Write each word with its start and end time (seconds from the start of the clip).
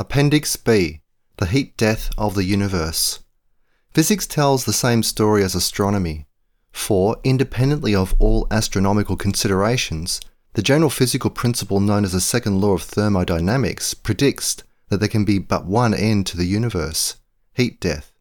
Appendix 0.00 0.54
B 0.54 1.00
The 1.38 1.46
Heat 1.46 1.76
Death 1.76 2.10
of 2.16 2.36
the 2.36 2.44
Universe. 2.44 3.18
Physics 3.92 4.28
tells 4.28 4.64
the 4.64 4.72
same 4.72 5.02
story 5.02 5.42
as 5.42 5.56
astronomy. 5.56 6.28
For, 6.70 7.16
independently 7.24 7.96
of 7.96 8.14
all 8.20 8.46
astronomical 8.48 9.16
considerations, 9.16 10.20
the 10.52 10.62
general 10.62 10.88
physical 10.88 11.30
principle 11.30 11.80
known 11.80 12.04
as 12.04 12.12
the 12.12 12.20
second 12.20 12.60
law 12.60 12.74
of 12.74 12.82
thermodynamics 12.82 13.92
predicts 13.94 14.58
that 14.88 14.98
there 14.98 15.08
can 15.08 15.24
be 15.24 15.40
but 15.40 15.66
one 15.66 15.94
end 15.94 16.26
to 16.28 16.36
the 16.36 16.46
universe 16.46 17.16
heat 17.54 17.80
death, 17.80 18.12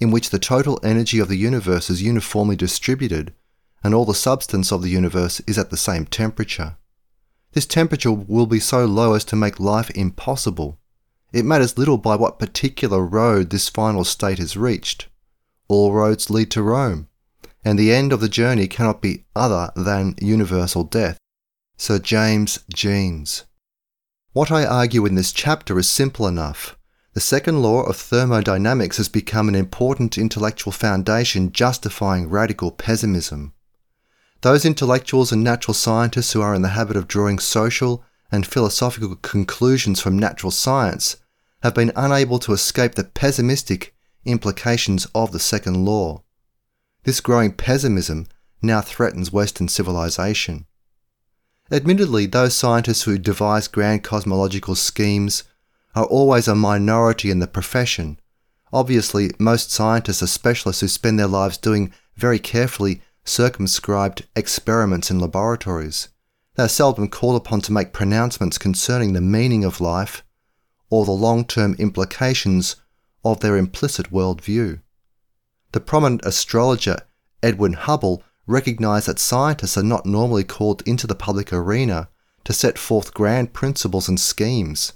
in 0.00 0.10
which 0.10 0.30
the 0.30 0.38
total 0.38 0.80
energy 0.82 1.18
of 1.18 1.28
the 1.28 1.36
universe 1.36 1.90
is 1.90 2.00
uniformly 2.00 2.56
distributed 2.56 3.34
and 3.84 3.94
all 3.94 4.06
the 4.06 4.14
substance 4.14 4.72
of 4.72 4.80
the 4.80 4.88
universe 4.88 5.40
is 5.40 5.58
at 5.58 5.68
the 5.68 5.76
same 5.76 6.06
temperature. 6.06 6.78
This 7.52 7.66
temperature 7.66 8.12
will 8.12 8.46
be 8.46 8.60
so 8.60 8.86
low 8.86 9.12
as 9.12 9.24
to 9.26 9.36
make 9.36 9.60
life 9.60 9.90
impossible. 9.90 10.78
It 11.32 11.44
matters 11.44 11.76
little 11.76 11.98
by 11.98 12.16
what 12.16 12.38
particular 12.38 13.04
road 13.04 13.50
this 13.50 13.68
final 13.68 14.04
state 14.04 14.38
is 14.38 14.56
reached. 14.56 15.08
All 15.68 15.92
roads 15.92 16.30
lead 16.30 16.50
to 16.52 16.62
Rome, 16.62 17.08
and 17.62 17.78
the 17.78 17.92
end 17.92 18.12
of 18.12 18.20
the 18.20 18.28
journey 18.28 18.66
cannot 18.66 19.02
be 19.02 19.26
other 19.36 19.70
than 19.76 20.14
universal 20.20 20.84
death. 20.84 21.18
Sir 21.76 21.98
James 21.98 22.60
Jeans. 22.74 23.44
What 24.32 24.50
I 24.50 24.64
argue 24.64 25.04
in 25.04 25.14
this 25.14 25.32
chapter 25.32 25.78
is 25.78 25.88
simple 25.88 26.26
enough. 26.26 26.76
The 27.12 27.20
second 27.20 27.62
law 27.62 27.82
of 27.82 27.96
thermodynamics 27.96 28.96
has 28.96 29.08
become 29.08 29.48
an 29.48 29.54
important 29.54 30.16
intellectual 30.16 30.72
foundation 30.72 31.52
justifying 31.52 32.30
radical 32.30 32.70
pessimism. 32.70 33.52
Those 34.40 34.64
intellectuals 34.64 35.32
and 35.32 35.42
natural 35.42 35.74
scientists 35.74 36.32
who 36.32 36.40
are 36.40 36.54
in 36.54 36.62
the 36.62 36.68
habit 36.68 36.96
of 36.96 37.08
drawing 37.08 37.38
social 37.38 38.04
and 38.30 38.46
philosophical 38.46 39.16
conclusions 39.16 40.00
from 40.00 40.18
natural 40.18 40.50
science 40.50 41.16
have 41.62 41.74
been 41.74 41.92
unable 41.96 42.38
to 42.38 42.52
escape 42.52 42.94
the 42.94 43.04
pessimistic 43.04 43.94
implications 44.24 45.06
of 45.14 45.32
the 45.32 45.38
second 45.38 45.84
law. 45.84 46.22
This 47.04 47.20
growing 47.20 47.52
pessimism 47.52 48.26
now 48.60 48.80
threatens 48.80 49.32
Western 49.32 49.68
civilization. 49.68 50.66
Admittedly, 51.70 52.26
those 52.26 52.56
scientists 52.56 53.02
who 53.02 53.18
devise 53.18 53.68
grand 53.68 54.02
cosmological 54.02 54.74
schemes 54.74 55.44
are 55.94 56.04
always 56.04 56.48
a 56.48 56.54
minority 56.54 57.30
in 57.30 57.38
the 57.38 57.46
profession. 57.46 58.18
Obviously, 58.72 59.30
most 59.38 59.70
scientists 59.70 60.22
are 60.22 60.26
specialists 60.26 60.80
who 60.80 60.88
spend 60.88 61.18
their 61.18 61.26
lives 61.26 61.56
doing 61.56 61.92
very 62.16 62.38
carefully 62.38 63.02
circumscribed 63.24 64.26
experiments 64.34 65.10
in 65.10 65.18
laboratories. 65.18 66.08
They 66.58 66.64
are 66.64 66.68
seldom 66.68 67.06
called 67.06 67.36
upon 67.36 67.60
to 67.60 67.72
make 67.72 67.92
pronouncements 67.92 68.58
concerning 68.58 69.12
the 69.12 69.20
meaning 69.20 69.62
of 69.62 69.80
life 69.80 70.24
or 70.90 71.04
the 71.04 71.12
long 71.12 71.44
term 71.44 71.76
implications 71.78 72.74
of 73.24 73.38
their 73.38 73.56
implicit 73.56 74.10
worldview. 74.10 74.80
The 75.70 75.78
prominent 75.78 76.22
astrologer 76.24 76.96
Edwin 77.44 77.74
Hubble 77.74 78.24
recognized 78.48 79.06
that 79.06 79.20
scientists 79.20 79.78
are 79.78 79.84
not 79.84 80.04
normally 80.04 80.42
called 80.42 80.82
into 80.82 81.06
the 81.06 81.14
public 81.14 81.52
arena 81.52 82.08
to 82.42 82.52
set 82.52 82.76
forth 82.76 83.14
grand 83.14 83.52
principles 83.52 84.08
and 84.08 84.18
schemes, 84.18 84.92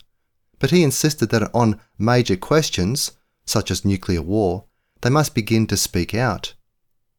but 0.59 0.73
he 0.73 0.83
insisted 0.83 1.29
that 1.29 1.49
on 1.55 1.79
major 1.97 2.35
questions, 2.35 3.13
such 3.47 3.71
as 3.71 3.85
nuclear 3.85 4.21
war, 4.21 4.65
they 5.03 5.11
must 5.11 5.33
begin 5.33 5.69
to 5.69 5.77
speak 5.77 6.13
out. 6.13 6.55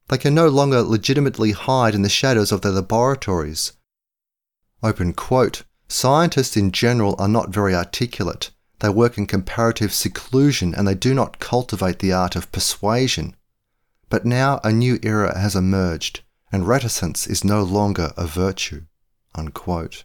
They 0.08 0.18
can 0.18 0.34
no 0.34 0.48
longer 0.48 0.82
legitimately 0.82 1.52
hide 1.52 1.94
in 1.94 2.02
the 2.02 2.10
shadows 2.10 2.52
of 2.52 2.60
their 2.60 2.72
laboratories. 2.72 3.72
Open 4.82 5.12
quote, 5.12 5.62
Scientists 5.88 6.56
in 6.56 6.72
general 6.72 7.14
are 7.18 7.28
not 7.28 7.50
very 7.50 7.74
articulate. 7.74 8.50
They 8.80 8.88
work 8.88 9.16
in 9.16 9.26
comparative 9.26 9.94
seclusion 9.94 10.74
and 10.74 10.86
they 10.86 10.94
do 10.94 11.14
not 11.14 11.38
cultivate 11.38 12.00
the 12.00 12.12
art 12.12 12.36
of 12.36 12.50
persuasion. 12.52 13.36
But 14.08 14.24
now 14.24 14.60
a 14.64 14.72
new 14.72 14.98
era 15.02 15.38
has 15.38 15.56
emerged, 15.56 16.20
and 16.52 16.66
reticence 16.66 17.26
is 17.26 17.44
no 17.44 17.62
longer 17.62 18.12
a 18.16 18.26
virtue. 18.26 18.82
Unquote. 19.34 20.04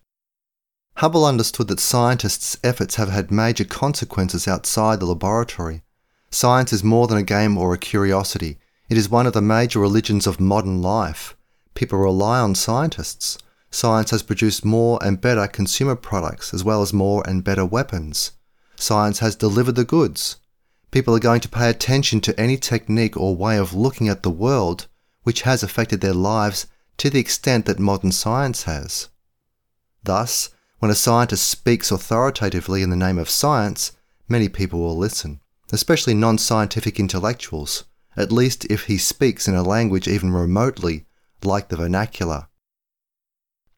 Hubble 0.98 1.26
understood 1.26 1.68
that 1.70 1.80
scientists' 1.80 2.58
efforts 2.64 2.96
have 2.96 3.10
had 3.10 3.32
major 3.32 3.64
consequences 3.64 4.48
outside 4.48 5.00
the 5.00 5.06
laboratory. 5.06 5.84
Science 6.30 6.74
is 6.74 6.84
more 6.84 7.08
than 7.08 7.18
a 7.18 7.24
game 7.24 7.58
or 7.58 7.74
a 7.74 7.78
curiosity. 7.78 8.60
It 8.90 8.98
is 8.98 9.10
one 9.10 9.26
of 9.26 9.34
the 9.34 9.42
major 9.42 9.80
religions 9.80 10.28
of 10.28 10.40
modern 10.40 10.82
life. 10.82 11.36
People 11.74 12.00
rely 12.00 12.40
on 12.40 12.56
scientists. 12.56 13.38
Science 13.72 14.12
has 14.12 14.24
produced 14.24 14.66
more 14.66 15.00
and 15.02 15.22
better 15.22 15.48
consumer 15.48 15.96
products 15.96 16.54
as 16.54 16.64
well 16.64 16.82
as 16.82 16.92
more 16.94 17.28
and 17.28 17.44
better 17.44 17.66
weapons. 17.66 18.32
Science 18.76 19.20
has 19.20 19.36
delivered 19.36 19.76
the 19.76 19.84
goods. 19.84 20.38
People 20.92 21.16
are 21.16 21.20
going 21.20 21.42
to 21.42 21.50
pay 21.50 21.70
attention 21.70 22.20
to 22.22 22.40
any 22.40 22.58
technique 22.58 23.16
or 23.16 23.36
way 23.36 23.58
of 23.58 23.74
looking 23.74 24.08
at 24.08 24.24
the 24.24 24.32
world 24.32 24.88
which 25.24 25.44
has 25.44 25.62
affected 25.62 26.02
their 26.02 26.14
lives 26.14 26.68
to 26.98 27.10
the 27.10 27.20
extent 27.20 27.66
that 27.66 27.80
modern 27.80 28.12
science 28.12 28.64
has. 28.64 29.10
Thus, 30.04 30.50
when 30.80 30.90
a 30.90 30.96
scientist 30.96 31.48
speaks 31.48 31.92
authoritatively 31.92 32.82
in 32.82 32.90
the 32.90 32.96
name 32.96 33.20
of 33.20 33.30
science, 33.30 33.92
many 34.28 34.50
people 34.50 34.80
will 34.80 34.98
listen, 34.98 35.42
especially 35.72 36.14
non 36.14 36.38
scientific 36.38 37.00
intellectuals 37.00 37.84
at 38.20 38.34
least 38.34 38.66
if 38.66 38.86
he 38.86 38.98
speaks 38.98 39.48
in 39.48 39.56
a 39.56 39.64
language 39.64 40.06
even 40.06 40.32
remotely 40.32 41.06
like 41.42 41.70
the 41.70 41.78
vernacular. 41.78 42.49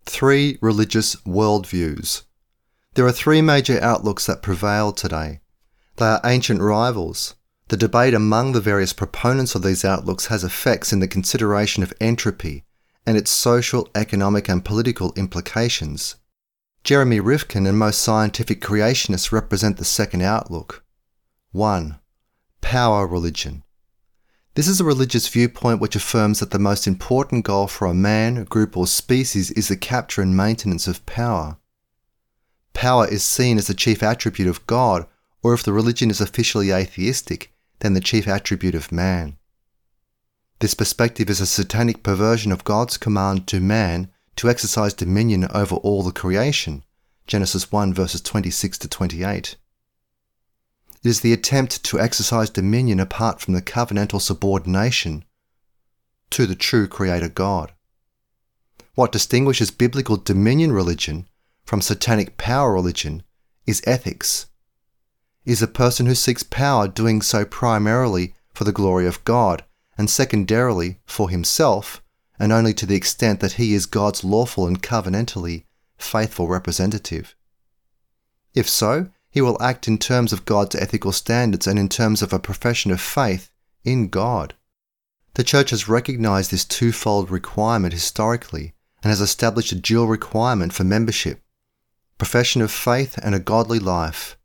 Three 0.05 0.57
religious 0.61 1.15
worldviews. 1.17 2.23
There 2.95 3.05
are 3.05 3.11
three 3.11 3.41
major 3.41 3.81
outlooks 3.81 4.25
that 4.25 4.41
prevail 4.41 4.91
today. 4.91 5.41
They 5.97 6.05
are 6.05 6.21
ancient 6.25 6.61
rivals. 6.61 7.35
The 7.69 7.77
debate 7.77 8.13
among 8.13 8.51
the 8.51 8.59
various 8.59 8.91
proponents 8.91 9.55
of 9.55 9.63
these 9.63 9.85
outlooks 9.85 10.25
has 10.25 10.43
effects 10.43 10.91
in 10.91 10.99
the 10.99 11.07
consideration 11.07 11.83
of 11.83 11.93
entropy 12.01 12.65
and 13.05 13.15
its 13.15 13.31
social, 13.31 13.87
economic, 13.95 14.49
and 14.49 14.65
political 14.65 15.13
implications. 15.15 16.15
Jeremy 16.83 17.19
Rifkin 17.19 17.67
and 17.67 17.77
most 17.77 18.01
scientific 18.01 18.59
creationists 18.59 19.31
represent 19.31 19.77
the 19.77 19.85
second 19.85 20.23
outlook. 20.23 20.83
1. 21.51 21.99
Power 22.59 23.07
religion. 23.07 23.63
This 24.53 24.67
is 24.67 24.81
a 24.81 24.85
religious 24.85 25.29
viewpoint 25.29 25.79
which 25.79 25.95
affirms 25.95 26.39
that 26.39 26.51
the 26.51 26.59
most 26.59 26.85
important 26.85 27.45
goal 27.45 27.67
for 27.67 27.85
a 27.85 27.93
man, 27.93 28.43
group, 28.43 28.75
or 28.75 28.85
species 28.85 29.49
is 29.51 29.69
the 29.69 29.77
capture 29.77 30.21
and 30.21 30.35
maintenance 30.35 30.87
of 30.87 31.05
power. 31.05 31.57
Power 32.73 33.07
is 33.07 33.23
seen 33.23 33.57
as 33.57 33.67
the 33.67 33.73
chief 33.73 34.03
attribute 34.03 34.49
of 34.49 34.67
God, 34.67 35.07
or 35.41 35.53
if 35.53 35.63
the 35.63 35.71
religion 35.71 36.09
is 36.09 36.19
officially 36.19 36.71
atheistic, 36.71 37.53
then 37.79 37.93
the 37.93 38.01
chief 38.01 38.27
attribute 38.27 38.75
of 38.75 38.91
man. 38.91 39.37
This 40.59 40.73
perspective 40.73 41.29
is 41.29 41.39
a 41.39 41.45
satanic 41.45 42.03
perversion 42.03 42.51
of 42.51 42.65
God's 42.65 42.97
command 42.97 43.47
to 43.47 43.61
man 43.61 44.11
to 44.35 44.49
exercise 44.49 44.93
dominion 44.93 45.47
over 45.53 45.75
all 45.77 46.03
the 46.03 46.11
creation. 46.11 46.83
Genesis 47.25 47.71
1 47.71 47.93
verses 47.93 48.19
26 48.19 48.77
to 48.79 48.87
28. 48.89 49.55
It 51.03 51.09
is 51.09 51.21
the 51.21 51.33
attempt 51.33 51.83
to 51.85 51.99
exercise 51.99 52.49
dominion 52.49 52.99
apart 52.99 53.41
from 53.41 53.53
the 53.53 53.61
covenantal 53.61 54.21
subordination 54.21 55.25
to 56.29 56.45
the 56.45 56.55
true 56.55 56.87
Creator 56.87 57.29
God. 57.29 57.71
What 58.93 59.11
distinguishes 59.11 59.71
biblical 59.71 60.17
dominion 60.17 60.71
religion 60.71 61.27
from 61.63 61.81
satanic 61.81 62.37
power 62.37 62.73
religion 62.73 63.23
is 63.65 63.81
ethics. 63.85 64.47
Is 65.43 65.61
a 65.61 65.67
person 65.67 66.05
who 66.05 66.13
seeks 66.13 66.43
power 66.43 66.87
doing 66.87 67.21
so 67.21 67.45
primarily 67.45 68.35
for 68.53 68.63
the 68.63 68.71
glory 68.71 69.07
of 69.07 69.23
God 69.25 69.63
and 69.97 70.09
secondarily 70.09 70.99
for 71.05 71.29
himself, 71.29 72.03
and 72.37 72.51
only 72.51 72.73
to 72.75 72.85
the 72.85 72.95
extent 72.95 73.39
that 73.39 73.53
he 73.53 73.73
is 73.73 73.85
God's 73.85 74.23
lawful 74.23 74.67
and 74.67 74.83
covenantally 74.83 75.63
faithful 75.97 76.47
representative? 76.47 77.35
If 78.53 78.69
so, 78.69 79.09
he 79.31 79.41
will 79.41 79.61
act 79.61 79.87
in 79.87 79.97
terms 79.97 80.31
of 80.31 80.45
God's 80.45 80.75
ethical 80.75 81.11
standards 81.11 81.65
and 81.65 81.79
in 81.79 81.89
terms 81.89 82.21
of 82.21 82.33
a 82.33 82.39
profession 82.39 82.91
of 82.91 83.01
faith 83.01 83.49
in 83.83 84.09
God. 84.09 84.53
The 85.33 85.43
Church 85.43 85.69
has 85.69 85.87
recognized 85.87 86.51
this 86.51 86.65
twofold 86.65 87.31
requirement 87.31 87.93
historically 87.93 88.73
and 89.01 89.09
has 89.09 89.21
established 89.21 89.71
a 89.71 89.75
dual 89.75 90.07
requirement 90.07 90.73
for 90.73 90.83
membership 90.83 91.41
profession 92.17 92.61
of 92.61 92.69
faith 92.69 93.17
and 93.23 93.33
a 93.33 93.39
godly 93.39 93.79
life. 93.79 94.37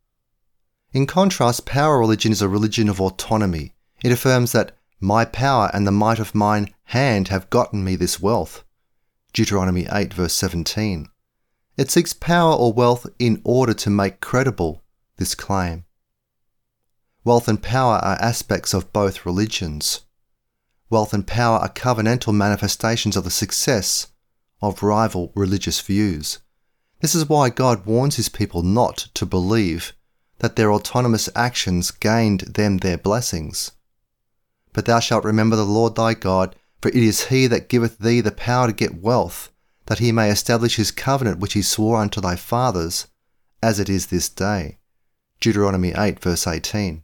In 0.94 1.06
contrast, 1.06 1.66
power 1.66 1.98
religion 1.98 2.32
is 2.32 2.40
a 2.40 2.48
religion 2.48 2.88
of 2.88 3.02
autonomy. 3.02 3.74
It 4.02 4.12
affirms 4.12 4.52
that 4.52 4.74
my 4.98 5.26
power 5.26 5.70
and 5.74 5.86
the 5.86 5.92
might 5.92 6.18
of 6.18 6.34
mine 6.34 6.72
hand 6.84 7.28
have 7.28 7.50
gotten 7.50 7.84
me 7.84 7.94
this 7.94 8.18
wealth. 8.18 8.64
Deuteronomy 9.34 9.86
8, 9.92 10.14
verse 10.14 10.32
17. 10.32 11.08
It 11.76 11.90
seeks 11.90 12.12
power 12.12 12.54
or 12.54 12.72
wealth 12.72 13.06
in 13.18 13.40
order 13.44 13.74
to 13.74 13.90
make 13.90 14.20
credible 14.20 14.82
this 15.16 15.34
claim. 15.34 15.84
Wealth 17.22 17.48
and 17.48 17.62
power 17.62 17.96
are 17.96 18.20
aspects 18.20 18.72
of 18.72 18.92
both 18.92 19.26
religions. 19.26 20.00
Wealth 20.88 21.12
and 21.12 21.26
power 21.26 21.58
are 21.58 21.68
covenantal 21.68 22.34
manifestations 22.34 23.16
of 23.16 23.24
the 23.24 23.30
success 23.30 24.06
of 24.62 24.82
rival 24.82 25.32
religious 25.34 25.80
views. 25.80 26.38
This 27.00 27.14
is 27.14 27.28
why 27.28 27.50
God 27.50 27.84
warns 27.84 28.16
his 28.16 28.28
people 28.30 28.62
not 28.62 29.08
to 29.14 29.26
believe 29.26 29.92
that 30.38 30.56
their 30.56 30.72
autonomous 30.72 31.28
actions 31.34 31.90
gained 31.90 32.40
them 32.40 32.78
their 32.78 32.96
blessings. 32.96 33.72
But 34.72 34.86
thou 34.86 35.00
shalt 35.00 35.24
remember 35.24 35.56
the 35.56 35.64
Lord 35.64 35.94
thy 35.94 36.14
God, 36.14 36.56
for 36.80 36.88
it 36.88 36.96
is 36.96 37.26
he 37.26 37.46
that 37.48 37.68
giveth 37.68 37.98
thee 37.98 38.20
the 38.20 38.30
power 38.30 38.66
to 38.66 38.72
get 38.72 39.02
wealth, 39.02 39.50
that 39.86 39.98
he 39.98 40.12
may 40.12 40.30
establish 40.30 40.76
his 40.76 40.90
covenant 40.90 41.38
which 41.38 41.54
he 41.54 41.62
swore 41.62 41.98
unto 41.98 42.20
thy 42.20 42.36
fathers, 42.36 43.06
as 43.62 43.80
it 43.80 43.88
is 43.88 44.06
this 44.06 44.28
day. 44.28 44.78
Deuteronomy 45.40 45.92
8, 45.96 46.20
verse 46.20 46.46
18. 46.46 47.02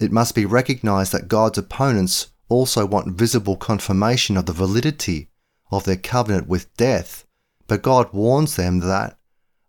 It 0.00 0.12
must 0.12 0.34
be 0.34 0.44
recognized 0.44 1.12
that 1.12 1.28
God's 1.28 1.58
opponents 1.58 2.28
also 2.48 2.86
want 2.86 3.16
visible 3.16 3.56
confirmation 3.56 4.36
of 4.36 4.46
the 4.46 4.52
validity 4.52 5.30
of 5.70 5.84
their 5.84 5.96
covenant 5.96 6.48
with 6.48 6.74
death, 6.76 7.26
but 7.66 7.82
God 7.82 8.12
warns 8.12 8.56
them 8.56 8.80
that 8.80 9.18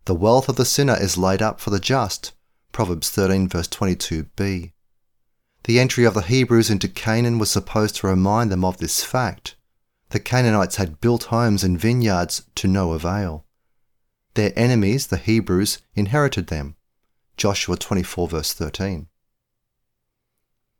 the 0.06 0.14
wealth 0.14 0.48
of 0.48 0.56
the 0.56 0.64
sinner 0.64 0.96
is 0.98 1.18
laid 1.18 1.42
up 1.42 1.60
for 1.60 1.70
the 1.70 1.80
just. 1.80 2.32
Proverbs 2.72 3.10
13, 3.10 3.48
verse 3.48 3.68
22b. 3.68 4.72
The 5.64 5.78
entry 5.78 6.04
of 6.04 6.14
the 6.14 6.22
Hebrews 6.22 6.70
into 6.70 6.88
Canaan 6.88 7.38
was 7.38 7.50
supposed 7.50 7.96
to 7.96 8.06
remind 8.06 8.50
them 8.50 8.64
of 8.64 8.78
this 8.78 9.04
fact. 9.04 9.56
The 10.10 10.20
Canaanites 10.20 10.76
had 10.76 11.00
built 11.00 11.24
homes 11.24 11.62
and 11.64 11.78
vineyards 11.78 12.42
to 12.56 12.68
no 12.68 12.92
avail. 12.92 13.44
Their 14.34 14.52
enemies, 14.56 15.06
the 15.06 15.16
Hebrews, 15.16 15.78
inherited 15.94 16.48
them. 16.48 16.76
Joshua 17.36 17.76
24, 17.76 18.28
verse 18.28 18.52
13. 18.52 19.06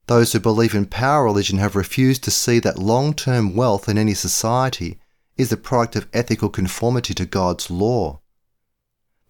Those 0.07 0.33
who 0.33 0.41
believe 0.41 0.75
in 0.75 0.87
power 0.87 1.25
religion 1.25 1.59
have 1.59 1.77
refused 1.77 2.25
to 2.25 2.33
see 2.33 2.59
that 2.59 2.79
long 2.79 3.15
term 3.15 3.55
wealth 3.55 3.89
in 3.89 3.97
any 3.97 4.15
society 4.15 4.99
is 5.37 5.51
the 5.51 5.57
product 5.57 5.95
of 5.95 6.09
ethical 6.13 6.49
conformity 6.49 7.15
to 7.15 7.25
God's 7.25 7.71
law. 7.71 8.21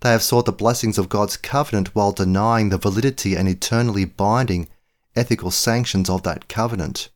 They 0.00 0.10
have 0.10 0.22
sought 0.22 0.46
the 0.46 0.52
blessings 0.52 0.96
of 0.96 1.10
God's 1.10 1.36
covenant 1.36 1.94
while 1.94 2.12
denying 2.12 2.70
the 2.70 2.78
validity 2.78 3.36
and 3.36 3.46
eternally 3.46 4.06
binding 4.06 4.68
ethical 5.14 5.50
sanctions 5.50 6.08
of 6.08 6.22
that 6.22 6.48
covenant. 6.48 7.10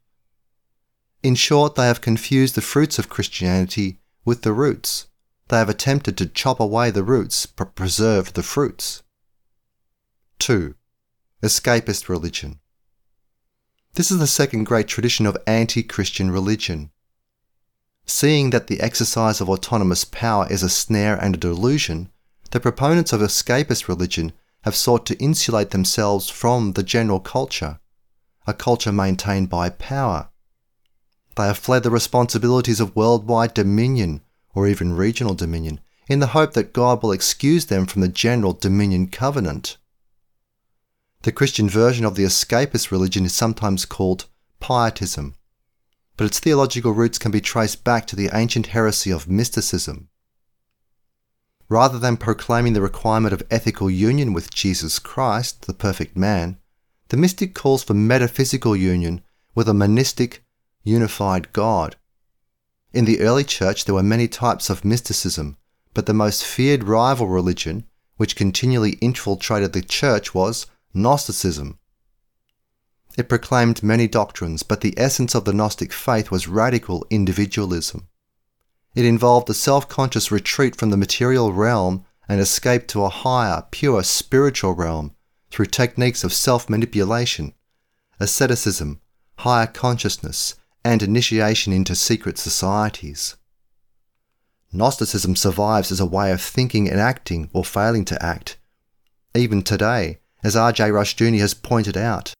In 1.24 1.34
short, 1.34 1.74
they 1.74 1.86
have 1.86 2.02
confused 2.02 2.54
the 2.54 2.60
fruits 2.60 2.98
of 2.98 3.08
Christianity 3.08 3.98
with 4.26 4.42
the 4.42 4.52
roots. 4.52 5.06
They 5.48 5.56
have 5.56 5.70
attempted 5.70 6.18
to 6.18 6.26
chop 6.26 6.60
away 6.60 6.90
the 6.90 7.02
roots 7.02 7.46
but 7.46 7.74
preserve 7.74 8.34
the 8.34 8.42
fruits. 8.42 9.02
2. 10.40 10.74
Escapist 11.42 12.10
religion. 12.10 12.60
This 13.94 14.10
is 14.10 14.18
the 14.18 14.26
second 14.26 14.64
great 14.64 14.86
tradition 14.86 15.24
of 15.24 15.38
anti 15.46 15.82
Christian 15.82 16.30
religion. 16.30 16.90
Seeing 18.04 18.50
that 18.50 18.66
the 18.66 18.82
exercise 18.82 19.40
of 19.40 19.48
autonomous 19.48 20.04
power 20.04 20.46
is 20.50 20.62
a 20.62 20.68
snare 20.68 21.16
and 21.16 21.36
a 21.36 21.38
delusion, 21.38 22.10
the 22.50 22.60
proponents 22.60 23.14
of 23.14 23.22
escapist 23.22 23.88
religion 23.88 24.34
have 24.64 24.76
sought 24.76 25.06
to 25.06 25.18
insulate 25.18 25.70
themselves 25.70 26.28
from 26.28 26.74
the 26.74 26.82
general 26.82 27.20
culture, 27.20 27.80
a 28.46 28.52
culture 28.52 28.92
maintained 28.92 29.48
by 29.48 29.70
power. 29.70 30.28
They 31.36 31.46
have 31.46 31.58
fled 31.58 31.82
the 31.82 31.90
responsibilities 31.90 32.80
of 32.80 32.94
worldwide 32.94 33.54
dominion 33.54 34.22
or 34.54 34.68
even 34.68 34.94
regional 34.94 35.34
dominion 35.34 35.80
in 36.08 36.20
the 36.20 36.28
hope 36.28 36.52
that 36.52 36.72
God 36.72 37.02
will 37.02 37.12
excuse 37.12 37.66
them 37.66 37.86
from 37.86 38.02
the 38.02 38.08
general 38.08 38.52
dominion 38.52 39.08
covenant. 39.08 39.76
The 41.22 41.32
Christian 41.32 41.68
version 41.68 42.04
of 42.04 42.14
the 42.14 42.24
escapist 42.24 42.90
religion 42.90 43.24
is 43.24 43.32
sometimes 43.32 43.86
called 43.86 44.26
pietism, 44.60 45.34
but 46.16 46.26
its 46.26 46.38
theological 46.38 46.92
roots 46.92 47.18
can 47.18 47.32
be 47.32 47.40
traced 47.40 47.82
back 47.82 48.06
to 48.08 48.16
the 48.16 48.30
ancient 48.32 48.68
heresy 48.68 49.10
of 49.10 49.28
mysticism. 49.28 50.10
Rather 51.68 51.98
than 51.98 52.18
proclaiming 52.18 52.74
the 52.74 52.82
requirement 52.82 53.32
of 53.32 53.42
ethical 53.50 53.90
union 53.90 54.34
with 54.34 54.52
Jesus 54.52 54.98
Christ, 54.98 55.66
the 55.66 55.72
perfect 55.72 56.16
man, 56.16 56.58
the 57.08 57.16
mystic 57.16 57.54
calls 57.54 57.82
for 57.82 57.94
metaphysical 57.94 58.76
union 58.76 59.22
with 59.54 59.68
a 59.68 59.74
monistic, 59.74 60.43
unified 60.84 61.52
God. 61.52 61.96
In 62.92 63.06
the 63.06 63.20
early 63.20 63.42
church, 63.42 63.84
there 63.84 63.94
were 63.94 64.02
many 64.02 64.28
types 64.28 64.70
of 64.70 64.84
mysticism, 64.84 65.56
but 65.94 66.06
the 66.06 66.14
most 66.14 66.44
feared 66.44 66.84
rival 66.84 67.26
religion, 67.26 67.84
which 68.16 68.36
continually 68.36 68.92
infiltrated 69.00 69.72
the 69.72 69.82
church, 69.82 70.34
was 70.34 70.66
Gnosticism. 70.92 71.78
It 73.16 73.28
proclaimed 73.28 73.82
many 73.82 74.06
doctrines, 74.06 74.62
but 74.62 74.80
the 74.80 74.94
essence 74.96 75.34
of 75.34 75.44
the 75.44 75.52
Gnostic 75.52 75.92
faith 75.92 76.30
was 76.30 76.46
radical 76.46 77.06
individualism. 77.10 78.08
It 78.94 79.04
involved 79.04 79.50
a 79.50 79.54
self 79.54 79.88
conscious 79.88 80.30
retreat 80.30 80.76
from 80.76 80.90
the 80.90 80.96
material 80.96 81.52
realm 81.52 82.04
and 82.28 82.40
escape 82.40 82.86
to 82.88 83.04
a 83.04 83.08
higher, 83.08 83.64
pure 83.70 84.02
spiritual 84.02 84.74
realm 84.74 85.14
through 85.50 85.66
techniques 85.66 86.24
of 86.24 86.32
self 86.32 86.68
manipulation, 86.68 87.54
asceticism, 88.20 89.00
higher 89.38 89.66
consciousness, 89.66 90.54
and 90.84 91.02
initiation 91.02 91.72
into 91.72 91.94
secret 91.94 92.38
societies. 92.38 93.36
Gnosticism 94.72 95.36
survives 95.36 95.90
as 95.90 96.00
a 96.00 96.06
way 96.06 96.32
of 96.32 96.42
thinking 96.42 96.90
and 96.90 97.00
acting 97.00 97.48
or 97.52 97.64
failing 97.64 98.04
to 98.04 98.22
act. 98.22 98.58
Even 99.34 99.62
today, 99.62 100.18
as 100.42 100.54
R.J. 100.54 100.90
Rushdoony 100.90 101.38
has 101.38 101.54
pointed 101.54 101.96
out. 101.96 102.34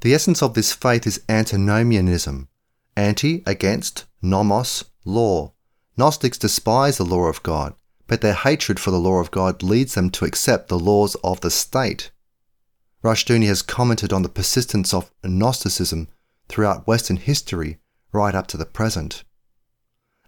The 0.00 0.14
essence 0.14 0.42
of 0.42 0.54
this 0.54 0.72
faith 0.72 1.06
is 1.06 1.22
antinomianism, 1.28 2.48
anti 2.96 3.42
against, 3.46 4.04
nomos, 4.22 4.84
law. 5.04 5.52
Gnostics 5.96 6.38
despise 6.38 6.98
the 6.98 7.04
law 7.04 7.24
of 7.24 7.42
God, 7.42 7.74
but 8.06 8.20
their 8.20 8.34
hatred 8.34 8.78
for 8.78 8.92
the 8.92 9.00
law 9.00 9.18
of 9.18 9.32
God 9.32 9.62
leads 9.62 9.94
them 9.94 10.10
to 10.10 10.24
accept 10.24 10.68
the 10.68 10.78
laws 10.78 11.16
of 11.24 11.40
the 11.40 11.50
state. 11.50 12.12
Rushdoony 13.02 13.46
has 13.46 13.62
commented 13.62 14.12
on 14.12 14.22
the 14.22 14.28
persistence 14.28 14.94
of 14.94 15.10
Gnosticism 15.24 16.06
throughout 16.48 16.86
Western 16.86 17.16
history 17.16 17.78
right 18.12 18.34
up 18.34 18.46
to 18.48 18.56
the 18.56 18.66
present. 18.66 19.24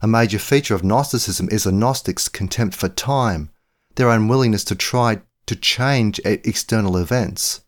A 0.03 0.06
major 0.06 0.38
feature 0.38 0.75
of 0.75 0.85
Gnosticism 0.85 1.49
is 1.50 1.65
the 1.65 1.73
Gnostics' 1.73 2.29
contempt 2.29 2.75
for 2.75 2.88
time, 2.88 3.50
their 3.97 4.09
unwillingness 4.09 4.65
to 4.65 4.75
try 4.75 5.21
to 5.47 5.56
change 5.56 6.21
external 6.25 6.97
events. 6.97 7.62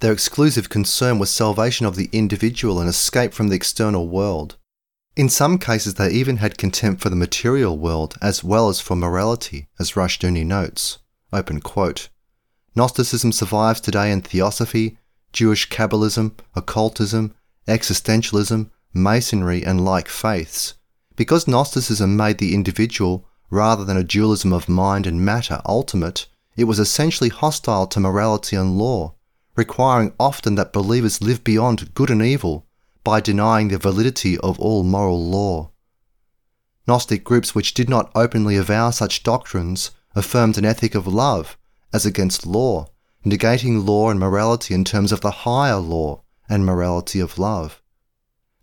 Their 0.00 0.12
exclusive 0.12 0.68
concern 0.68 1.18
was 1.18 1.30
salvation 1.30 1.86
of 1.86 1.96
the 1.96 2.08
individual 2.12 2.80
and 2.80 2.88
escape 2.88 3.34
from 3.34 3.48
the 3.48 3.56
external 3.56 4.08
world. 4.08 4.56
In 5.16 5.28
some 5.28 5.58
cases, 5.58 5.94
they 5.94 6.10
even 6.10 6.36
had 6.38 6.56
contempt 6.56 7.02
for 7.02 7.10
the 7.10 7.16
material 7.16 7.76
world 7.76 8.16
as 8.22 8.44
well 8.44 8.68
as 8.68 8.80
for 8.80 8.96
morality, 8.96 9.68
as 9.78 9.92
Rushdoony 9.92 10.46
notes. 10.46 10.98
Open 11.32 11.60
quote. 11.60 12.08
Gnosticism 12.76 13.32
survives 13.32 13.80
today 13.80 14.12
in 14.12 14.22
Theosophy, 14.22 14.98
Jewish 15.32 15.68
Kabbalism, 15.68 16.32
occultism, 16.54 17.34
existentialism, 17.66 18.70
Masonry, 18.92 19.64
and 19.64 19.84
like 19.84 20.08
faiths. 20.08 20.74
Because 21.16 21.46
Gnosticism 21.46 22.16
made 22.16 22.38
the 22.38 22.54
individual, 22.54 23.26
rather 23.50 23.84
than 23.84 23.96
a 23.96 24.04
dualism 24.04 24.52
of 24.52 24.68
mind 24.68 25.06
and 25.06 25.24
matter, 25.24 25.60
ultimate, 25.66 26.26
it 26.56 26.64
was 26.64 26.78
essentially 26.78 27.30
hostile 27.30 27.86
to 27.86 28.00
morality 28.00 28.56
and 28.56 28.78
law, 28.78 29.14
requiring 29.56 30.12
often 30.18 30.54
that 30.54 30.72
believers 30.72 31.22
live 31.22 31.44
beyond 31.44 31.94
good 31.94 32.10
and 32.10 32.22
evil 32.22 32.66
by 33.04 33.20
denying 33.20 33.68
the 33.68 33.78
validity 33.78 34.36
of 34.38 34.58
all 34.58 34.82
moral 34.82 35.24
law. 35.24 35.70
Gnostic 36.86 37.24
groups 37.24 37.54
which 37.54 37.74
did 37.74 37.88
not 37.88 38.10
openly 38.14 38.56
avow 38.56 38.90
such 38.90 39.22
doctrines 39.22 39.90
affirmed 40.14 40.58
an 40.58 40.64
ethic 40.64 40.94
of 40.94 41.06
love 41.06 41.56
as 41.92 42.04
against 42.06 42.46
law, 42.46 42.86
negating 43.24 43.86
law 43.86 44.10
and 44.10 44.18
morality 44.18 44.74
in 44.74 44.84
terms 44.84 45.12
of 45.12 45.20
the 45.20 45.30
higher 45.30 45.76
law 45.76 46.22
and 46.48 46.64
morality 46.64 47.20
of 47.20 47.38
love. 47.38 47.79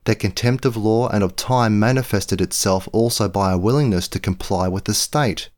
Their 0.08 0.16
contempt 0.16 0.66
of 0.66 0.76
law 0.76 1.08
and 1.08 1.24
of 1.24 1.36
time 1.36 1.80
manifested 1.80 2.42
itself 2.42 2.90
also 2.92 3.30
by 3.30 3.52
a 3.52 3.58
willingness 3.58 4.08
to 4.08 4.20
comply 4.20 4.68
with 4.68 4.86
the 4.86 4.96
state 4.96 5.52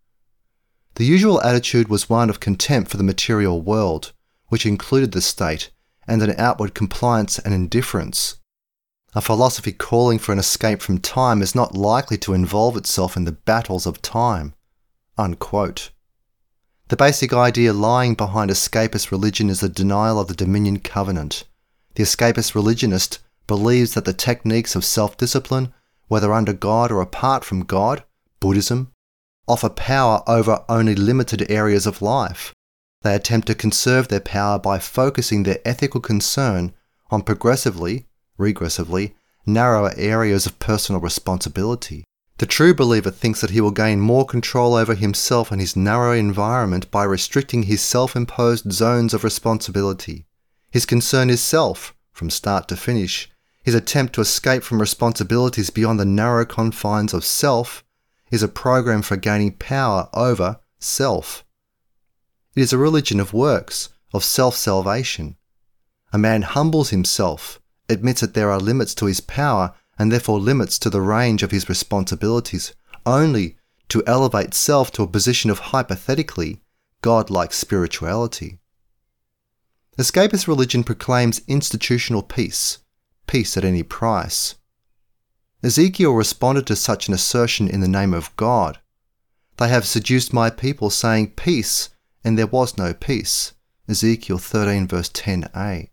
the 1.00 1.06
usual 1.06 1.42
attitude 1.44 1.88
was 1.88 2.10
one 2.10 2.30
of 2.30 2.42
contempt 2.42 2.92
for 2.92 2.98
the 2.98 3.04
material 3.04 3.62
world, 3.62 4.12
which 4.50 4.66
included 4.66 5.14
the 5.14 5.22
state, 5.22 5.72
and 6.06 6.22
an 6.22 6.36
outward 6.38 6.74
compliance 6.74 7.40
and 7.40 7.54
indifference. 7.54 8.36
A 9.16 9.22
philosophy 9.22 9.72
calling 9.72 10.20
for 10.20 10.34
an 10.34 10.40
escape 10.40 10.82
from 10.82 10.98
time 11.00 11.42
is 11.42 11.56
not 11.56 11.74
likely 11.74 12.18
to 12.18 12.34
involve 12.34 12.76
itself 12.76 13.16
in 13.16 13.24
the 13.24 13.32
battles 13.32 13.86
of 13.86 14.02
time. 14.02 14.54
Unquote. 15.18 15.92
The 16.90 16.98
basic 16.98 17.32
idea 17.32 17.72
lying 17.72 18.16
behind 18.16 18.52
escapist 18.52 19.10
religion 19.10 19.50
is 19.50 19.62
the 19.62 19.70
denial 19.70 20.20
of 20.20 20.28
the 20.28 20.34
Dominion 20.34 20.80
Covenant. 20.80 21.46
The 21.96 22.04
escapist 22.04 22.54
religionist 22.56 23.20
believes 23.50 23.96
that 23.96 24.06
the 24.06 24.14
techniques 24.14 24.76
of 24.76 24.86
self 24.86 25.18
discipline, 25.18 25.74
whether 26.08 26.32
under 26.32 26.54
God 26.54 26.92
or 26.92 27.02
apart 27.02 27.44
from 27.44 27.66
God, 27.66 28.04
Buddhism, 28.40 28.94
offer 29.48 29.70
power 29.70 30.22
over 30.28 30.64
only 30.70 30.96
limited 30.96 31.50
areas 31.52 31.86
of 31.88 32.02
life. 32.02 32.54
They 33.02 33.16
attempt 33.16 33.48
to 33.48 33.56
conserve 33.56 34.08
their 34.08 34.20
power 34.20 34.60
by 34.60 34.78
focusing 34.78 35.44
their 35.44 35.60
ethical 35.66 36.00
concern 36.00 36.74
on 37.10 37.24
progressively, 37.24 38.06
regressively, 38.38 39.14
narrower 39.48 39.94
areas 39.98 40.46
of 40.46 40.60
personal 40.60 41.02
responsibility. 41.02 42.04
The 42.38 42.46
true 42.46 42.76
believer 42.76 43.12
thinks 43.12 43.42
that 43.42 43.50
he 43.50 43.60
will 43.60 43.72
gain 43.72 44.00
more 44.00 44.26
control 44.26 44.76
over 44.76 44.94
himself 44.94 45.52
and 45.52 45.60
his 45.60 45.76
narrow 45.76 46.14
environment 46.14 46.92
by 46.92 47.04
restricting 47.04 47.64
his 47.64 47.82
self 47.82 48.16
imposed 48.16 48.72
zones 48.72 49.14
of 49.16 49.24
responsibility. 49.24 50.26
His 50.70 50.86
concern 50.86 51.32
is 51.32 51.42
self, 51.42 51.96
from 52.14 52.30
start 52.30 52.68
to 52.68 52.78
finish. 52.78 53.30
His 53.70 53.76
attempt 53.76 54.16
to 54.16 54.22
escape 54.22 54.64
from 54.64 54.82
responsibilities 54.82 55.70
beyond 55.70 56.00
the 56.00 56.04
narrow 56.04 56.44
confines 56.44 57.14
of 57.14 57.24
self 57.24 57.84
is 58.32 58.42
a 58.42 58.48
program 58.48 59.04
for 59.04 59.16
gaining 59.16 59.52
power 59.52 60.10
over 60.12 60.60
self. 60.80 61.46
It 62.56 62.62
is 62.62 62.74
a 62.74 62.80
religion 62.80 63.20
of 63.20 63.32
works, 63.32 63.90
of 64.12 64.24
self 64.24 64.56
salvation. 64.56 65.38
A 66.12 66.18
man 66.18 66.42
humbles 66.42 66.90
himself, 66.90 67.62
admits 67.88 68.22
that 68.22 68.34
there 68.34 68.50
are 68.50 68.60
limits 68.60 68.96
to 68.96 69.06
his 69.06 69.22
power 69.22 69.76
and 70.00 70.12
therefore 70.12 70.40
limits 70.40 70.80
to 70.80 70.90
the 70.90 71.02
range 71.02 71.44
of 71.44 71.52
his 71.52 71.70
responsibilities, 71.70 72.74
only 73.06 73.56
to 73.90 74.02
elevate 74.08 74.56
self 74.56 74.92
to 74.94 75.04
a 75.04 75.08
position 75.08 75.52
of 75.52 75.60
hypothetically 75.60 76.64
God-like 77.02 77.54
spirituality. 77.54 78.58
Escapist 79.96 80.48
religion 80.48 80.84
proclaims 80.84 81.44
institutional 81.48 82.24
peace, 82.24 82.80
peace 83.30 83.56
at 83.56 83.64
any 83.64 83.84
price. 83.84 84.56
Ezekiel 85.62 86.14
responded 86.14 86.66
to 86.66 86.76
such 86.76 87.08
an 87.08 87.14
assertion 87.14 87.68
in 87.68 87.80
the 87.80 87.88
name 87.88 88.12
of 88.12 88.36
God. 88.36 88.80
They 89.58 89.70
have 89.70 89.86
seduced 89.86 90.34
my 90.34 90.50
people, 90.50 90.90
saying, 90.90 91.34
Peace, 91.36 91.90
and 92.24 92.40
there 92.40 92.48
was 92.48 92.76
no 92.76 92.92
peace. 92.92 93.54
Ezekiel 93.88 94.40
13, 94.40 94.88
verse 94.88 95.10
10a. 95.10 95.90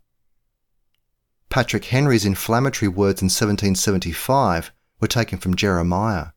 Patrick 1.49 1.85
Henry's 1.85 2.25
inflammatory 2.25 2.89
words 2.89 3.21
in 3.21 3.27
1775 3.27 4.71
were 4.99 5.07
taken 5.07 5.37
from 5.37 5.55
Jeremiah. 5.55 6.29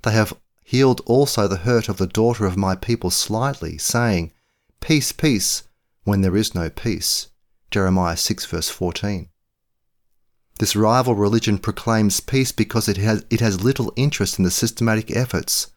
They 0.00 0.12
have 0.12 0.32
healed 0.64 1.02
also 1.04 1.46
the 1.46 1.58
hurt 1.68 1.90
of 1.90 1.98
the 1.98 2.06
daughter 2.06 2.46
of 2.46 2.56
my 2.56 2.74
people 2.74 3.10
slightly, 3.10 3.76
saying, 3.76 4.32
Peace, 4.80 5.12
peace, 5.12 5.64
when 6.04 6.22
there 6.22 6.38
is 6.38 6.54
no 6.54 6.70
peace. 6.70 7.28
Jeremiah 7.70 8.16
6 8.16 8.46
verse 8.46 8.70
14. 8.70 9.28
This 10.58 10.76
rival 10.76 11.14
religion 11.14 11.58
proclaims 11.58 12.20
peace 12.20 12.52
because 12.52 12.88
it 12.88 12.96
has, 12.98 13.24
it 13.30 13.40
has 13.40 13.64
little 13.64 13.92
interest 13.96 14.38
in 14.38 14.44
the 14.44 14.50
systematic 14.50 15.14
efforts 15.14 15.72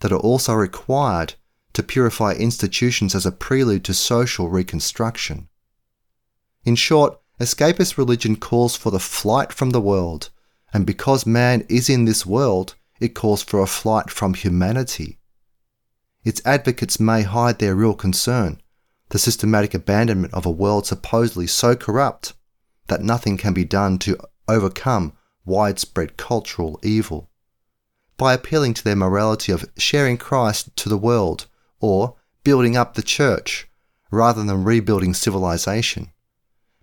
that 0.00 0.12
are 0.12 0.16
also 0.16 0.54
required 0.54 1.34
to 1.72 1.82
purify 1.82 2.32
institutions 2.32 3.14
as 3.14 3.26
a 3.26 3.32
prelude 3.32 3.84
to 3.84 3.94
social 3.94 4.48
reconstruction. 4.48 5.48
In 6.64 6.76
short, 6.76 7.18
Escapist 7.40 7.96
religion 7.96 8.36
calls 8.36 8.76
for 8.76 8.90
the 8.90 9.00
flight 9.00 9.52
from 9.52 9.70
the 9.70 9.80
world, 9.80 10.30
and 10.72 10.86
because 10.86 11.26
man 11.26 11.66
is 11.68 11.88
in 11.88 12.04
this 12.04 12.24
world, 12.24 12.74
it 13.00 13.14
calls 13.14 13.42
for 13.42 13.60
a 13.60 13.66
flight 13.66 14.10
from 14.10 14.34
humanity. 14.34 15.18
Its 16.24 16.40
advocates 16.44 17.00
may 17.00 17.22
hide 17.22 17.58
their 17.58 17.74
real 17.74 17.94
concern, 17.94 18.60
the 19.08 19.18
systematic 19.18 19.74
abandonment 19.74 20.32
of 20.32 20.46
a 20.46 20.50
world 20.50 20.86
supposedly 20.86 21.46
so 21.46 21.74
corrupt 21.74 22.34
that 22.88 23.02
nothing 23.02 23.36
can 23.36 23.52
be 23.52 23.64
done 23.64 23.98
to 23.98 24.18
overcome 24.48 25.12
widespread 25.44 26.16
cultural 26.16 26.78
evil. 26.82 27.30
By 28.16 28.34
appealing 28.34 28.74
to 28.74 28.84
their 28.84 28.96
morality 28.96 29.52
of 29.52 29.68
sharing 29.76 30.16
Christ 30.16 30.76
to 30.76 30.88
the 30.88 30.98
world 30.98 31.46
or 31.80 32.16
building 32.44 32.76
up 32.76 32.94
the 32.94 33.02
church 33.02 33.68
rather 34.10 34.42
than 34.44 34.64
rebuilding 34.64 35.14
civilization 35.14 36.12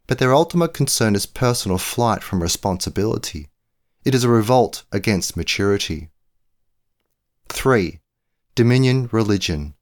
but 0.10 0.18
their 0.18 0.34
ultimate 0.34 0.74
concern 0.74 1.14
is 1.14 1.28
personal 1.28 1.78
flight 1.78 2.24
from 2.24 2.42
responsibility. 2.42 3.48
It 4.04 4.16
is 4.16 4.24
a 4.24 4.30
revolt 4.30 4.84
against 4.92 5.38
maturity. 5.38 6.10
3. 7.50 8.00
Dominion 8.56 9.08
Religion. 9.12 9.76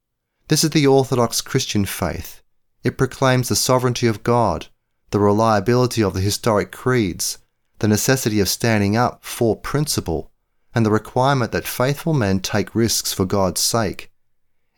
This 0.48 0.64
is 0.64 0.70
the 0.70 0.86
Orthodox 0.86 1.40
Christian 1.40 1.86
faith. 1.86 2.42
It 2.84 2.98
proclaims 2.98 3.48
the 3.48 3.56
sovereignty 3.56 4.06
of 4.06 4.22
God, 4.22 4.66
the 5.10 5.20
reliability 5.20 6.02
of 6.02 6.14
the 6.14 6.20
historic 6.20 6.70
creeds, 6.70 7.38
the 7.78 7.88
necessity 7.88 8.40
of 8.40 8.48
standing 8.48 8.96
up 8.96 9.24
for 9.24 9.56
principle, 9.56 10.30
and 10.74 10.84
the 10.84 10.90
requirement 10.90 11.52
that 11.52 11.66
faithful 11.66 12.12
men 12.12 12.40
take 12.40 12.74
risks 12.74 13.12
for 13.12 13.24
God's 13.24 13.60
sake. 13.60 14.10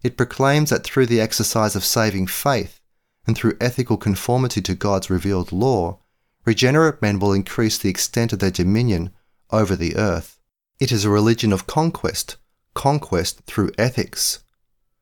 It 0.03 0.17
proclaims 0.17 0.71
that 0.71 0.85
through 0.85 1.07
the 1.07 1.21
exercise 1.21 1.75
of 1.75 1.85
saving 1.85 2.29
faith, 2.29 2.81
and 3.27 3.37
through 3.37 3.57
ethical 3.61 3.97
conformity 3.97 4.63
to 4.63 4.75
God's 4.75 5.11
revealed 5.11 5.53
law, 5.53 5.99
regenerate 6.45 7.03
men 7.03 7.19
will 7.19 7.33
increase 7.33 7.77
the 7.77 7.91
extent 7.91 8.33
of 8.33 8.39
their 8.39 8.51
dominion 8.51 9.11
over 9.51 9.77
the 9.77 9.97
earth. 9.97 10.39
It 10.79 10.91
is 10.91 11.05
a 11.05 11.11
religion 11.11 11.53
of 11.53 11.67
conquest, 11.67 12.37
conquest 12.73 13.41
through 13.43 13.73
ethics. 13.77 14.41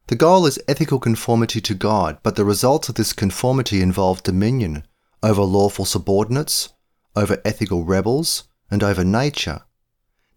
The 0.09 0.17
goal 0.17 0.47
is 0.47 0.59
ethical 0.67 0.99
conformity 0.99 1.61
to 1.61 1.75
God, 1.75 2.19
but 2.23 2.35
the 2.35 2.45
results 2.45 2.89
of 2.89 2.97
this 2.97 3.13
conformity 3.13 3.83
involve 3.83 4.23
dominion 4.23 4.85
over 5.23 5.43
lawful 5.43 5.85
subordinates, 5.85 6.71
over 7.17 7.41
ethical 7.45 7.85
rebels, 7.85 8.45
and 8.71 8.83
over 8.83 9.05
nature. 9.05 9.63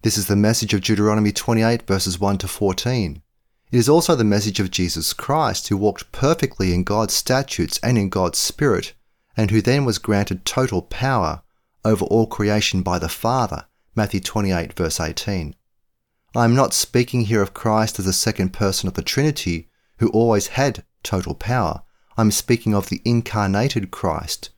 This 0.02 0.18
is 0.18 0.28
the 0.28 0.36
message 0.36 0.74
of 0.74 0.82
Deuteronomy 0.82 1.32
28 1.32 1.84
verses 1.84 2.20
1 2.20 2.40
to 2.40 2.48
14. 2.48 3.22
It 3.72 3.78
is 3.78 3.88
also 3.88 4.16
the 4.16 4.24
message 4.24 4.60
of 4.60 4.72
Jesus 4.72 5.14
Christ, 5.14 5.68
who 5.68 5.78
walked 5.78 6.12
perfectly 6.12 6.74
in 6.74 6.84
God's 6.84 7.14
statutes 7.14 7.80
and 7.84 7.98
in 7.98 8.10
God's 8.10 8.40
Spirit, 8.40 8.94
and 9.38 9.52
who 9.52 9.62
then 9.62 9.86
was 9.86 9.98
granted 9.98 10.44
total 10.44 10.82
power 10.82 11.42
over 11.86 12.06
all 12.06 12.28
creation 12.28 12.82
by 12.82 13.00
the 13.00 13.10
Father. 13.10 13.66
Matthew 13.96 14.20
28, 14.20 14.74
verse 14.74 15.00
18. 15.00 15.56
I 16.36 16.46
am 16.46 16.56
not 16.56 16.74
speaking 16.74 17.22
here 17.22 17.42
of 17.42 17.54
Christ 17.54 18.00
as 18.00 18.06
the 18.06 18.14
second 18.14 18.54
person 18.54 18.88
of 18.88 18.96
the 18.96 19.02
Trinity, 19.02 19.70
who 20.00 20.10
always 20.10 20.48
had 20.48 20.84
total 21.04 21.36
power. 21.36 21.84
I 22.18 22.22
am 22.22 22.32
speaking 22.32 22.74
of 22.74 22.90
the 22.90 23.02
incarnated 23.06 23.92
Christ, 23.92 24.50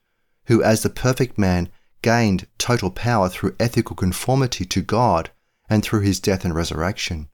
who, 0.45 0.61
as 0.63 0.83
the 0.83 0.89
perfect 0.89 1.37
man, 1.37 1.69
gained 2.01 2.47
total 2.57 2.91
power 2.91 3.29
through 3.29 3.55
ethical 3.59 3.95
conformity 3.95 4.65
to 4.65 4.81
God 4.81 5.31
and 5.69 5.83
through 5.83 6.01
his 6.01 6.19
death 6.19 6.43
and 6.43 6.53
resurrection. 6.53 7.29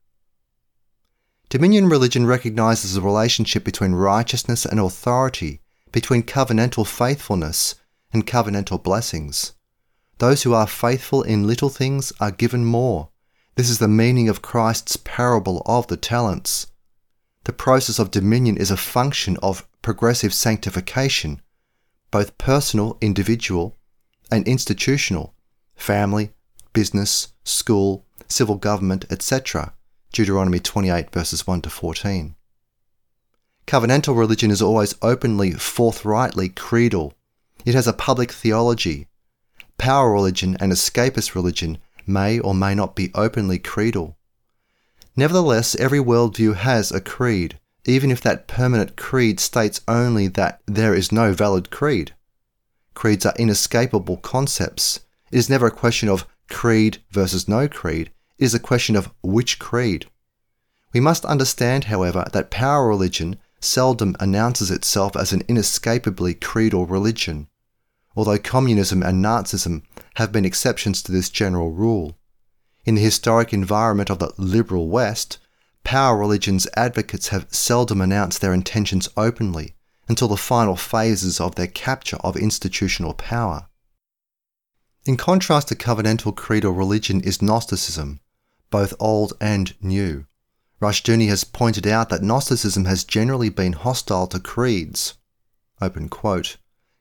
Dominion 1.48 1.88
religion 1.88 2.26
recognizes 2.26 2.94
the 2.94 3.00
relationship 3.00 3.64
between 3.64 3.92
righteousness 3.92 4.64
and 4.64 4.78
authority, 4.78 5.60
between 5.90 6.22
covenantal 6.22 6.86
faithfulness 6.86 7.74
and 8.12 8.26
covenantal 8.26 8.80
blessings. 8.80 9.52
Those 10.18 10.44
who 10.44 10.54
are 10.54 10.66
faithful 10.66 11.22
in 11.22 11.46
little 11.46 11.68
things 11.68 12.12
are 12.20 12.30
given 12.30 12.64
more. 12.64 13.08
This 13.56 13.68
is 13.68 13.78
the 13.78 13.88
meaning 13.88 14.28
of 14.28 14.42
Christ's 14.42 14.96
parable 14.96 15.62
of 15.66 15.88
the 15.88 15.96
talents. 15.96 16.68
The 17.44 17.52
process 17.52 17.98
of 17.98 18.10
dominion 18.10 18.56
is 18.56 18.70
a 18.70 18.76
function 18.76 19.36
of 19.42 19.66
progressive 19.82 20.32
sanctification, 20.32 21.40
both 22.10 22.38
personal, 22.38 22.96
individual, 23.00 23.76
and 24.30 24.46
institutional, 24.46 25.34
family, 25.76 26.32
business, 26.72 27.32
school, 27.44 28.04
civil 28.28 28.56
government, 28.56 29.04
etc 29.10 29.74
Deuteronomy 30.12 30.58
28, 30.58 31.12
verses 31.12 31.46
1 31.46 31.62
to 31.62 31.70
14. 31.70 32.34
Covenantal 33.66 34.18
religion 34.18 34.50
is 34.50 34.60
always 34.60 34.96
openly, 35.02 35.52
forthrightly 35.52 36.48
creedal. 36.48 37.14
It 37.64 37.74
has 37.74 37.86
a 37.86 37.92
public 37.92 38.32
theology. 38.32 39.06
Power 39.78 40.12
religion 40.12 40.56
and 40.58 40.72
escapist 40.72 41.34
religion 41.34 41.78
may 42.06 42.40
or 42.40 42.54
may 42.54 42.74
not 42.74 42.96
be 42.96 43.12
openly 43.14 43.58
creedal. 43.58 44.16
Nevertheless, 45.14 45.76
every 45.76 46.00
worldview 46.00 46.56
has 46.56 46.90
a 46.90 47.00
creed, 47.00 47.60
even 47.84 48.10
if 48.10 48.20
that 48.20 48.46
permanent 48.46 48.96
creed 48.96 49.40
states 49.40 49.80
only 49.88 50.28
that 50.28 50.60
there 50.66 50.94
is 50.94 51.12
no 51.12 51.32
valid 51.32 51.70
creed. 51.70 52.14
Creeds 52.94 53.24
are 53.24 53.34
inescapable 53.38 54.18
concepts. 54.18 55.00
It 55.30 55.38
is 55.38 55.50
never 55.50 55.66
a 55.66 55.70
question 55.70 56.08
of 56.08 56.26
creed 56.48 56.98
versus 57.10 57.48
no 57.48 57.68
creed 57.68 58.10
it 58.40 58.44
is 58.44 58.54
a 58.54 58.58
question 58.58 58.96
of 58.96 59.12
which 59.22 59.58
creed. 59.58 60.06
We 60.94 61.00
must 61.00 61.26
understand, 61.26 61.84
however, 61.84 62.24
that 62.32 62.50
power 62.50 62.88
religion 62.88 63.38
seldom 63.60 64.16
announces 64.18 64.70
itself 64.70 65.14
as 65.14 65.32
an 65.32 65.42
inescapably 65.46 66.32
creedal 66.34 66.86
religion, 66.86 67.48
although 68.16 68.38
communism 68.38 69.02
and 69.02 69.22
Nazism 69.22 69.82
have 70.14 70.32
been 70.32 70.46
exceptions 70.46 71.02
to 71.02 71.12
this 71.12 71.28
general 71.28 71.70
rule. 71.70 72.16
In 72.86 72.94
the 72.94 73.02
historic 73.02 73.52
environment 73.52 74.08
of 74.08 74.20
the 74.20 74.32
liberal 74.38 74.88
West, 74.88 75.36
power 75.90 76.16
religion's 76.16 76.68
advocates 76.76 77.28
have 77.30 77.52
seldom 77.52 78.00
announced 78.00 78.40
their 78.40 78.54
intentions 78.54 79.08
openly 79.16 79.74
until 80.06 80.28
the 80.28 80.36
final 80.36 80.76
phases 80.76 81.40
of 81.40 81.56
their 81.56 81.66
capture 81.66 82.18
of 82.18 82.36
institutional 82.36 83.12
power. 83.12 83.66
In 85.04 85.16
contrast 85.16 85.66
to 85.66 85.74
covenantal 85.74 86.36
creedal 86.36 86.70
religion 86.70 87.20
is 87.22 87.42
Gnosticism, 87.42 88.20
both 88.70 88.94
old 89.00 89.32
and 89.40 89.74
new. 89.82 90.26
Rushdoony 90.80 91.26
has 91.26 91.42
pointed 91.42 91.88
out 91.88 92.08
that 92.10 92.22
Gnosticism 92.22 92.84
has 92.84 93.02
generally 93.02 93.48
been 93.48 93.72
hostile 93.72 94.28
to 94.28 94.38
creeds. 94.38 95.14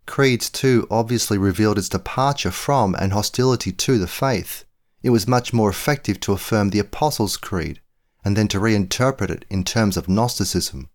Creeds, 0.08 0.50
too, 0.50 0.88
obviously 0.90 1.38
revealed 1.38 1.78
its 1.78 1.90
departure 1.90 2.50
from 2.50 2.96
and 2.96 3.14
hostility 3.14 3.72
to 3.72 4.00
the 4.00 4.08
faith. 4.08 4.66
it 5.04 5.12
was 5.12 5.28
much 5.28 5.54
more 5.54 5.70
effective 5.70 6.20
to 6.22 6.34
affirm 6.34 6.72
the 6.72 6.80
Apostles' 6.80 7.38
Creed 7.38 7.82
and 8.24 8.36
then 8.36 8.48
to 8.50 8.60
reinterpret 8.60 9.30
it 9.30 9.46
in 9.50 9.64
terms 9.64 9.98
of 9.98 10.10
Gnosticism. 10.10 10.90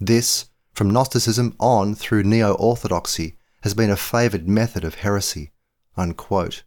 This, 0.00 0.46
from 0.72 0.90
Gnosticism 0.90 1.54
on 1.60 1.94
through 1.94 2.24
Neo 2.24 2.54
Orthodoxy, 2.54 3.36
has 3.62 3.74
been 3.74 3.90
a 3.90 3.96
favoured 3.96 4.48
method 4.48 4.84
of 4.84 4.96
heresy. 4.96 5.52
Unquote. 5.96 6.62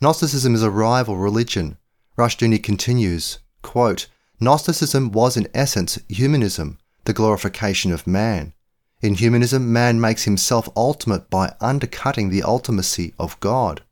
Gnosticism 0.00 0.54
is 0.54 0.62
a 0.62 0.70
rival 0.70 1.16
religion. 1.16 1.78
Rushdoony 2.18 2.62
continues, 2.62 3.38
quote, 3.62 4.08
Gnosticism 4.40 5.12
was 5.12 5.36
in 5.36 5.48
essence 5.54 5.98
humanism, 6.08 6.78
the 7.04 7.12
glorification 7.12 7.92
of 7.92 8.06
man. 8.06 8.52
In 9.00 9.14
humanism, 9.14 9.72
man 9.72 10.00
makes 10.00 10.24
himself 10.24 10.68
ultimate 10.76 11.30
by 11.30 11.54
undercutting 11.60 12.28
the 12.28 12.42
ultimacy 12.42 13.14
of 13.18 13.38
God. 13.40 13.82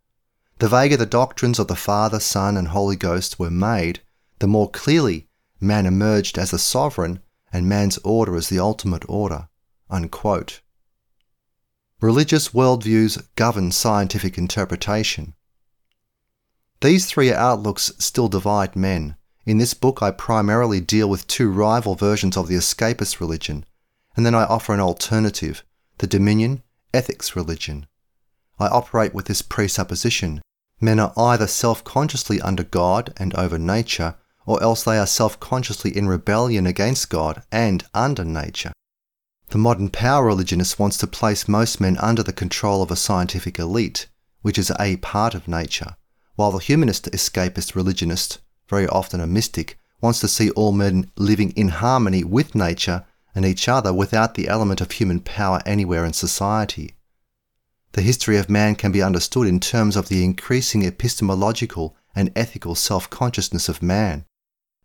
The 0.58 0.68
vaguer 0.68 0.96
the 0.96 1.06
doctrines 1.06 1.58
of 1.58 1.68
the 1.68 1.76
Father, 1.76 2.20
Son, 2.20 2.56
and 2.56 2.68
Holy 2.68 2.96
Ghost 2.96 3.38
were 3.38 3.50
made, 3.50 4.00
the 4.40 4.46
more 4.46 4.70
clearly 4.70 5.28
man 5.60 5.86
emerged 5.86 6.36
as 6.36 6.50
the 6.50 6.58
sovereign 6.58 7.20
and 7.52 7.68
man's 7.68 7.98
order 7.98 8.36
as 8.36 8.48
the 8.48 8.58
ultimate 8.58 9.04
order. 9.08 9.48
Unquote. 9.88 10.60
Religious 12.00 12.48
worldviews 12.48 13.22
govern 13.36 13.70
scientific 13.70 14.38
interpretation. 14.38 15.34
These 16.80 17.06
three 17.06 17.32
outlooks 17.32 17.92
still 17.98 18.28
divide 18.28 18.74
men. 18.74 19.16
In 19.44 19.58
this 19.58 19.74
book, 19.74 20.02
I 20.02 20.10
primarily 20.10 20.80
deal 20.80 21.08
with 21.08 21.26
two 21.26 21.50
rival 21.50 21.94
versions 21.94 22.36
of 22.36 22.48
the 22.48 22.56
escapist 22.56 23.20
religion, 23.20 23.64
and 24.16 24.24
then 24.24 24.34
I 24.34 24.44
offer 24.44 24.72
an 24.72 24.80
alternative, 24.80 25.62
the 25.98 26.06
dominion 26.06 26.62
ethics 26.94 27.36
religion. 27.36 27.86
I 28.58 28.68
operate 28.68 29.12
with 29.12 29.26
this 29.26 29.42
presupposition 29.42 30.40
Men 30.80 30.98
are 30.98 31.12
either 31.16 31.46
self 31.46 31.84
consciously 31.84 32.40
under 32.40 32.64
God 32.64 33.12
and 33.18 33.34
over 33.34 33.58
nature, 33.58 34.14
or 34.50 34.60
else 34.64 34.82
they 34.82 34.98
are 34.98 35.06
self 35.06 35.38
consciously 35.38 35.96
in 35.96 36.08
rebellion 36.08 36.66
against 36.66 37.08
God 37.08 37.44
and 37.52 37.84
under 37.94 38.24
nature. 38.24 38.72
The 39.50 39.58
modern 39.58 39.90
power 39.90 40.26
religionist 40.26 40.76
wants 40.76 40.96
to 40.98 41.06
place 41.06 41.46
most 41.46 41.80
men 41.80 41.96
under 41.98 42.24
the 42.24 42.32
control 42.32 42.82
of 42.82 42.90
a 42.90 42.96
scientific 42.96 43.60
elite, 43.60 44.08
which 44.42 44.58
is 44.58 44.72
a 44.80 44.96
part 44.96 45.34
of 45.36 45.46
nature, 45.46 45.94
while 46.34 46.50
the 46.50 46.58
humanist 46.58 47.08
escapist 47.12 47.76
religionist, 47.76 48.40
very 48.68 48.88
often 48.88 49.20
a 49.20 49.26
mystic, 49.28 49.78
wants 50.00 50.18
to 50.18 50.26
see 50.26 50.50
all 50.50 50.72
men 50.72 51.08
living 51.16 51.52
in 51.52 51.68
harmony 51.68 52.24
with 52.24 52.56
nature 52.56 53.04
and 53.36 53.44
each 53.44 53.68
other 53.68 53.92
without 53.92 54.34
the 54.34 54.48
element 54.48 54.80
of 54.80 54.90
human 54.90 55.20
power 55.20 55.62
anywhere 55.64 56.04
in 56.04 56.12
society. 56.12 56.96
The 57.92 58.02
history 58.02 58.36
of 58.36 58.50
man 58.50 58.74
can 58.74 58.90
be 58.90 59.00
understood 59.00 59.46
in 59.46 59.60
terms 59.60 59.94
of 59.94 60.08
the 60.08 60.24
increasing 60.24 60.84
epistemological 60.84 61.94
and 62.16 62.32
ethical 62.34 62.74
self 62.74 63.08
consciousness 63.10 63.68
of 63.68 63.80
man. 63.80 64.24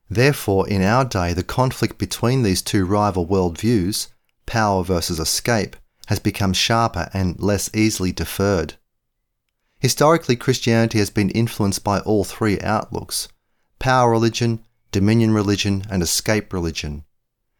Therefore, 0.10 0.68
in 0.68 0.84
our 0.84 1.04
day, 1.04 1.34
the 1.34 1.44
conflict 1.44 1.98
between 1.98 2.44
these 2.44 2.62
two 2.62 2.86
rival 2.86 3.26
worldviews, 3.26 4.08
power 4.46 4.84
versus 4.84 5.20
escape, 5.20 5.76
has 6.08 6.20
become 6.20 6.54
sharper 6.54 7.10
and 7.14 7.40
less 7.40 7.70
easily 7.74 8.12
deferred. 8.12 8.76
Historically, 9.80 10.36
Christianity 10.36 11.00
has 11.00 11.10
been 11.10 11.30
influenced 11.32 11.84
by 11.84 12.00
all 12.00 12.24
three 12.24 12.60
outlooks 12.62 13.28
power 13.80 14.10
religion, 14.10 14.64
dominion 14.92 15.34
religion, 15.34 15.86
and 15.90 16.02
escape 16.02 16.54
religion. 16.54 17.04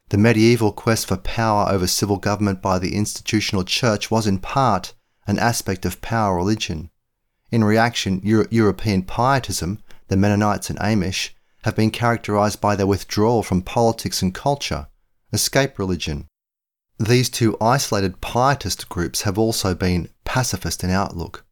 The 0.10 0.18
medieval 0.18 0.72
quest 0.72 1.08
for 1.08 1.18
power 1.18 1.70
over 1.70 1.88
civil 1.88 2.18
government 2.18 2.62
by 2.62 2.80
the 2.80 2.96
institutional 2.96 3.64
church 3.64 4.10
was 4.10 4.28
in 4.28 4.40
part 4.40 4.94
an 5.28 5.40
aspect 5.40 5.86
of 5.86 6.02
power 6.02 6.36
religion. 6.36 6.90
In 7.52 7.64
reaction, 7.64 8.22
Euro- 8.24 8.48
European 8.52 9.04
pietism, 9.04 9.84
the 10.08 10.18
Mennonites 10.18 10.70
and 10.70 10.80
Amish, 10.80 11.32
have 11.65 11.75
been 11.75 11.91
characterized 11.91 12.60
by 12.60 12.75
their 12.75 12.88
withdrawal 12.88 13.43
from 13.43 13.62
politics 13.62 14.22
and 14.22 14.34
culture, 14.34 14.88
escape 15.34 15.77
religion. 15.77 16.27
These 16.98 17.29
two 17.29 17.57
isolated 17.60 18.22
pietist 18.22 18.88
groups 18.88 19.24
have 19.24 19.38
also 19.38 19.75
been 19.75 20.09
pacifist 20.24 20.83
in 20.83 20.90
outlook. 20.90 21.46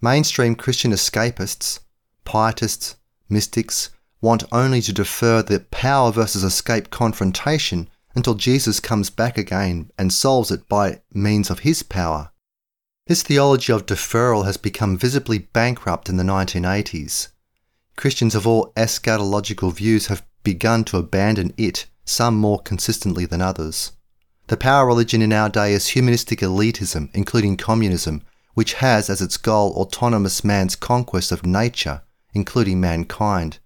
Mainstream 0.00 0.54
Christian 0.54 0.90
escapists, 0.90 1.80
pietists, 2.24 2.96
mystics, 3.28 3.90
want 4.20 4.42
only 4.50 4.80
to 4.80 4.92
defer 4.92 5.42
the 5.42 5.60
power 5.70 6.10
versus 6.10 6.42
escape 6.42 6.90
confrontation 6.90 7.88
until 8.14 8.34
Jesus 8.34 8.80
comes 8.80 9.10
back 9.10 9.36
again 9.36 9.90
and 9.98 10.12
solves 10.12 10.50
it 10.50 10.68
by 10.68 11.02
means 11.12 11.50
of 11.50 11.60
his 11.60 11.82
power 11.82 12.30
this 13.06 13.22
theology 13.22 13.70
of 13.70 13.84
deferral 13.84 14.46
has 14.46 14.56
become 14.56 14.96
visibly 14.96 15.38
bankrupt 15.38 16.08
in 16.08 16.16
the 16.16 16.22
1980s. 16.24 17.28
Christians 17.96 18.34
of 18.34 18.46
all 18.46 18.72
eschatological 18.76 19.72
views 19.72 20.06
have 20.06 20.26
begun 20.42 20.84
to 20.84 20.98
abandon 20.98 21.54
it, 21.56 21.86
some 22.04 22.36
more 22.36 22.58
consistently 22.60 23.24
than 23.24 23.40
others. 23.40 23.92
The 24.48 24.56
power 24.56 24.86
religion 24.86 25.22
in 25.22 25.32
our 25.32 25.48
day 25.48 25.72
is 25.72 25.88
humanistic 25.88 26.40
elitism, 26.40 27.08
including 27.14 27.56
communism, 27.56 28.22
which 28.52 28.74
has 28.74 29.08
as 29.08 29.22
its 29.22 29.36
goal 29.36 29.72
autonomous 29.72 30.44
man's 30.44 30.76
conquest 30.76 31.32
of 31.32 31.46
nature, 31.46 32.02
including 32.34 32.80
mankind. 32.80 33.58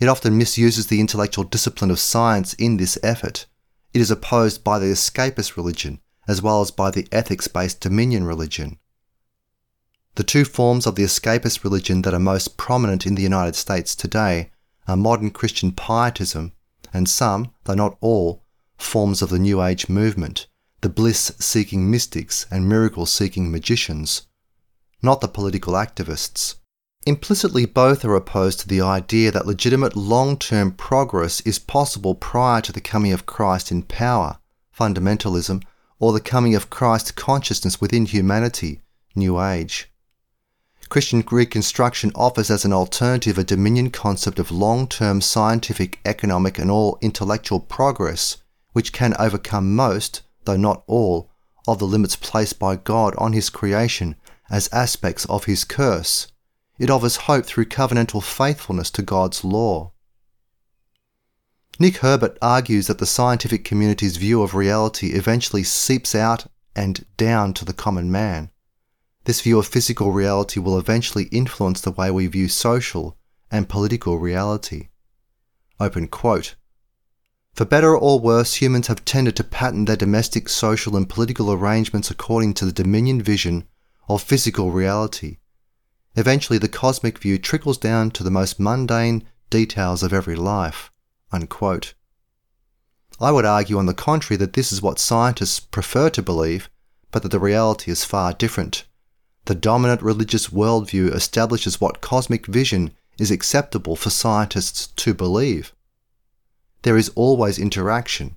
It 0.00 0.08
often 0.08 0.38
misuses 0.38 0.86
the 0.86 1.00
intellectual 1.00 1.44
discipline 1.44 1.90
of 1.90 1.98
science 1.98 2.54
in 2.54 2.76
this 2.76 2.98
effort. 3.02 3.46
It 3.92 4.00
is 4.00 4.10
opposed 4.10 4.64
by 4.64 4.78
the 4.78 4.86
escapist 4.86 5.56
religion, 5.56 6.00
as 6.26 6.40
well 6.40 6.60
as 6.60 6.70
by 6.70 6.90
the 6.90 7.06
ethics 7.10 7.48
based 7.48 7.80
dominion 7.80 8.24
religion. 8.24 8.78
The 10.18 10.24
two 10.24 10.44
forms 10.44 10.84
of 10.84 10.96
the 10.96 11.04
escapist 11.04 11.62
religion 11.62 12.02
that 12.02 12.12
are 12.12 12.18
most 12.18 12.56
prominent 12.56 13.06
in 13.06 13.14
the 13.14 13.22
United 13.22 13.54
States 13.54 13.94
today 13.94 14.50
are 14.88 14.96
modern 14.96 15.30
Christian 15.30 15.70
pietism 15.70 16.54
and 16.92 17.08
some, 17.08 17.52
though 17.66 17.74
not 17.74 17.96
all, 18.00 18.42
forms 18.76 19.22
of 19.22 19.30
the 19.30 19.38
New 19.38 19.62
Age 19.62 19.88
movement, 19.88 20.48
the 20.80 20.88
bliss 20.88 21.30
seeking 21.38 21.88
mystics 21.88 22.46
and 22.50 22.68
miracle 22.68 23.06
seeking 23.06 23.52
magicians, 23.52 24.22
not 25.02 25.20
the 25.20 25.28
political 25.28 25.74
activists. 25.74 26.56
Implicitly, 27.06 27.64
both 27.64 28.04
are 28.04 28.16
opposed 28.16 28.58
to 28.58 28.68
the 28.68 28.80
idea 28.80 29.30
that 29.30 29.46
legitimate 29.46 29.94
long 29.94 30.36
term 30.36 30.72
progress 30.72 31.40
is 31.42 31.60
possible 31.60 32.16
prior 32.16 32.60
to 32.62 32.72
the 32.72 32.80
coming 32.80 33.12
of 33.12 33.24
Christ 33.24 33.70
in 33.70 33.84
power, 33.84 34.40
fundamentalism, 34.76 35.62
or 36.00 36.12
the 36.12 36.20
coming 36.20 36.56
of 36.56 36.70
Christ 36.70 37.14
consciousness 37.14 37.80
within 37.80 38.04
humanity, 38.04 38.82
New 39.14 39.40
Age. 39.40 39.88
Christian 40.88 41.22
Reconstruction 41.30 42.12
offers 42.14 42.50
as 42.50 42.64
an 42.64 42.72
alternative 42.72 43.36
a 43.36 43.44
dominion 43.44 43.90
concept 43.90 44.38
of 44.38 44.50
long 44.50 44.88
term 44.88 45.20
scientific, 45.20 45.98
economic, 46.06 46.58
and 46.58 46.70
all 46.70 46.98
intellectual 47.02 47.60
progress, 47.60 48.38
which 48.72 48.92
can 48.92 49.14
overcome 49.18 49.74
most, 49.76 50.22
though 50.44 50.56
not 50.56 50.84
all, 50.86 51.30
of 51.66 51.78
the 51.78 51.86
limits 51.86 52.16
placed 52.16 52.58
by 52.58 52.76
God 52.76 53.14
on 53.18 53.34
His 53.34 53.50
creation 53.50 54.16
as 54.50 54.72
aspects 54.72 55.26
of 55.26 55.44
His 55.44 55.64
curse. 55.64 56.28
It 56.78 56.88
offers 56.88 57.16
hope 57.16 57.44
through 57.44 57.66
covenantal 57.66 58.22
faithfulness 58.22 58.90
to 58.92 59.02
God's 59.02 59.44
law. 59.44 59.92
Nick 61.78 61.98
Herbert 61.98 62.38
argues 62.40 62.86
that 62.86 62.98
the 62.98 63.06
scientific 63.06 63.62
community's 63.62 64.16
view 64.16 64.42
of 64.42 64.54
reality 64.54 65.08
eventually 65.08 65.64
seeps 65.64 66.14
out 66.14 66.46
and 66.74 67.04
down 67.18 67.52
to 67.54 67.64
the 67.66 67.74
common 67.74 68.10
man. 68.10 68.50
This 69.28 69.42
view 69.42 69.58
of 69.58 69.66
physical 69.66 70.10
reality 70.10 70.58
will 70.58 70.78
eventually 70.78 71.24
influence 71.24 71.82
the 71.82 71.90
way 71.90 72.10
we 72.10 72.26
view 72.28 72.48
social 72.48 73.18
and 73.50 73.68
political 73.68 74.18
reality. 74.18 74.88
Open 75.78 76.08
quote. 76.08 76.54
For 77.52 77.66
better 77.66 77.94
or 77.94 78.18
worse, 78.18 78.54
humans 78.54 78.86
have 78.86 79.04
tended 79.04 79.36
to 79.36 79.44
pattern 79.44 79.84
their 79.84 79.96
domestic, 79.96 80.48
social, 80.48 80.96
and 80.96 81.06
political 81.06 81.52
arrangements 81.52 82.10
according 82.10 82.54
to 82.54 82.64
the 82.64 82.72
dominion 82.72 83.20
vision 83.20 83.68
of 84.08 84.22
physical 84.22 84.70
reality. 84.70 85.36
Eventually, 86.16 86.58
the 86.58 86.66
cosmic 86.66 87.18
view 87.18 87.36
trickles 87.36 87.76
down 87.76 88.10
to 88.12 88.24
the 88.24 88.30
most 88.30 88.58
mundane 88.58 89.28
details 89.50 90.02
of 90.02 90.14
every 90.14 90.36
life. 90.36 90.90
Unquote. 91.32 91.92
I 93.20 93.32
would 93.32 93.44
argue, 93.44 93.76
on 93.76 93.84
the 93.84 93.92
contrary, 93.92 94.38
that 94.38 94.54
this 94.54 94.72
is 94.72 94.80
what 94.80 94.98
scientists 94.98 95.60
prefer 95.60 96.08
to 96.08 96.22
believe, 96.22 96.70
but 97.10 97.22
that 97.22 97.30
the 97.30 97.38
reality 97.38 97.90
is 97.90 98.06
far 98.06 98.32
different. 98.32 98.86
The 99.48 99.54
dominant 99.54 100.02
religious 100.02 100.48
worldview 100.48 101.14
establishes 101.14 101.80
what 101.80 102.02
cosmic 102.02 102.44
vision 102.44 102.92
is 103.18 103.30
acceptable 103.30 103.96
for 103.96 104.10
scientists 104.10 104.88
to 104.88 105.14
believe. 105.14 105.72
There 106.82 106.98
is 106.98 107.10
always 107.14 107.58
interaction, 107.58 108.36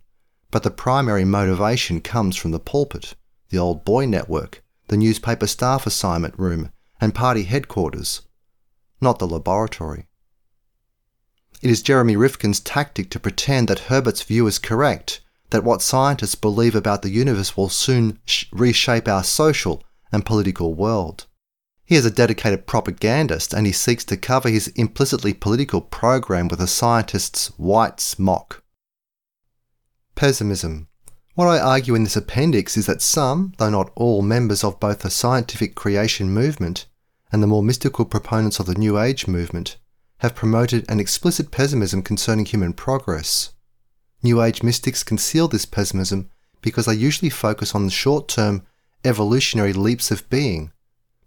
but 0.52 0.64
the 0.64 0.72
primary 0.72 1.26
motivation 1.26 2.00
comes 2.00 2.38
from 2.38 2.52
the 2.52 2.62
pulpit, 2.62 3.16
the 3.50 3.58
old 3.58 3.84
boy 3.84 4.06
network, 4.06 4.64
the 4.88 4.96
newspaper 4.96 5.48
staff 5.48 5.86
assignment 5.86 6.40
room, 6.40 6.72
and 7.02 7.14
party 7.14 7.44
headquarters, 7.44 8.22
not 9.02 9.20
the 9.20 9.28
laboratory. 9.28 10.08
It 11.62 11.70
is 11.70 11.82
Jeremy 11.82 12.16
Rifkin's 12.16 12.62
tactic 12.62 13.10
to 13.10 13.20
pretend 13.20 13.68
that 13.68 13.90
Herbert's 13.92 14.24
view 14.24 14.48
is 14.48 14.58
correct, 14.58 15.20
that 15.50 15.66
what 15.66 15.82
scientists 15.82 16.36
believe 16.36 16.74
about 16.74 17.02
the 17.02 17.12
universe 17.12 17.58
will 17.58 17.68
soon 17.68 18.20
sh- 18.24 18.46
reshape 18.54 19.10
our 19.10 19.26
social 19.26 19.84
and 20.12 20.26
political 20.26 20.74
world. 20.74 21.26
He 21.86 21.96
is 21.96 22.06
a 22.06 22.12
dedicated 22.12 22.68
propagandist 22.68 23.54
and 23.54 23.66
he 23.66 23.74
seeks 23.74 24.06
to 24.06 24.18
cover 24.18 24.50
his 24.50 24.70
implicitly 24.70 25.34
political 25.34 25.82
program 25.82 26.48
with 26.48 26.62
a 26.62 26.68
scientist's 26.68 27.48
white 27.58 28.00
smock. 28.00 28.64
Pessimism. 30.16 30.88
What 31.36 31.48
I 31.48 31.60
argue 31.60 31.96
in 31.96 32.04
this 32.04 32.16
appendix 32.16 32.78
is 32.78 32.86
that 32.86 33.02
some, 33.02 33.54
though 33.58 33.70
not 33.70 33.92
all, 33.96 34.22
members 34.22 34.64
of 34.64 34.80
both 34.80 35.00
the 35.00 35.10
scientific 35.10 35.76
creation 35.76 36.30
movement 36.30 36.86
and 37.32 37.42
the 37.42 37.48
more 37.48 37.64
mystical 37.64 38.06
proponents 38.06 38.60
of 38.60 38.66
the 38.66 38.76
New 38.76 39.00
Age 39.00 39.28
movement 39.28 39.78
have 40.18 40.36
promoted 40.36 40.90
an 40.90 41.00
explicit 41.00 41.50
pessimism 41.50 42.04
concerning 42.04 42.46
human 42.46 42.74
progress. 42.74 43.52
New 44.22 44.42
Age 44.42 44.62
mystics 44.62 45.04
conceal 45.04 45.48
this 45.48 45.66
pessimism 45.66 46.30
because 46.62 46.86
they 46.86 46.94
usually 46.94 47.30
focus 47.30 47.74
on 47.74 47.86
the 47.86 47.92
short 47.92 48.28
term 48.28 48.66
evolutionary 49.04 49.74
leaps 49.74 50.12
of 50.12 50.30
being. 50.30 50.72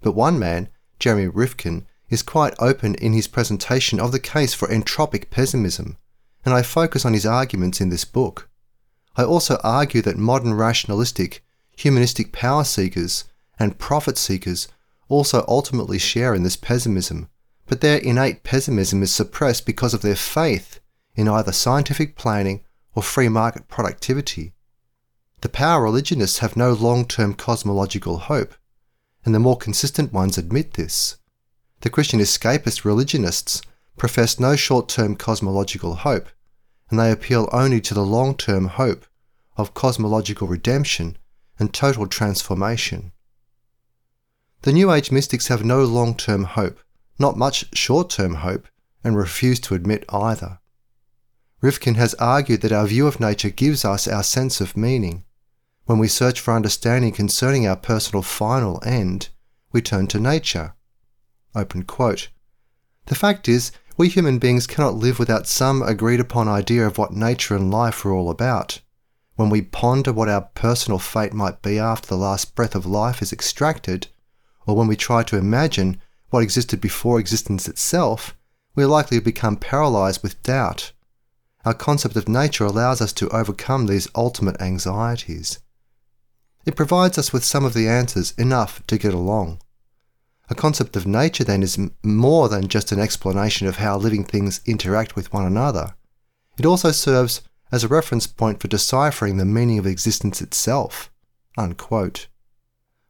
But 0.00 0.12
one 0.12 0.38
man, 0.38 0.68
Jeremy 0.98 1.28
Rifkin, 1.28 1.86
is 2.08 2.22
quite 2.22 2.54
open 2.58 2.94
in 2.96 3.12
his 3.12 3.26
presentation 3.26 3.98
of 3.98 4.12
the 4.12 4.20
case 4.20 4.54
for 4.54 4.68
entropic 4.68 5.30
pessimism, 5.30 5.96
and 6.44 6.54
I 6.54 6.62
focus 6.62 7.04
on 7.04 7.12
his 7.12 7.26
arguments 7.26 7.80
in 7.80 7.88
this 7.88 8.04
book. 8.04 8.48
I 9.16 9.24
also 9.24 9.58
argue 9.62 10.02
that 10.02 10.18
modern 10.18 10.54
rationalistic, 10.54 11.44
humanistic 11.76 12.32
power 12.32 12.64
seekers 12.64 13.24
and 13.58 13.78
profit 13.78 14.18
seekers 14.18 14.68
also 15.08 15.44
ultimately 15.48 15.98
share 15.98 16.34
in 16.34 16.42
this 16.42 16.56
pessimism, 16.56 17.28
but 17.66 17.80
their 17.80 17.98
innate 17.98 18.42
pessimism 18.42 19.02
is 19.02 19.12
suppressed 19.12 19.66
because 19.66 19.94
of 19.94 20.02
their 20.02 20.16
faith 20.16 20.80
in 21.14 21.28
either 21.28 21.52
scientific 21.52 22.16
planning 22.16 22.64
or 22.94 23.02
free 23.02 23.28
market 23.28 23.68
productivity. 23.68 24.52
The 25.44 25.50
power 25.50 25.82
religionists 25.82 26.38
have 26.38 26.56
no 26.56 26.72
long 26.72 27.04
term 27.04 27.34
cosmological 27.34 28.16
hope, 28.16 28.54
and 29.26 29.34
the 29.34 29.38
more 29.38 29.58
consistent 29.58 30.10
ones 30.10 30.38
admit 30.38 30.72
this. 30.72 31.18
The 31.82 31.90
Christian 31.90 32.18
escapist 32.18 32.86
religionists 32.86 33.60
profess 33.98 34.40
no 34.40 34.56
short 34.56 34.88
term 34.88 35.16
cosmological 35.16 35.96
hope, 35.96 36.30
and 36.88 36.98
they 36.98 37.12
appeal 37.12 37.50
only 37.52 37.82
to 37.82 37.92
the 37.92 38.06
long 38.06 38.34
term 38.34 38.68
hope 38.68 39.04
of 39.58 39.74
cosmological 39.74 40.48
redemption 40.48 41.18
and 41.58 41.74
total 41.74 42.06
transformation. 42.06 43.12
The 44.62 44.72
New 44.72 44.90
Age 44.90 45.12
mystics 45.12 45.48
have 45.48 45.62
no 45.62 45.84
long 45.84 46.14
term 46.14 46.44
hope, 46.44 46.80
not 47.18 47.36
much 47.36 47.66
short 47.76 48.08
term 48.08 48.36
hope, 48.36 48.66
and 49.04 49.14
refuse 49.14 49.60
to 49.60 49.74
admit 49.74 50.06
either. 50.08 50.60
Rifkin 51.60 51.96
has 51.96 52.14
argued 52.14 52.62
that 52.62 52.72
our 52.72 52.86
view 52.86 53.06
of 53.06 53.20
nature 53.20 53.50
gives 53.50 53.84
us 53.84 54.08
our 54.08 54.22
sense 54.22 54.62
of 54.62 54.74
meaning. 54.74 55.26
When 55.86 55.98
we 55.98 56.08
search 56.08 56.40
for 56.40 56.54
understanding 56.54 57.12
concerning 57.12 57.66
our 57.66 57.76
personal 57.76 58.22
final 58.22 58.82
end, 58.86 59.28
we 59.70 59.82
turn 59.82 60.06
to 60.08 60.20
nature. 60.20 60.74
The 63.06 63.14
fact 63.14 63.48
is, 63.48 63.70
we 63.98 64.08
human 64.08 64.38
beings 64.38 64.66
cannot 64.66 64.94
live 64.94 65.18
without 65.18 65.46
some 65.46 65.82
agreed 65.82 66.20
upon 66.20 66.48
idea 66.48 66.86
of 66.86 66.96
what 66.96 67.12
nature 67.12 67.54
and 67.54 67.70
life 67.70 68.04
are 68.06 68.12
all 68.12 68.30
about. 68.30 68.80
When 69.36 69.50
we 69.50 69.60
ponder 69.60 70.10
what 70.12 70.28
our 70.28 70.48
personal 70.54 70.98
fate 70.98 71.34
might 71.34 71.60
be 71.60 71.78
after 71.78 72.08
the 72.08 72.16
last 72.16 72.54
breath 72.54 72.74
of 72.74 72.86
life 72.86 73.20
is 73.20 73.32
extracted, 73.32 74.06
or 74.66 74.74
when 74.74 74.86
we 74.86 74.96
try 74.96 75.22
to 75.24 75.36
imagine 75.36 76.00
what 76.30 76.42
existed 76.42 76.80
before 76.80 77.20
existence 77.20 77.68
itself, 77.68 78.34
we 78.74 78.84
are 78.84 78.88
likely 78.88 79.18
to 79.18 79.24
become 79.24 79.56
paralyzed 79.58 80.22
with 80.22 80.42
doubt. 80.42 80.92
Our 81.66 81.74
concept 81.74 82.16
of 82.16 82.28
nature 82.28 82.64
allows 82.64 83.02
us 83.02 83.12
to 83.14 83.28
overcome 83.30 83.86
these 83.86 84.08
ultimate 84.14 84.60
anxieties. 84.62 85.58
It 86.66 86.76
provides 86.76 87.18
us 87.18 87.32
with 87.32 87.44
some 87.44 87.64
of 87.64 87.74
the 87.74 87.88
answers 87.88 88.32
enough 88.38 88.84
to 88.86 88.98
get 88.98 89.14
along. 89.14 89.60
A 90.50 90.54
concept 90.54 90.96
of 90.96 91.06
nature 91.06 91.44
then 91.44 91.62
is 91.62 91.78
more 92.02 92.48
than 92.48 92.68
just 92.68 92.92
an 92.92 93.00
explanation 93.00 93.66
of 93.66 93.76
how 93.76 93.96
living 93.96 94.24
things 94.24 94.60
interact 94.66 95.16
with 95.16 95.32
one 95.32 95.46
another. 95.46 95.94
It 96.58 96.66
also 96.66 96.90
serves 96.90 97.42
as 97.72 97.82
a 97.82 97.88
reference 97.88 98.26
point 98.26 98.60
for 98.60 98.68
deciphering 98.68 99.36
the 99.36 99.44
meaning 99.44 99.78
of 99.78 99.86
existence 99.86 100.40
itself. 100.40 101.10
Unquote. 101.56 102.28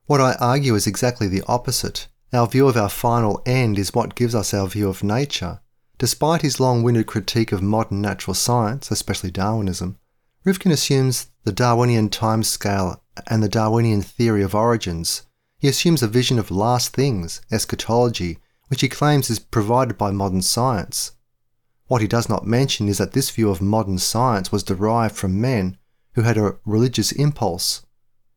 What 0.07 0.21
I 0.21 0.35
argue 0.41 0.75
is 0.75 0.87
exactly 0.87 1.29
the 1.29 1.43
opposite. 1.49 2.09
Our 2.33 2.47
view 2.47 2.69
of 2.69 2.77
our 2.77 2.89
final 2.89 3.43
end 3.47 3.79
is 3.79 3.95
what 3.95 4.15
gives 4.15 4.35
us 4.35 4.55
our 4.55 4.67
view 4.67 4.89
of 4.89 5.03
nature. 5.03 5.61
Despite 5.99 6.43
his 6.43 6.61
long 6.61 6.83
winded 6.83 7.07
critique 7.07 7.53
of 7.53 7.63
modern 7.63 8.01
natural 8.01 8.35
science, 8.35 8.91
especially 8.91 9.31
Darwinism, 9.31 9.99
Rifkin 10.45 10.73
assumes 10.73 11.31
the 11.45 11.53
Darwinian 11.53 12.09
timescale 12.09 13.01
and 13.27 13.43
the 13.43 13.49
Darwinian 13.49 14.03
theory 14.03 14.43
of 14.43 14.55
origins 14.55 15.23
he 15.65 15.69
assumes 15.69 16.03
a 16.03 16.09
vision 16.09 16.39
of 16.39 16.51
last 16.51 16.93
things, 16.93 17.41
eschatology, 17.51 18.39
which 18.69 18.83
he 18.83 18.89
claims 18.89 19.31
is 19.31 19.39
provided 19.39 19.97
by 19.97 20.11
modern 20.11 20.43
science. 20.43 21.13
What 21.87 22.03
he 22.03 22.07
does 22.07 22.29
not 22.29 22.47
mention 22.47 22.87
is 22.87 22.99
that 22.99 23.13
this 23.13 23.31
view 23.31 23.49
of 23.49 23.63
modern 23.63 23.97
science 23.97 24.53
was 24.53 24.63
derived 24.63 25.17
from 25.17 25.41
men 25.41 25.79
who 26.17 26.21
had 26.21 26.37
a 26.37 26.57
religious 26.67 27.13
impulse 27.13 27.87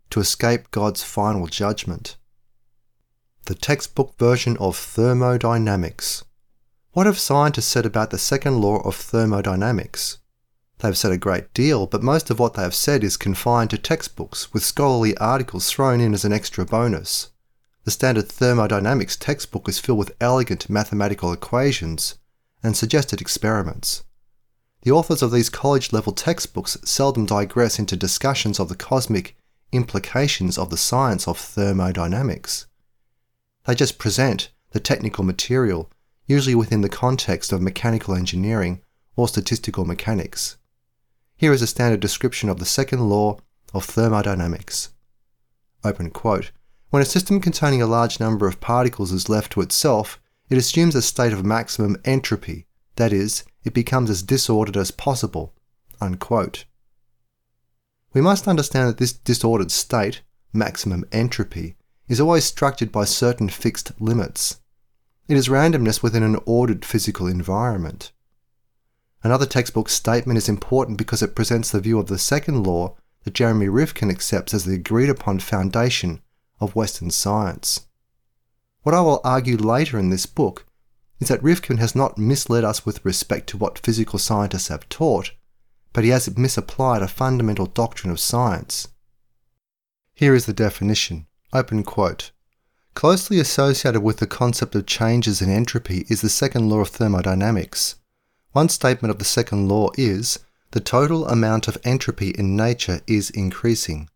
to 0.10 0.22
escape 0.22 0.72
God's 0.72 1.04
final 1.04 1.48
judgment. 1.48 2.16
The 3.46 3.56
textbook 3.56 4.18
version 4.18 4.56
of 4.56 4.78
thermodynamics. 4.78 6.24
What 6.94 7.08
have 7.08 7.20
scientists 7.20 7.68
said 7.68 7.86
about 7.86 8.12
the 8.12 8.18
second 8.18 8.62
law 8.62 8.78
of 8.88 8.96
thermodynamics? 8.96 10.20
They 10.80 10.88
have 10.88 10.98
said 10.98 11.12
a 11.12 11.18
great 11.18 11.54
deal, 11.56 11.88
but 11.88 12.04
most 12.04 12.30
of 12.30 12.38
what 12.38 12.54
they 12.54 12.62
have 12.62 12.76
said 12.76 13.04
is 13.04 13.18
confined 13.18 13.72
to 13.72 13.80
textbooks, 13.80 14.54
with 14.54 14.64
scholarly 14.64 15.18
articles 15.18 15.70
thrown 15.70 16.00
in 16.00 16.14
as 16.14 16.24
an 16.24 16.32
extra 16.32 16.66
bonus. 16.66 17.32
The 17.84 17.92
standard 17.92 18.30
thermodynamics 18.30 19.16
textbook 19.16 19.68
is 19.68 19.80
filled 19.80 19.98
with 19.98 20.16
elegant 20.22 20.70
mathematical 20.70 21.34
equations 21.34 22.20
and 22.62 22.78
suggested 22.78 23.22
experiments. 23.22 24.04
The 24.84 24.92
authors 24.92 25.24
of 25.24 25.32
these 25.32 25.50
college 25.50 25.92
level 25.92 26.14
textbooks 26.14 26.78
seldom 26.86 27.26
digress 27.26 27.80
into 27.80 27.96
discussions 27.96 28.60
of 28.60 28.70
the 28.70 28.76
cosmic 28.76 29.36
implications 29.72 30.60
of 30.60 30.70
the 30.70 30.78
science 30.78 31.28
of 31.28 31.40
thermodynamics. 31.40 32.68
They 33.66 33.74
just 33.74 33.98
present 33.98 34.52
the 34.72 34.80
technical 34.80 35.24
material, 35.24 35.90
usually 36.28 36.56
within 36.56 36.82
the 36.82 36.90
context 36.90 37.52
of 37.52 37.62
mechanical 37.62 38.14
engineering 38.14 38.82
or 39.16 39.28
statistical 39.28 39.84
mechanics. 39.84 40.58
Here 41.38 41.54
is 41.54 41.62
a 41.62 41.68
standard 41.68 42.00
description 42.00 42.50
of 42.50 42.58
the 42.58 42.66
second 42.66 43.10
law 43.10 43.38
of 43.72 43.86
thermodynamics. 43.86 44.90
Open 45.84 46.10
quote. 46.10 46.52
When 46.90 47.04
a 47.04 47.06
system 47.06 47.40
containing 47.40 47.80
a 47.80 47.86
large 47.86 48.20
number 48.20 48.48
of 48.48 48.60
particles 48.60 49.12
is 49.12 49.30
left 49.30 49.52
to 49.52 49.62
itself, 49.62 50.20
it 50.50 50.58
assumes 50.58 50.96
a 50.96 51.02
state 51.02 51.34
of 51.34 51.46
maximum 51.46 51.98
entropy, 52.06 52.66
that 52.96 53.14
is, 53.14 53.44
it 53.64 53.76
becomes 53.76 54.10
as 54.10 54.24
disordered 54.24 54.78
as 54.78 54.90
possible. 54.90 55.54
Unquote. 56.02 56.66
We 58.14 58.22
must 58.22 58.48
understand 58.48 58.90
that 58.90 58.98
this 58.98 59.14
disordered 59.14 59.70
state, 59.70 60.22
maximum 60.54 61.06
entropy, 61.12 61.76
is 62.08 62.20
always 62.20 62.46
structured 62.46 62.92
by 62.92 63.06
certain 63.06 63.50
fixed 63.50 63.92
limits. 64.02 64.60
It 65.28 65.38
is 65.38 65.50
randomness 65.50 66.02
within 66.02 66.24
an 66.24 66.40
ordered 66.46 66.84
physical 66.84 67.28
environment. 67.28 68.12
Another 69.24 69.46
textbook 69.46 69.90
statement 69.90 70.38
is 70.38 70.48
important 70.48 70.98
because 70.98 71.22
it 71.22 71.36
presents 71.36 71.72
the 71.72 71.80
view 71.80 72.00
of 72.00 72.08
the 72.08 72.18
second 72.18 72.64
law 72.64 72.96
that 73.24 73.34
Jeremy 73.34 73.68
Rifkin 73.68 74.10
accepts 74.10 74.54
as 74.54 74.66
the 74.66 74.76
agreed 74.76 75.10
upon 75.10 75.40
foundation 75.40 76.22
of 76.60 76.76
Western 76.76 77.12
science. 77.12 77.88
What 78.84 78.96
I 78.96 79.02
will 79.02 79.22
argue 79.24 79.58
later 79.58 80.00
in 80.00 80.10
this 80.10 80.26
book 80.26 80.66
is 81.20 81.28
that 81.28 81.44
Rifkin 81.44 81.78
has 81.78 81.96
not 81.96 82.18
misled 82.18 82.64
us 82.64 82.86
with 82.86 83.04
respect 83.04 83.48
to 83.50 83.58
what 83.58 83.80
physical 83.80 84.20
scientists 84.20 84.68
have 84.68 84.88
taught, 84.88 85.32
but 85.94 86.04
he 86.04 86.12
has 86.12 86.38
misapplied 86.38 87.02
a 87.02 87.08
fundamental 87.08 87.66
doctrine 87.66 88.12
of 88.12 88.20
science. 88.20 88.88
Here 90.14 90.36
is 90.36 90.46
the 90.46 90.54
definition. 90.54 91.28
Open 91.54 91.84
quote. 91.84 92.32
Closely 92.94 93.40
associated 93.40 94.02
with 94.02 94.18
the 94.18 94.28
concept 94.28 94.74
of 94.76 94.86
changes 94.86 95.42
in 95.42 95.50
entropy 95.50 96.06
is 96.08 96.22
the 96.22 96.30
second 96.30 96.70
law 96.70 96.80
of 96.80 96.90
thermodynamics, 96.90 97.96
one 98.58 98.70
statement 98.70 99.12
of 99.12 99.20
the 99.20 99.34
second 99.38 99.70
law 99.70 99.92
is 100.00 100.40
the 100.72 100.80
total 100.80 101.28
amount 101.28 101.68
of 101.68 101.78
entropy 101.84 102.32
in 102.32 102.56
nature 102.56 103.02
is 103.06 103.30
increasing. 103.30 104.10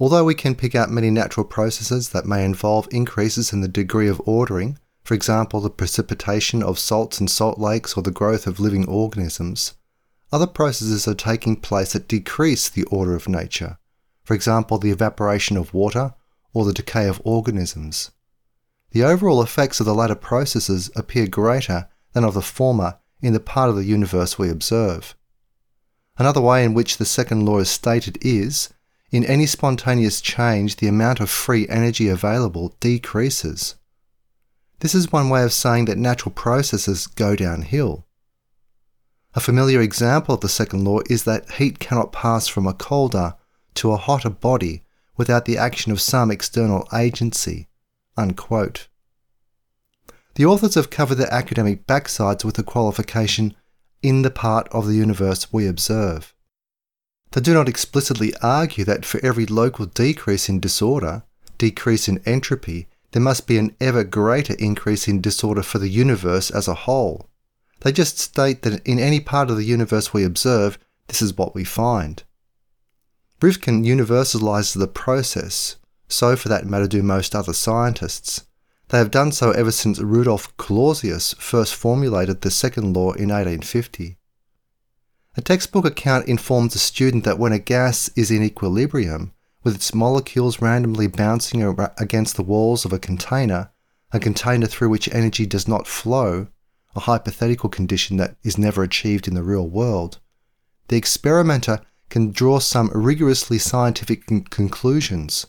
Although 0.00 0.24
we 0.24 0.34
can 0.34 0.56
pick 0.56 0.74
out 0.74 0.90
many 0.90 1.08
natural 1.08 1.46
processes 1.46 2.08
that 2.08 2.26
may 2.26 2.44
involve 2.44 2.88
increases 2.90 3.52
in 3.52 3.60
the 3.60 3.68
degree 3.68 4.08
of 4.08 4.20
ordering, 4.26 4.76
for 5.04 5.14
example, 5.14 5.60
the 5.60 5.70
precipitation 5.70 6.64
of 6.64 6.80
salts 6.80 7.20
in 7.20 7.28
salt 7.28 7.60
lakes 7.60 7.96
or 7.96 8.02
the 8.02 8.10
growth 8.10 8.48
of 8.48 8.58
living 8.58 8.88
organisms, 8.88 9.74
other 10.32 10.48
processes 10.48 11.06
are 11.06 11.14
taking 11.14 11.54
place 11.54 11.92
that 11.92 12.08
decrease 12.08 12.68
the 12.68 12.82
order 12.86 13.14
of 13.14 13.28
nature, 13.28 13.78
for 14.24 14.34
example, 14.34 14.78
the 14.78 14.90
evaporation 14.90 15.56
of 15.56 15.72
water 15.72 16.14
or 16.52 16.64
the 16.64 16.74
decay 16.74 17.06
of 17.06 17.22
organisms. 17.24 18.10
The 18.90 19.04
overall 19.04 19.40
effects 19.40 19.78
of 19.78 19.86
the 19.86 19.94
latter 19.94 20.16
processes 20.16 20.90
appear 20.96 21.28
greater 21.28 21.88
than 22.14 22.24
of 22.24 22.34
the 22.34 22.42
former 22.42 22.98
in 23.22 23.32
the 23.32 23.40
part 23.40 23.70
of 23.70 23.76
the 23.76 23.84
universe 23.84 24.38
we 24.38 24.48
observe. 24.48 25.14
Another 26.18 26.40
way 26.40 26.64
in 26.64 26.74
which 26.74 26.96
the 26.96 27.04
second 27.04 27.46
law 27.46 27.58
is 27.58 27.70
stated 27.70 28.18
is 28.20 28.70
in 29.10 29.24
any 29.24 29.46
spontaneous 29.46 30.20
change, 30.20 30.76
the 30.76 30.86
amount 30.86 31.20
of 31.20 31.28
free 31.28 31.68
energy 31.68 32.08
available 32.08 32.74
decreases. 32.78 33.74
This 34.80 34.94
is 34.94 35.12
one 35.12 35.28
way 35.28 35.42
of 35.42 35.52
saying 35.52 35.86
that 35.86 35.98
natural 35.98 36.32
processes 36.32 37.06
go 37.06 37.34
downhill. 37.36 38.06
A 39.34 39.40
familiar 39.40 39.80
example 39.80 40.34
of 40.34 40.40
the 40.40 40.48
second 40.48 40.84
law 40.84 41.00
is 41.08 41.24
that 41.24 41.52
heat 41.52 41.78
cannot 41.78 42.12
pass 42.12 42.48
from 42.48 42.66
a 42.66 42.74
colder 42.74 43.34
to 43.74 43.92
a 43.92 43.96
hotter 43.96 44.30
body 44.30 44.82
without 45.16 45.44
the 45.44 45.58
action 45.58 45.92
of 45.92 46.00
some 46.00 46.30
external 46.30 46.88
agency. 46.92 47.68
Unquote. 48.16 48.88
The 50.34 50.46
authors 50.46 50.74
have 50.74 50.90
covered 50.90 51.16
the 51.16 51.32
academic 51.32 51.86
backsides 51.86 52.44
with 52.44 52.54
the 52.54 52.62
qualification 52.62 53.54
in 54.02 54.22
the 54.22 54.30
part 54.30 54.68
of 54.68 54.86
the 54.86 54.94
universe 54.94 55.52
we 55.52 55.66
observe. 55.66 56.34
They 57.32 57.40
do 57.40 57.54
not 57.54 57.68
explicitly 57.68 58.34
argue 58.42 58.84
that 58.84 59.04
for 59.04 59.24
every 59.24 59.46
local 59.46 59.86
decrease 59.86 60.48
in 60.48 60.60
disorder, 60.60 61.22
decrease 61.58 62.08
in 62.08 62.20
entropy, 62.26 62.88
there 63.12 63.22
must 63.22 63.46
be 63.46 63.58
an 63.58 63.74
ever 63.80 64.04
greater 64.04 64.54
increase 64.54 65.06
in 65.08 65.20
disorder 65.20 65.62
for 65.62 65.78
the 65.78 65.88
universe 65.88 66.50
as 66.50 66.68
a 66.68 66.74
whole. 66.74 67.28
They 67.80 67.92
just 67.92 68.18
state 68.18 68.62
that 68.62 68.86
in 68.86 68.98
any 68.98 69.20
part 69.20 69.50
of 69.50 69.56
the 69.56 69.64
universe 69.64 70.12
we 70.12 70.24
observe, 70.24 70.78
this 71.08 71.22
is 71.22 71.36
what 71.36 71.54
we 71.54 71.64
find. 71.64 72.22
Rifkin 73.40 73.84
universalizes 73.84 74.78
the 74.78 74.86
process, 74.86 75.76
so 76.08 76.36
for 76.36 76.48
that 76.48 76.66
matter 76.66 76.86
do 76.86 77.02
most 77.02 77.34
other 77.34 77.54
scientists. 77.54 78.44
They 78.90 78.98
have 78.98 79.12
done 79.12 79.30
so 79.30 79.52
ever 79.52 79.70
since 79.70 80.00
Rudolf 80.00 80.56
Clausius 80.56 81.32
first 81.34 81.76
formulated 81.76 82.40
the 82.40 82.50
second 82.50 82.92
law 82.92 83.12
in 83.12 83.28
1850. 83.28 84.18
A 85.36 85.40
textbook 85.40 85.84
account 85.84 86.26
informs 86.26 86.72
the 86.72 86.80
student 86.80 87.22
that 87.22 87.38
when 87.38 87.52
a 87.52 87.60
gas 87.60 88.10
is 88.16 88.32
in 88.32 88.42
equilibrium, 88.42 89.32
with 89.62 89.76
its 89.76 89.94
molecules 89.94 90.60
randomly 90.60 91.06
bouncing 91.06 91.62
against 91.98 92.34
the 92.34 92.42
walls 92.42 92.84
of 92.84 92.92
a 92.92 92.98
container, 92.98 93.70
a 94.10 94.18
container 94.18 94.66
through 94.66 94.88
which 94.88 95.08
energy 95.14 95.46
does 95.46 95.68
not 95.68 95.86
flow, 95.86 96.48
a 96.96 97.00
hypothetical 97.00 97.68
condition 97.68 98.16
that 98.16 98.34
is 98.42 98.58
never 98.58 98.82
achieved 98.82 99.28
in 99.28 99.34
the 99.34 99.44
real 99.44 99.68
world, 99.68 100.18
the 100.88 100.96
experimenter 100.96 101.80
can 102.08 102.32
draw 102.32 102.58
some 102.58 102.90
rigorously 102.92 103.56
scientific 103.56 104.26
con- 104.26 104.42
conclusions. 104.42 105.46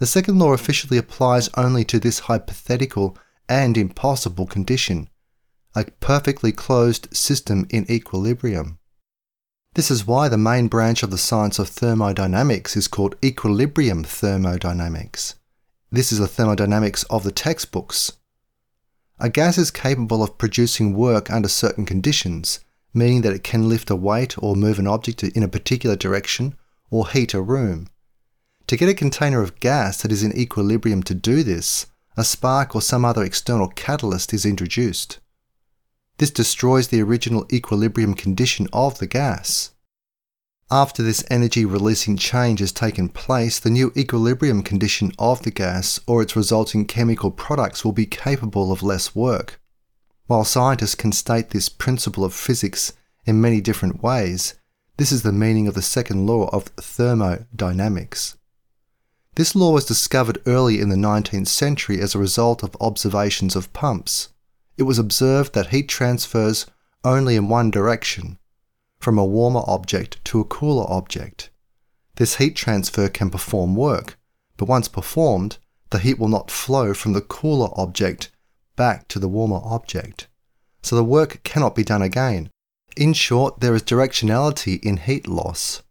The 0.00 0.06
second 0.06 0.38
law 0.38 0.54
officially 0.54 0.96
applies 0.96 1.50
only 1.58 1.84
to 1.84 2.00
this 2.00 2.20
hypothetical 2.20 3.18
and 3.50 3.76
impossible 3.76 4.46
condition, 4.46 5.10
a 5.74 5.84
perfectly 6.00 6.52
closed 6.52 7.14
system 7.14 7.66
in 7.68 7.88
equilibrium. 7.90 8.78
This 9.74 9.90
is 9.90 10.06
why 10.06 10.28
the 10.28 10.38
main 10.38 10.68
branch 10.68 11.02
of 11.02 11.10
the 11.10 11.18
science 11.18 11.58
of 11.58 11.68
thermodynamics 11.68 12.78
is 12.78 12.88
called 12.88 13.14
equilibrium 13.22 14.02
thermodynamics. 14.02 15.34
This 15.92 16.12
is 16.12 16.18
the 16.18 16.26
thermodynamics 16.26 17.02
of 17.10 17.22
the 17.22 17.30
textbooks. 17.30 18.12
A 19.18 19.28
gas 19.28 19.58
is 19.58 19.70
capable 19.70 20.22
of 20.22 20.38
producing 20.38 20.94
work 20.94 21.30
under 21.30 21.48
certain 21.48 21.84
conditions, 21.84 22.60
meaning 22.94 23.20
that 23.20 23.34
it 23.34 23.44
can 23.44 23.68
lift 23.68 23.90
a 23.90 23.96
weight 23.96 24.34
or 24.42 24.56
move 24.56 24.78
an 24.78 24.86
object 24.86 25.22
in 25.22 25.42
a 25.42 25.48
particular 25.48 25.94
direction 25.94 26.56
or 26.90 27.06
heat 27.06 27.34
a 27.34 27.42
room. 27.42 27.86
To 28.70 28.76
get 28.76 28.88
a 28.88 28.94
container 28.94 29.42
of 29.42 29.58
gas 29.58 30.00
that 30.00 30.12
is 30.12 30.22
in 30.22 30.30
equilibrium 30.38 31.02
to 31.02 31.12
do 31.12 31.42
this, 31.42 31.86
a 32.16 32.22
spark 32.22 32.72
or 32.72 32.80
some 32.80 33.04
other 33.04 33.24
external 33.24 33.66
catalyst 33.66 34.32
is 34.32 34.46
introduced. 34.46 35.18
This 36.18 36.30
destroys 36.30 36.86
the 36.86 37.02
original 37.02 37.48
equilibrium 37.52 38.14
condition 38.14 38.68
of 38.72 39.00
the 39.00 39.08
gas. 39.08 39.72
After 40.70 41.02
this 41.02 41.24
energy 41.28 41.64
releasing 41.64 42.16
change 42.16 42.60
has 42.60 42.70
taken 42.70 43.08
place, 43.08 43.58
the 43.58 43.70
new 43.70 43.92
equilibrium 43.96 44.62
condition 44.62 45.10
of 45.18 45.42
the 45.42 45.50
gas 45.50 45.98
or 46.06 46.22
its 46.22 46.36
resulting 46.36 46.84
chemical 46.84 47.32
products 47.32 47.84
will 47.84 47.90
be 47.90 48.06
capable 48.06 48.70
of 48.70 48.84
less 48.84 49.16
work. 49.16 49.60
While 50.28 50.44
scientists 50.44 50.94
can 50.94 51.10
state 51.10 51.50
this 51.50 51.68
principle 51.68 52.24
of 52.24 52.32
physics 52.32 52.92
in 53.26 53.40
many 53.40 53.60
different 53.60 54.00
ways, 54.00 54.54
this 54.96 55.10
is 55.10 55.24
the 55.24 55.32
meaning 55.32 55.66
of 55.66 55.74
the 55.74 55.82
second 55.82 56.28
law 56.28 56.48
of 56.52 56.66
thermodynamics. 56.76 58.36
This 59.40 59.54
law 59.54 59.72
was 59.72 59.86
discovered 59.86 60.42
early 60.44 60.80
in 60.80 60.90
the 60.90 60.96
19th 60.96 61.48
century 61.48 61.98
as 62.02 62.14
a 62.14 62.18
result 62.18 62.62
of 62.62 62.76
observations 62.78 63.56
of 63.56 63.72
pumps. 63.72 64.28
It 64.76 64.82
was 64.82 64.98
observed 64.98 65.54
that 65.54 65.68
heat 65.68 65.88
transfers 65.88 66.66
only 67.04 67.36
in 67.36 67.48
one 67.48 67.70
direction, 67.70 68.38
from 69.00 69.16
a 69.16 69.24
warmer 69.24 69.62
object 69.66 70.22
to 70.26 70.40
a 70.40 70.44
cooler 70.44 70.84
object. 70.92 71.48
This 72.16 72.36
heat 72.36 72.54
transfer 72.54 73.08
can 73.08 73.30
perform 73.30 73.74
work, 73.74 74.18
but 74.58 74.68
once 74.68 74.88
performed, 74.88 75.56
the 75.88 76.00
heat 76.00 76.18
will 76.18 76.28
not 76.28 76.50
flow 76.50 76.92
from 76.92 77.14
the 77.14 77.22
cooler 77.22 77.70
object 77.80 78.30
back 78.76 79.08
to 79.08 79.18
the 79.18 79.26
warmer 79.26 79.62
object. 79.64 80.28
So 80.82 80.96
the 80.96 81.02
work 81.02 81.42
cannot 81.44 81.74
be 81.74 81.82
done 81.82 82.02
again. 82.02 82.50
In 82.94 83.14
short, 83.14 83.60
there 83.60 83.74
is 83.74 83.84
directionality 83.84 84.84
in 84.84 84.98
heat 84.98 85.26
loss. 85.26 85.82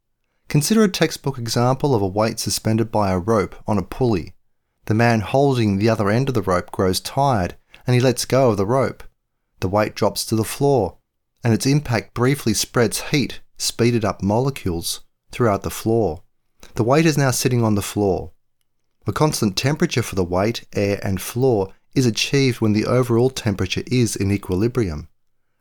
Consider 0.49 0.83
a 0.83 0.89
textbook 0.89 1.37
example 1.37 1.93
of 1.93 2.01
a 2.01 2.07
weight 2.07 2.39
suspended 2.39 2.91
by 2.91 3.11
a 3.11 3.19
rope 3.19 3.55
on 3.67 3.77
a 3.77 3.83
pulley. 3.83 4.33
The 4.85 4.95
man 4.95 5.21
holding 5.21 5.77
the 5.77 5.89
other 5.89 6.09
end 6.09 6.27
of 6.27 6.33
the 6.33 6.41
rope 6.41 6.71
grows 6.71 6.99
tired 6.99 7.55
and 7.85 7.93
he 7.93 8.01
lets 8.01 8.25
go 8.25 8.49
of 8.49 8.57
the 8.57 8.65
rope. 8.65 9.03
The 9.59 9.67
weight 9.67 9.93
drops 9.93 10.25
to 10.25 10.35
the 10.35 10.43
floor, 10.43 10.97
and 11.43 11.53
its 11.53 11.67
impact 11.67 12.15
briefly 12.15 12.55
spreads 12.55 13.01
heat, 13.09 13.41
speeded 13.57 14.03
up 14.03 14.23
molecules, 14.23 15.01
throughout 15.31 15.61
the 15.61 15.69
floor. 15.69 16.23
The 16.75 16.83
weight 16.83 17.05
is 17.05 17.17
now 17.17 17.31
sitting 17.31 17.63
on 17.63 17.75
the 17.75 17.81
floor. 17.81 18.31
A 19.05 19.13
constant 19.13 19.55
temperature 19.55 20.01
for 20.01 20.15
the 20.15 20.23
weight, 20.23 20.65
air, 20.73 20.99
and 21.03 21.21
floor 21.21 21.73
is 21.93 22.05
achieved 22.05 22.61
when 22.61 22.73
the 22.73 22.85
overall 22.85 23.29
temperature 23.29 23.83
is 23.87 24.15
in 24.15 24.31
equilibrium, 24.31 25.09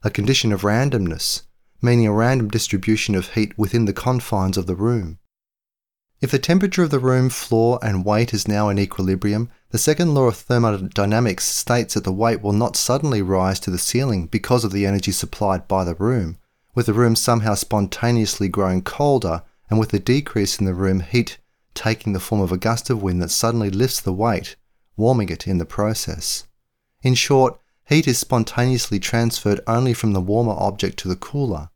a 0.02 0.10
condition 0.10 0.52
of 0.52 0.62
randomness, 0.62 1.42
meaning 1.80 2.06
a 2.06 2.12
random 2.12 2.48
distribution 2.48 3.14
of 3.14 3.34
heat 3.34 3.56
within 3.58 3.84
the 3.84 3.92
confines 3.92 4.56
of 4.56 4.66
the 4.66 4.74
room. 4.74 5.18
If 6.20 6.32
the 6.32 6.38
temperature 6.38 6.82
of 6.82 6.90
the 6.90 6.98
room 6.98 7.28
floor 7.28 7.78
and 7.80 8.04
weight 8.04 8.34
is 8.34 8.48
now 8.48 8.68
in 8.68 8.78
equilibrium, 8.78 9.50
the 9.70 9.78
second 9.78 10.14
law 10.14 10.24
of 10.24 10.36
thermodynamics 10.36 11.44
states 11.44 11.94
that 11.94 12.02
the 12.02 12.12
weight 12.12 12.42
will 12.42 12.52
not 12.52 12.76
suddenly 12.76 13.22
rise 13.22 13.60
to 13.60 13.70
the 13.70 13.78
ceiling 13.78 14.26
because 14.26 14.64
of 14.64 14.72
the 14.72 14.84
energy 14.84 15.12
supplied 15.12 15.68
by 15.68 15.84
the 15.84 15.94
room, 15.94 16.38
with 16.74 16.86
the 16.86 16.92
room 16.92 17.14
somehow 17.14 17.54
spontaneously 17.54 18.48
growing 18.48 18.82
colder 18.82 19.42
and 19.70 19.78
with 19.78 19.90
the 19.90 20.00
decrease 20.00 20.58
in 20.58 20.66
the 20.66 20.74
room 20.74 21.00
heat 21.00 21.38
taking 21.74 22.12
the 22.12 22.20
form 22.20 22.40
of 22.40 22.50
a 22.50 22.58
gust 22.58 22.90
of 22.90 23.00
wind 23.00 23.22
that 23.22 23.30
suddenly 23.30 23.70
lifts 23.70 24.00
the 24.00 24.12
weight, 24.12 24.56
warming 24.96 25.28
it 25.28 25.46
in 25.46 25.58
the 25.58 25.64
process. 25.64 26.48
In 27.02 27.14
short, 27.14 27.60
heat 27.88 28.06
is 28.06 28.18
spontaneously 28.18 28.98
transferred 28.98 29.60
only 29.66 29.94
from 29.94 30.12
the 30.12 30.20
warmer 30.20 30.52
object 30.52 30.98
to 30.98 31.08
the 31.08 31.16
cooler. 31.16 31.70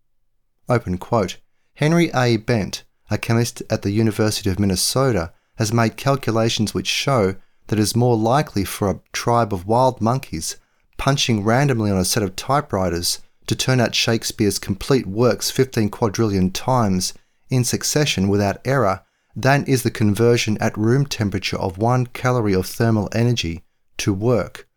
Henry 1.74 2.10
A. 2.14 2.36
Bent, 2.36 2.84
a 3.10 3.16
chemist 3.16 3.62
at 3.70 3.80
the 3.80 3.90
University 3.90 4.50
of 4.50 4.58
Minnesota, 4.58 5.32
has 5.56 5.72
made 5.72 5.96
calculations 5.96 6.74
which 6.74 6.86
show 6.86 7.34
that 7.68 7.78
it 7.78 7.82
is 7.82 7.96
more 7.96 8.16
likely 8.16 8.64
for 8.64 8.90
a 8.90 9.00
tribe 9.12 9.54
of 9.54 9.66
wild 9.66 10.00
monkeys 10.00 10.56
punching 10.98 11.42
randomly 11.42 11.90
on 11.90 11.96
a 11.96 12.04
set 12.04 12.22
of 12.22 12.36
typewriters 12.36 13.20
to 13.46 13.56
turn 13.56 13.80
out 13.80 13.94
Shakespeare's 13.94 14.58
complete 14.58 15.06
works 15.06 15.50
15 15.50 15.88
quadrillion 15.88 16.50
times 16.50 17.14
in 17.48 17.64
succession 17.64 18.28
without 18.28 18.60
error 18.64 19.02
than 19.34 19.64
is 19.64 19.82
the 19.82 19.90
conversion 19.90 20.58
at 20.58 20.76
room 20.76 21.06
temperature 21.06 21.56
of 21.56 21.78
one 21.78 22.06
calorie 22.06 22.52
of 22.52 22.66
thermal 22.66 23.08
energy 23.12 23.64
to 23.96 24.12
work. 24.12 24.68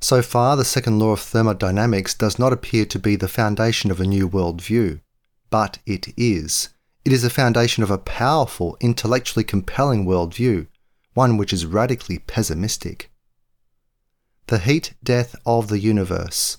So 0.00 0.22
far, 0.22 0.56
the 0.56 0.64
second 0.64 0.98
law 0.98 1.10
of 1.10 1.20
thermodynamics 1.20 2.14
does 2.14 2.38
not 2.38 2.52
appear 2.52 2.86
to 2.86 2.98
be 2.98 3.16
the 3.16 3.28
foundation 3.28 3.90
of 3.90 4.00
a 4.00 4.06
new 4.06 4.26
world 4.26 4.62
view, 4.62 5.00
but 5.50 5.78
it 5.84 6.08
is. 6.16 6.70
It 7.04 7.12
is 7.12 7.22
the 7.22 7.30
foundation 7.30 7.82
of 7.82 7.90
a 7.90 7.98
powerful, 7.98 8.78
intellectually 8.80 9.44
compelling 9.44 10.06
worldview, 10.06 10.68
one 11.12 11.36
which 11.36 11.52
is 11.52 11.66
radically 11.66 12.18
pessimistic. 12.18 13.10
The 14.46 14.58
heat 14.58 14.94
death 15.04 15.36
of 15.44 15.68
the 15.68 15.78
universe. 15.78 16.58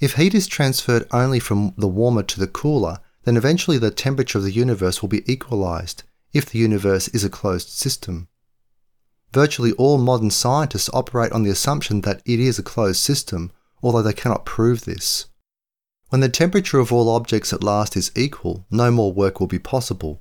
If 0.00 0.14
heat 0.14 0.34
is 0.34 0.46
transferred 0.46 1.06
only 1.12 1.38
from 1.38 1.74
the 1.76 1.88
warmer 1.88 2.22
to 2.24 2.40
the 2.40 2.46
cooler, 2.46 2.98
then 3.24 3.36
eventually 3.36 3.78
the 3.78 3.90
temperature 3.90 4.38
of 4.38 4.44
the 4.44 4.50
universe 4.50 5.00
will 5.00 5.08
be 5.08 5.30
equalized 5.30 6.02
if 6.32 6.46
the 6.46 6.58
universe 6.58 7.08
is 7.08 7.24
a 7.24 7.30
closed 7.30 7.68
system. 7.68 8.28
Virtually 9.32 9.72
all 9.72 9.98
modern 9.98 10.30
scientists 10.30 10.90
operate 10.92 11.32
on 11.32 11.42
the 11.42 11.50
assumption 11.50 12.02
that 12.02 12.20
it 12.26 12.38
is 12.38 12.58
a 12.58 12.62
closed 12.62 13.00
system, 13.00 13.50
although 13.82 14.02
they 14.02 14.12
cannot 14.12 14.44
prove 14.44 14.84
this. 14.84 15.26
When 16.10 16.20
the 16.20 16.28
temperature 16.28 16.78
of 16.78 16.92
all 16.92 17.08
objects 17.08 17.52
at 17.52 17.64
last 17.64 17.96
is 17.96 18.12
equal, 18.14 18.66
no 18.70 18.90
more 18.90 19.12
work 19.12 19.40
will 19.40 19.46
be 19.46 19.58
possible. 19.58 20.20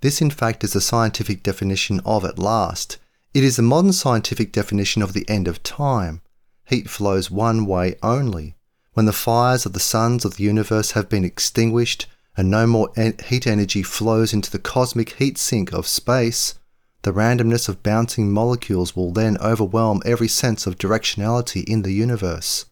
This, 0.00 0.20
in 0.20 0.30
fact, 0.30 0.62
is 0.62 0.72
the 0.72 0.80
scientific 0.80 1.42
definition 1.42 2.00
of 2.04 2.24
at 2.24 2.38
last. 2.38 2.98
It 3.34 3.42
is 3.42 3.56
the 3.56 3.62
modern 3.62 3.92
scientific 3.92 4.52
definition 4.52 5.02
of 5.02 5.12
the 5.12 5.28
end 5.28 5.48
of 5.48 5.62
time. 5.64 6.22
Heat 6.66 6.88
flows 6.88 7.30
one 7.30 7.66
way 7.66 7.96
only. 8.02 8.54
When 8.92 9.06
the 9.06 9.12
fires 9.12 9.66
of 9.66 9.72
the 9.72 9.80
suns 9.80 10.24
of 10.24 10.36
the 10.36 10.44
universe 10.44 10.92
have 10.92 11.08
been 11.08 11.24
extinguished 11.24 12.06
and 12.36 12.50
no 12.50 12.66
more 12.66 12.92
heat 12.96 13.46
energy 13.46 13.82
flows 13.82 14.32
into 14.32 14.50
the 14.50 14.58
cosmic 14.58 15.14
heat 15.14 15.38
sink 15.38 15.72
of 15.72 15.86
space, 15.86 16.54
The 17.02 17.12
randomness 17.12 17.68
of 17.68 17.82
bouncing 17.82 18.32
molecules 18.32 18.94
will 18.94 19.12
then 19.12 19.36
overwhelm 19.38 20.02
every 20.04 20.28
sense 20.28 20.66
of 20.66 20.78
directionality 20.78 21.64
in 21.64 21.82
the 21.82 21.92
universe. 21.92 22.66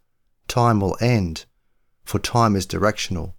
Time 0.47 0.81
will 0.81 0.97
end, 1.01 1.47
for 2.05 2.21
time 2.21 2.55
is 2.55 2.65
directional. 2.65 3.35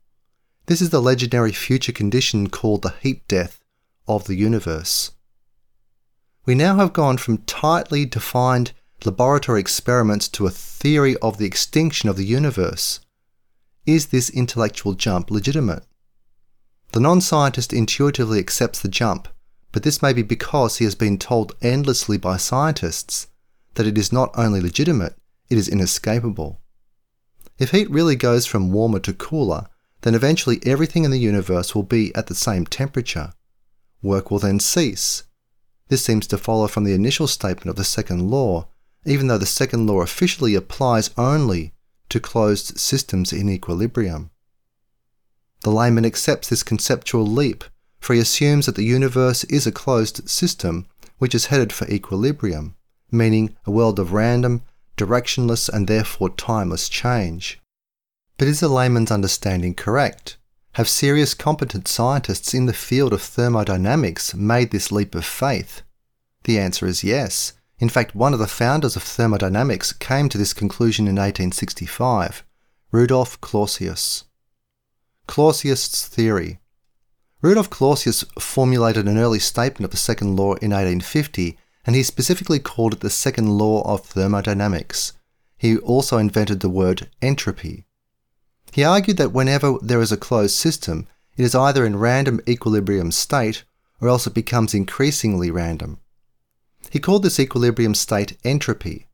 This 0.66 0.82
is 0.82 0.90
the 0.90 1.02
legendary 1.02 1.54
future 1.54 1.94
condition 1.94 2.50
called 2.50 2.82
the 2.82 2.94
heat 3.02 3.26
death 3.28 3.62
of 4.08 4.26
the 4.26 4.36
universe. 4.36 5.12
We 6.46 6.56
now 6.56 6.76
have 6.76 6.92
gone 6.92 7.18
from 7.18 7.40
tightly 7.40 8.06
defined 8.06 8.74
laboratory 9.06 9.60
experiments 9.60 10.28
to 10.30 10.46
a 10.46 10.52
theory 10.52 11.16
of 11.18 11.38
the 11.38 11.46
extinction 11.46 12.10
of 12.10 12.18
the 12.18 12.26
universe. 12.26 13.00
Is 13.86 14.08
this 14.08 14.30
intellectual 14.30 14.94
jump 14.94 15.32
legitimate? 15.32 15.84
The 16.92 17.00
non 17.00 17.22
scientist 17.22 17.72
intuitively 17.72 18.40
accepts 18.40 18.82
the 18.82 18.90
jump, 18.90 19.28
but 19.72 19.84
this 19.84 20.02
may 20.02 20.14
be 20.14 20.22
because 20.22 20.78
he 20.78 20.86
has 20.86 20.96
been 20.96 21.18
told 21.18 21.56
endlessly 21.62 22.18
by 22.18 22.38
scientists 22.38 23.28
that 23.76 23.88
it 23.88 23.98
is 23.98 24.12
not 24.12 24.32
only 24.36 24.60
legitimate, 24.60 25.16
it 25.50 25.58
is 25.58 25.70
inescapable. 25.70 26.62
If 27.58 27.72
heat 27.72 27.90
really 27.90 28.16
goes 28.16 28.46
from 28.46 28.72
warmer 28.72 29.00
to 29.00 29.14
cooler, 29.14 29.68
then 30.02 30.16
eventually 30.16 30.60
everything 30.66 31.06
in 31.06 31.12
the 31.12 31.20
universe 31.20 31.76
will 31.76 31.84
be 31.84 32.14
at 32.16 32.28
the 32.28 32.36
same 32.36 32.66
temperature. 32.66 33.34
Work 34.02 34.32
will 34.32 34.40
then 34.40 34.60
cease. 34.60 35.24
This 35.88 36.04
seems 36.04 36.26
to 36.28 36.38
follow 36.38 36.68
from 36.68 36.86
the 36.86 36.94
initial 36.94 37.28
statement 37.28 37.70
of 37.70 37.76
the 37.76 37.84
second 37.84 38.30
law, 38.32 38.68
even 39.06 39.28
though 39.28 39.38
the 39.38 39.46
second 39.46 39.88
law 39.88 40.02
officially 40.02 40.56
applies 40.56 41.12
only 41.18 41.74
to 42.10 42.20
closed 42.20 42.80
systems 42.80 43.32
in 43.32 43.50
equilibrium. 43.50 44.32
The 45.62 45.70
layman 45.70 46.06
accepts 46.06 46.50
this 46.50 46.64
conceptual 46.64 47.26
leap, 47.26 47.64
for 48.02 48.14
he 48.14 48.20
assumes 48.20 48.66
that 48.66 48.76
the 48.76 48.84
universe 48.84 49.46
is 49.46 49.66
a 49.66 49.72
closed 49.72 50.30
system 50.30 50.86
which 51.20 51.34
is 51.34 51.46
headed 51.46 51.72
for 51.72 51.88
equilibrium, 51.88 52.76
meaning 53.10 53.56
a 53.66 53.72
world 53.72 54.00
of 54.00 54.12
random, 54.12 54.64
directionless, 54.98 55.70
and 55.70 55.88
therefore 55.88 56.30
timeless 56.32 56.90
change. 56.90 57.62
But 58.38 58.50
is 58.50 58.60
the 58.60 58.68
layman's 58.68 59.12
understanding 59.12 59.76
correct? 59.76 60.38
Have 60.74 60.90
serious 60.90 61.34
competent 61.34 61.88
scientists 61.88 62.54
in 62.54 62.66
the 62.66 62.74
field 62.74 63.14
of 63.14 63.22
thermodynamics 63.22 64.34
made 64.34 64.72
this 64.72 64.92
leap 64.92 65.16
of 65.16 65.26
faith? 65.26 65.84
The 66.44 66.58
answer 66.58 66.88
is 66.88 67.04
yes, 67.04 67.54
in 67.82 67.90
fact, 67.90 68.14
one 68.16 68.32
of 68.32 68.40
the 68.40 68.46
founders 68.46 68.96
of 68.96 69.02
thermodynamics 69.02 69.92
came 69.92 70.30
to 70.30 70.38
this 70.38 70.54
conclusion 70.54 71.08
in 71.08 71.16
1865, 71.16 72.44
Rudolf 72.92 73.42
Clausius. 73.42 74.26
Clausius' 75.26 76.08
theory. 76.08 76.60
Rudolf 77.42 77.70
Clausius 77.72 78.24
formulated 78.40 79.08
an 79.08 79.18
early 79.18 79.40
statement 79.40 79.86
of 79.86 79.92
the 79.92 79.98
second 79.98 80.36
law 80.36 80.54
in 80.56 80.70
1850, 80.70 81.58
and 81.86 81.96
he 81.96 82.04
specifically 82.04 82.60
called 82.60 82.94
it 82.94 83.00
the 83.00 83.10
second 83.10 83.58
law 83.58 83.82
of 83.82 84.06
thermodynamics. 84.06 85.14
He 85.58 85.78
also 85.78 86.18
invented 86.18 86.60
the 86.60 86.70
word 86.70 87.10
entropy. 87.22 87.86
He 88.72 88.84
argued 88.84 89.18
that 89.18 89.34
whenever 89.34 89.78
there 89.82 90.02
is 90.02 90.12
a 90.12 90.18
closed 90.18 90.56
system, 90.56 91.08
it 91.36 91.44
is 91.44 91.56
either 91.56 91.86
in 91.86 91.98
random 91.98 92.42
equilibrium 92.48 93.12
state 93.12 93.64
or 94.00 94.08
else 94.08 94.28
it 94.28 94.34
becomes 94.34 94.74
increasingly 94.74 95.50
random. 95.50 96.00
He 96.92 97.00
called 97.00 97.24
this 97.24 97.40
equilibrium 97.40 97.96
state 97.96 98.38
entropy. 98.44 99.08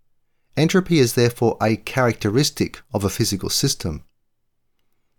Entropy 0.56 1.00
is 1.00 1.14
therefore 1.14 1.58
a 1.62 1.78
characteristic 1.78 2.82
of 2.94 3.04
a 3.04 3.10
physical 3.10 3.50
system. 3.50 4.04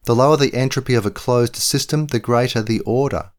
The 0.04 0.14
lower 0.14 0.36
the 0.36 0.54
entropy 0.54 0.94
of 0.94 1.04
a 1.04 1.10
closed 1.10 1.56
system, 1.56 2.06
the 2.06 2.18
greater 2.18 2.62
the 2.62 2.80
order. 2.80 3.32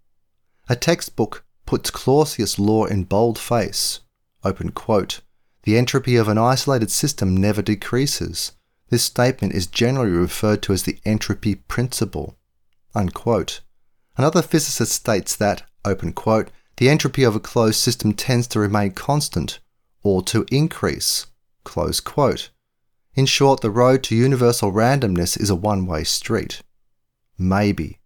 A 0.67 0.75
textbook 0.75 1.43
puts 1.65 1.89
Clausius' 1.89 2.59
law 2.59 2.85
in 2.85 3.03
bold 3.03 3.39
face. 3.39 4.01
Open 4.43 4.71
quote. 4.71 5.21
The 5.63 5.77
entropy 5.77 6.15
of 6.15 6.27
an 6.27 6.37
isolated 6.37 6.91
system 6.91 7.35
never 7.35 7.61
decreases. 7.61 8.53
This 8.89 9.03
statement 9.03 9.53
is 9.53 9.67
generally 9.67 10.11
referred 10.11 10.61
to 10.63 10.73
as 10.73 10.83
the 10.83 10.99
entropy 11.05 11.55
principle. 11.55 12.37
Unquote. 12.95 13.61
Another 14.17 14.41
physicist 14.41 14.91
states 14.91 15.35
that, 15.35 15.63
open 15.85 16.13
quote, 16.13 16.49
the 16.77 16.89
entropy 16.89 17.23
of 17.23 17.35
a 17.35 17.39
closed 17.39 17.79
system 17.79 18.13
tends 18.13 18.47
to 18.47 18.59
remain 18.59 18.91
constant 18.91 19.59
or 20.01 20.21
to 20.23 20.45
increase. 20.51 21.25
In 23.15 23.25
short, 23.25 23.61
the 23.61 23.71
road 23.71 24.03
to 24.03 24.15
universal 24.15 24.71
randomness 24.71 25.39
is 25.39 25.49
a 25.49 25.55
one 25.55 25.85
way 25.85 26.03
street. 26.03 26.61
Maybe. 27.37 27.99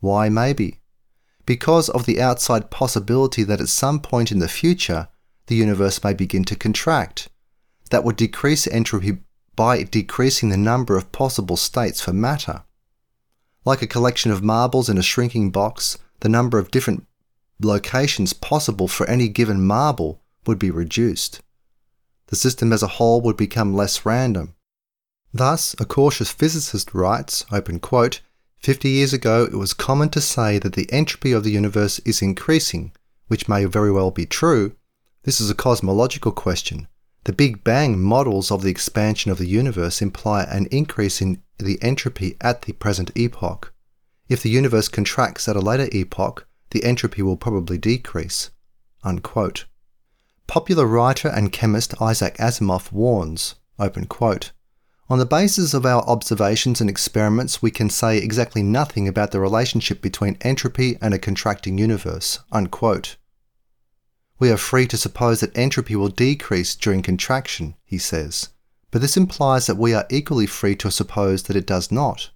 Why 0.00 0.28
maybe? 0.28 0.80
Because 1.46 1.88
of 1.88 2.06
the 2.06 2.20
outside 2.20 2.70
possibility 2.70 3.42
that 3.44 3.60
at 3.60 3.68
some 3.68 4.00
point 4.00 4.32
in 4.32 4.38
the 4.38 4.48
future, 4.48 5.08
the 5.46 5.56
universe 5.56 6.02
may 6.02 6.14
begin 6.14 6.44
to 6.44 6.56
contract. 6.56 7.28
That 7.90 8.04
would 8.04 8.16
decrease 8.16 8.66
entropy 8.66 9.18
by 9.56 9.82
decreasing 9.84 10.48
the 10.48 10.56
number 10.56 10.96
of 10.96 11.12
possible 11.12 11.56
states 11.56 12.00
for 12.00 12.12
matter. 12.12 12.64
Like 13.64 13.82
a 13.82 13.86
collection 13.86 14.30
of 14.30 14.42
marbles 14.42 14.88
in 14.88 14.98
a 14.98 15.02
shrinking 15.02 15.50
box, 15.50 15.98
the 16.20 16.28
number 16.28 16.58
of 16.58 16.70
different 16.70 17.06
locations 17.60 18.32
possible 18.32 18.88
for 18.88 19.06
any 19.06 19.28
given 19.28 19.64
marble 19.64 20.22
would 20.46 20.58
be 20.58 20.70
reduced. 20.70 21.40
The 22.26 22.36
system 22.36 22.72
as 22.72 22.82
a 22.82 22.96
whole 22.98 23.20
would 23.22 23.36
become 23.36 23.74
less 23.74 24.06
random. 24.06 24.54
Thus, 25.32 25.74
a 25.78 25.84
cautious 25.84 26.30
physicist 26.30 26.94
writes, 26.94 27.44
open 27.50 27.80
quote, 27.80 28.20
50 28.58 28.88
years 28.88 29.12
ago 29.12 29.44
it 29.44 29.56
was 29.56 29.74
common 29.74 30.08
to 30.10 30.20
say 30.20 30.58
that 30.58 30.72
the 30.72 30.90
entropy 30.90 31.32
of 31.32 31.44
the 31.44 31.50
universe 31.50 31.98
is 32.00 32.22
increasing, 32.22 32.92
which 33.26 33.48
may 33.48 33.64
very 33.64 33.90
well 33.90 34.10
be 34.10 34.26
true. 34.26 34.74
This 35.24 35.40
is 35.40 35.50
a 35.50 35.54
cosmological 35.54 36.32
question. 36.32 36.88
The 37.24 37.32
Big 37.32 37.64
Bang 37.64 38.00
models 38.02 38.50
of 38.50 38.62
the 38.62 38.70
expansion 38.70 39.30
of 39.30 39.38
the 39.38 39.48
universe 39.48 40.00
imply 40.00 40.44
an 40.44 40.66
increase 40.66 41.20
in 41.20 41.42
the 41.58 41.82
entropy 41.82 42.36
at 42.40 42.62
the 42.62 42.72
present 42.72 43.10
epoch. 43.14 43.72
If 44.28 44.42
the 44.42 44.50
universe 44.50 44.88
contracts 44.88 45.48
at 45.48 45.56
a 45.56 45.60
later 45.60 45.88
epoch, 45.92 46.46
the 46.70 46.84
entropy 46.84 47.22
will 47.22 47.36
probably 47.36 47.78
decrease. 47.78 48.50
Unquote. 49.02 49.64
Popular 50.46 50.86
writer 50.86 51.28
and 51.28 51.52
chemist 51.52 52.00
Isaac 52.00 52.36
Asimov 52.38 52.92
warns, 52.92 53.54
quote, 54.08 54.52
on 55.10 55.18
the 55.18 55.26
basis 55.26 55.74
of 55.74 55.84
our 55.84 56.02
observations 56.02 56.80
and 56.80 56.88
experiments, 56.88 57.60
we 57.60 57.70
can 57.70 57.90
say 57.90 58.16
exactly 58.16 58.62
nothing 58.62 59.06
about 59.06 59.32
the 59.32 59.40
relationship 59.40 60.00
between 60.00 60.38
entropy 60.40 60.96
and 61.02 61.12
a 61.12 61.18
contracting 61.18 61.76
universe. 61.76 62.38
Unquote. 62.50 63.16
We 64.38 64.50
are 64.50 64.56
free 64.56 64.86
to 64.86 64.96
suppose 64.96 65.40
that 65.40 65.56
entropy 65.56 65.94
will 65.94 66.08
decrease 66.08 66.74
during 66.74 67.02
contraction, 67.02 67.74
he 67.84 67.98
says, 67.98 68.48
but 68.90 69.02
this 69.02 69.16
implies 69.16 69.66
that 69.66 69.76
we 69.76 69.92
are 69.92 70.06
equally 70.10 70.46
free 70.46 70.74
to 70.76 70.90
suppose 70.90 71.42
that 71.44 71.56
it 71.56 71.66
does 71.66 71.92
not. 71.92 72.30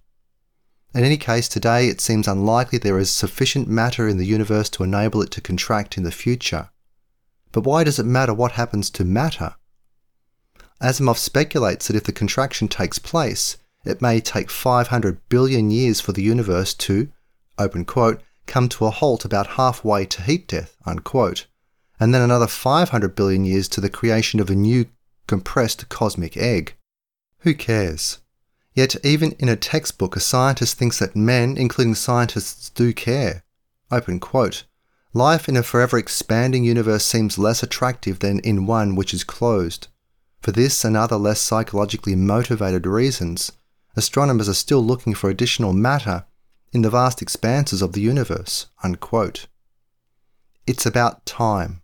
In 0.93 1.03
any 1.03 1.17
case, 1.17 1.49
today 1.49 1.87
it 1.87 2.01
seems 2.01 2.27
unlikely 2.27 2.77
there 2.77 2.99
is 2.99 3.09
sufficient 3.11 3.67
matter 3.67 4.07
in 4.07 4.17
the 4.17 4.25
universe 4.25 4.69
to 4.71 4.83
enable 4.83 5.21
it 5.23 5.31
to 5.31 5.41
contract 5.41 5.97
in 5.97 6.03
the 6.03 6.11
future. 6.11 6.69
But 7.51 7.63
why 7.63 7.83
does 7.83 7.99
it 7.99 8.05
matter 8.05 8.33
what 8.33 8.53
happens 8.53 8.89
to 8.91 9.03
matter? 9.03 9.55
Asimov 10.81 11.17
speculates 11.17 11.87
that 11.87 11.95
if 11.95 12.03
the 12.03 12.11
contraction 12.11 12.67
takes 12.67 12.99
place, 12.99 13.57
it 13.83 14.01
may 14.01 14.19
take 14.19 14.49
500 14.49 15.27
billion 15.29 15.71
years 15.71 15.99
for 15.99 16.11
the 16.11 16.21
universe 16.21 16.73
to, 16.75 17.09
open 17.57 17.85
quote, 17.85 18.21
come 18.45 18.69
to 18.69 18.85
a 18.85 18.89
halt 18.89 19.25
about 19.25 19.55
halfway 19.57 20.05
to 20.05 20.21
heat 20.21 20.47
death, 20.47 20.75
unquote, 20.85 21.47
and 21.99 22.13
then 22.13 22.21
another 22.21 22.47
500 22.47 23.15
billion 23.15 23.45
years 23.45 23.67
to 23.69 23.81
the 23.81 23.89
creation 23.89 24.39
of 24.39 24.49
a 24.49 24.55
new 24.55 24.85
compressed 25.27 25.89
cosmic 25.89 26.37
egg. 26.37 26.75
Who 27.39 27.53
cares? 27.53 28.19
Yet, 28.73 28.95
even 29.03 29.33
in 29.33 29.49
a 29.49 29.55
textbook, 29.55 30.15
a 30.15 30.19
scientist 30.19 30.77
thinks 30.77 30.99
that 30.99 31.15
men, 31.15 31.57
including 31.57 31.95
scientists, 31.95 32.69
do 32.69 32.93
care. 32.93 33.43
Open 33.91 34.19
quote. 34.19 34.65
Life 35.13 35.49
in 35.49 35.57
a 35.57 35.63
forever 35.63 35.97
expanding 35.97 36.63
universe 36.63 37.05
seems 37.05 37.37
less 37.37 37.63
attractive 37.63 38.19
than 38.19 38.39
in 38.39 38.65
one 38.65 38.95
which 38.95 39.13
is 39.13 39.23
closed. 39.23 39.87
For 40.41 40.51
this 40.51 40.85
and 40.85 40.95
other 40.95 41.17
less 41.17 41.41
psychologically 41.41 42.15
motivated 42.15 42.85
reasons, 42.85 43.51
astronomers 43.95 44.47
are 44.47 44.53
still 44.53 44.85
looking 44.85 45.13
for 45.13 45.29
additional 45.29 45.73
matter 45.73 46.25
in 46.71 46.83
the 46.83 46.89
vast 46.89 47.21
expanses 47.21 47.81
of 47.81 47.93
the 47.93 48.01
universe. 48.01 48.67
Unquote. 48.83 49.47
It's 50.67 50.85
about 50.85 51.25
time. 51.25 51.81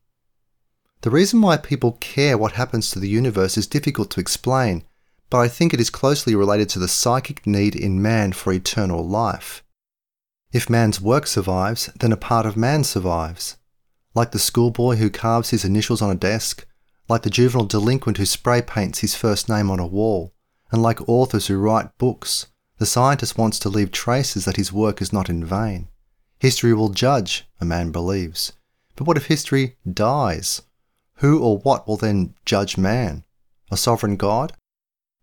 The 1.01 1.09
reason 1.09 1.41
why 1.41 1.57
people 1.57 1.93
care 1.99 2.37
what 2.37 2.53
happens 2.53 2.91
to 2.91 2.99
the 2.99 3.09
universe 3.09 3.57
is 3.57 3.67
difficult 3.67 4.11
to 4.11 4.19
explain 4.19 4.83
but 5.29 5.39
I 5.39 5.47
think 5.47 5.73
it 5.73 5.81
is 5.81 5.89
closely 5.89 6.35
related 6.35 6.69
to 6.69 6.79
the 6.79 6.87
psychic 6.87 7.45
need 7.45 7.75
in 7.75 8.01
man 8.01 8.31
for 8.31 8.53
eternal 8.53 9.05
life. 9.05 9.63
If 10.55 10.69
man's 10.69 11.01
work 11.01 11.27
survives, 11.27 11.87
then 11.99 12.13
a 12.13 12.15
part 12.31 12.45
of 12.45 12.55
man 12.55 12.85
survives. 12.85 13.57
Like 14.13 14.31
the 14.31 14.39
schoolboy 14.39 14.95
who 14.95 15.09
carves 15.09 15.49
his 15.49 15.65
initials 15.65 16.01
on 16.01 16.09
a 16.09 16.15
desk, 16.15 16.65
like 17.09 17.23
the 17.23 17.29
juvenile 17.29 17.65
delinquent 17.65 18.19
who 18.19 18.25
spray 18.25 18.61
paints 18.61 18.99
his 18.99 19.15
first 19.15 19.49
name 19.49 19.69
on 19.69 19.81
a 19.81 19.85
wall, 19.85 20.33
and 20.71 20.81
like 20.81 21.09
authors 21.09 21.47
who 21.47 21.57
write 21.57 21.97
books, 21.97 22.47
the 22.77 22.85
scientist 22.85 23.37
wants 23.37 23.59
to 23.59 23.67
leave 23.67 23.91
traces 23.91 24.45
that 24.45 24.55
his 24.55 24.71
work 24.71 25.01
is 25.01 25.11
not 25.11 25.27
in 25.27 25.43
vain. 25.43 25.89
History 26.39 26.73
will 26.73 26.87
judge, 26.87 27.45
a 27.59 27.65
man 27.65 27.91
believes. 27.91 28.53
But 28.95 29.07
what 29.07 29.17
if 29.17 29.25
history 29.25 29.75
dies? 29.85 30.61
Who 31.15 31.43
or 31.43 31.57
what 31.57 31.85
will 31.85 31.97
then 31.97 32.33
judge 32.45 32.77
man? 32.77 33.25
A 33.71 33.75
sovereign 33.75 34.15
God? 34.15 34.53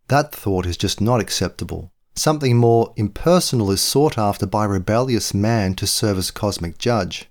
That 0.09 0.35
thought 0.35 0.67
is 0.67 0.77
just 0.77 1.01
not 1.01 1.21
acceptable. 1.21 1.91
Something 2.15 2.59
more 2.59 2.93
impersonal 2.97 3.71
is 3.71 3.81
sought 3.81 4.19
after 4.19 4.45
by 4.45 4.65
rebellious 4.65 5.33
man 5.33 5.75
to 5.77 5.87
serve 5.87 6.19
as 6.19 6.31
cosmic 6.31 6.77
judge. 6.77 7.31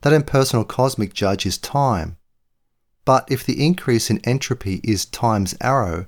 That 0.00 0.12
impersonal 0.12 0.64
cosmic 0.64 1.14
judge 1.14 1.46
is 1.46 1.56
time. 1.56 2.16
But 3.04 3.30
if 3.30 3.46
the 3.46 3.64
increase 3.64 4.10
in 4.10 4.20
entropy 4.24 4.80
is 4.82 5.04
time's 5.04 5.54
arrow, 5.60 6.06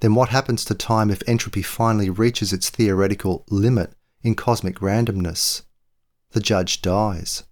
then 0.00 0.14
what 0.14 0.30
happens 0.30 0.64
to 0.64 0.74
time 0.74 1.10
if 1.10 1.22
entropy 1.26 1.62
finally 1.62 2.08
reaches 2.08 2.52
its 2.52 2.70
theoretical 2.70 3.44
limit 3.50 3.92
in 4.22 4.34
cosmic 4.34 4.80
randomness? 4.80 5.62
The 6.30 6.40
judge 6.40 6.80
dies. 6.80 7.44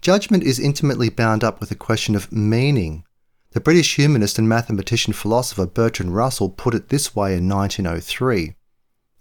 Judgment 0.00 0.44
is 0.44 0.58
intimately 0.58 1.10
bound 1.10 1.44
up 1.44 1.60
with 1.60 1.68
the 1.68 1.74
question 1.74 2.14
of 2.14 2.32
meaning. 2.32 3.04
The 3.52 3.60
British 3.60 3.96
humanist 3.96 4.38
and 4.38 4.48
mathematician 4.48 5.12
philosopher 5.12 5.66
Bertrand 5.66 6.14
Russell 6.14 6.48
put 6.48 6.74
it 6.74 6.88
this 6.88 7.14
way 7.14 7.36
in 7.36 7.48
1903 7.48 8.54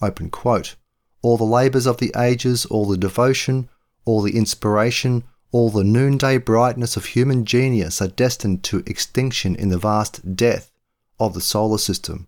open 0.04 0.30
quote, 0.30 0.76
All 1.22 1.38
the 1.38 1.44
labours 1.44 1.86
of 1.86 1.98
the 1.98 2.12
ages, 2.18 2.66
all 2.66 2.86
the 2.86 2.98
devotion, 2.98 3.70
all 4.06 4.22
the 4.22 4.36
inspiration, 4.36 5.24
all 5.52 5.70
the 5.70 5.84
noonday 5.84 6.38
brightness 6.38 6.98
of 6.98 7.06
human 7.06 7.46
genius 7.46 8.02
are 8.02 8.08
destined 8.08 8.64
to 8.64 8.84
extinction 8.86 9.56
in 9.56 9.70
the 9.70 9.78
vast 9.78 10.36
death 10.36 10.72
of 11.20 11.34
the 11.34 11.42
solar 11.42 11.78
system, 11.78 12.28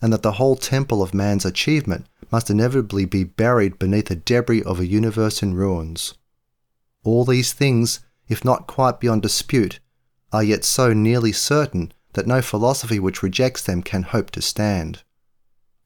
and 0.00 0.12
that 0.12 0.22
the 0.22 0.32
whole 0.32 0.56
temple 0.56 1.02
of 1.02 1.14
man's 1.14 1.44
achievement 1.44 2.06
must 2.32 2.50
inevitably 2.50 3.04
be 3.04 3.22
buried 3.22 3.78
beneath 3.78 4.06
the 4.06 4.16
debris 4.16 4.62
of 4.62 4.80
a 4.80 4.86
universe 4.86 5.42
in 5.42 5.54
ruins. 5.54 6.14
All 7.04 7.24
these 7.24 7.52
things, 7.52 8.00
if 8.28 8.44
not 8.44 8.66
quite 8.66 8.98
beyond 8.98 9.22
dispute, 9.22 9.78
are 10.32 10.42
yet 10.42 10.64
so 10.64 10.92
nearly 10.92 11.32
certain 11.32 11.92
that 12.14 12.26
no 12.26 12.40
philosophy 12.40 12.98
which 12.98 13.22
rejects 13.22 13.62
them 13.62 13.82
can 13.82 14.02
hope 14.02 14.30
to 14.32 14.42
stand. 14.42 15.02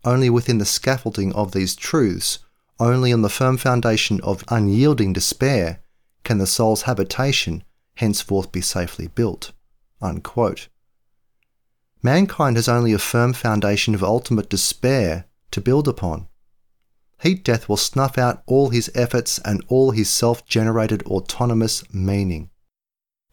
Only 0.09 0.31
within 0.31 0.57
the 0.57 0.65
scaffolding 0.65 1.35
of 1.35 1.53
these 1.53 1.77
truths, 1.77 2.39
only 2.81 3.13
on 3.13 3.21
the 3.21 3.29
firm 3.29 3.59
foundation 3.59 4.23
of 4.23 4.43
unyielding 4.49 5.13
despair, 5.13 5.81
can 6.25 6.39
the 6.39 6.47
soul's 6.47 6.85
habitation 6.89 7.63
henceforth 7.97 8.51
be 8.51 8.63
safely 8.63 9.09
built. 9.09 9.53
Unquote. 10.01 10.69
Mankind 12.03 12.57
has 12.57 12.71
only 12.71 12.95
a 12.95 12.99
firm 12.99 13.35
foundation 13.35 13.95
of 13.95 14.03
ultimate 14.03 14.49
despair 14.49 15.27
to 15.51 15.61
build 15.61 15.87
upon. 15.87 16.27
Heat 17.21 17.45
death 17.45 17.69
will 17.69 17.77
snuff 17.77 18.17
out 18.17 18.43
all 18.47 18.71
his 18.71 18.91
efforts 18.95 19.39
and 19.45 19.63
all 19.69 19.91
his 19.91 20.09
self 20.09 20.43
generated 20.47 21.03
autonomous 21.03 21.85
meaning. 21.93 22.49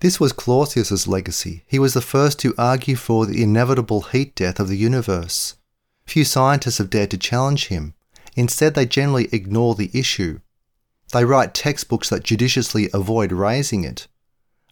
This 0.01 0.19
was 0.19 0.33
Clausius's 0.33 1.07
legacy. 1.07 1.63
He 1.67 1.79
was 1.79 1.93
the 1.93 2.01
first 2.01 2.37
to 2.39 2.53
argue 2.57 2.97
for 2.97 3.25
the 3.25 3.41
inevitable 3.41 4.01
heat 4.01 4.35
death 4.35 4.59
of 4.59 4.67
the 4.67 4.75
universe. 4.75 5.55
Few 6.07 6.23
scientists 6.23 6.77
have 6.77 6.89
dared 6.89 7.11
to 7.11 7.17
challenge 7.17 7.67
him. 7.67 7.93
Instead, 8.35 8.75
they 8.75 8.85
generally 8.85 9.29
ignore 9.31 9.75
the 9.75 9.91
issue. 9.93 10.39
They 11.13 11.25
write 11.25 11.53
textbooks 11.53 12.09
that 12.09 12.23
judiciously 12.23 12.89
avoid 12.93 13.31
raising 13.31 13.83
it. 13.83 14.07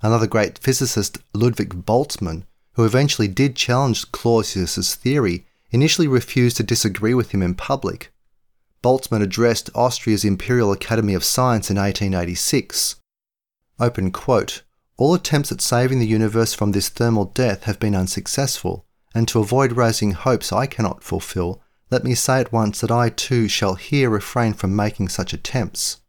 Another 0.02 0.28
great 0.28 0.60
physicist, 0.60 1.18
Ludwig 1.34 1.86
Boltzmann, 1.86 2.44
who 2.74 2.86
eventually 2.86 3.28
did 3.28 3.56
challenge 3.56 4.12
Clausius's 4.12 4.96
theory, 4.96 5.46
initially 5.72 6.08
refused 6.08 6.58
to 6.58 6.64
disagree 6.64 7.14
with 7.14 7.32
him 7.32 7.42
in 7.42 7.56
public. 7.56 8.12
Boltzmann 8.84 9.22
addressed 9.22 9.70
Austria's 9.74 10.26
Imperial 10.26 10.72
Academy 10.72 11.14
of 11.14 11.24
Science 11.24 11.70
in 11.70 11.78
1886. 11.78 12.98
Open 13.80 14.12
quote, 14.12 14.62
All 14.98 15.14
attempts 15.14 15.52
at 15.52 15.62
saving 15.62 16.00
the 16.00 16.08
universe 16.08 16.54
from 16.54 16.74
this 16.74 16.90
thermal 16.90 17.26
death 17.26 17.64
have 17.64 17.80
been 17.80 17.96
unsuccessful, 17.96 18.83
and 19.14 19.28
to 19.28 19.40
avoid 19.40 19.74
raising 19.74 20.12
hopes 20.12 20.52
I 20.52 20.66
cannot 20.66 21.04
fulfill, 21.04 21.62
let 21.92 22.04
me 22.04 22.16
say 22.16 22.40
at 22.40 22.52
once 22.52 22.82
that 22.82 22.92
I 22.92 23.10
too 23.10 23.48
shall 23.48 23.76
here 23.76 24.10
refrain 24.10 24.54
from 24.54 24.76
making 24.76 25.10
such 25.10 25.34
attempts. 25.34 26.02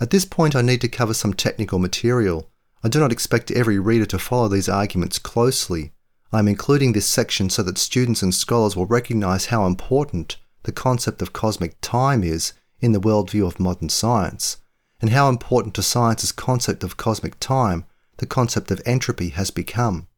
At 0.00 0.10
this 0.10 0.24
point, 0.24 0.54
I 0.54 0.62
need 0.62 0.80
to 0.82 0.88
cover 0.88 1.14
some 1.14 1.34
technical 1.34 1.78
material. 1.78 2.50
I 2.82 2.88
do 2.88 3.00
not 3.00 3.12
expect 3.12 3.50
every 3.50 3.78
reader 3.78 4.06
to 4.06 4.18
follow 4.18 4.48
these 4.48 4.68
arguments 4.68 5.18
closely. 5.18 5.92
I 6.32 6.40
am 6.40 6.48
including 6.48 6.92
this 6.92 7.06
section 7.06 7.48
so 7.48 7.62
that 7.62 7.78
students 7.78 8.22
and 8.22 8.34
scholars 8.34 8.76
will 8.76 8.86
recognize 8.86 9.46
how 9.46 9.66
important 9.66 10.36
the 10.64 10.72
concept 10.72 11.22
of 11.22 11.32
cosmic 11.32 11.80
time 11.80 12.22
is 12.22 12.52
in 12.80 12.92
the 12.92 13.00
worldview 13.00 13.46
of 13.46 13.60
modern 13.60 13.88
science, 13.88 14.58
and 15.00 15.10
how 15.10 15.28
important 15.28 15.74
to 15.74 15.82
science's 15.82 16.32
concept 16.32 16.82
of 16.82 16.96
cosmic 16.96 17.38
time 17.40 17.84
the 18.18 18.26
concept 18.26 18.70
of 18.70 18.82
entropy 18.84 19.30
has 19.30 19.50
become. 19.50 20.08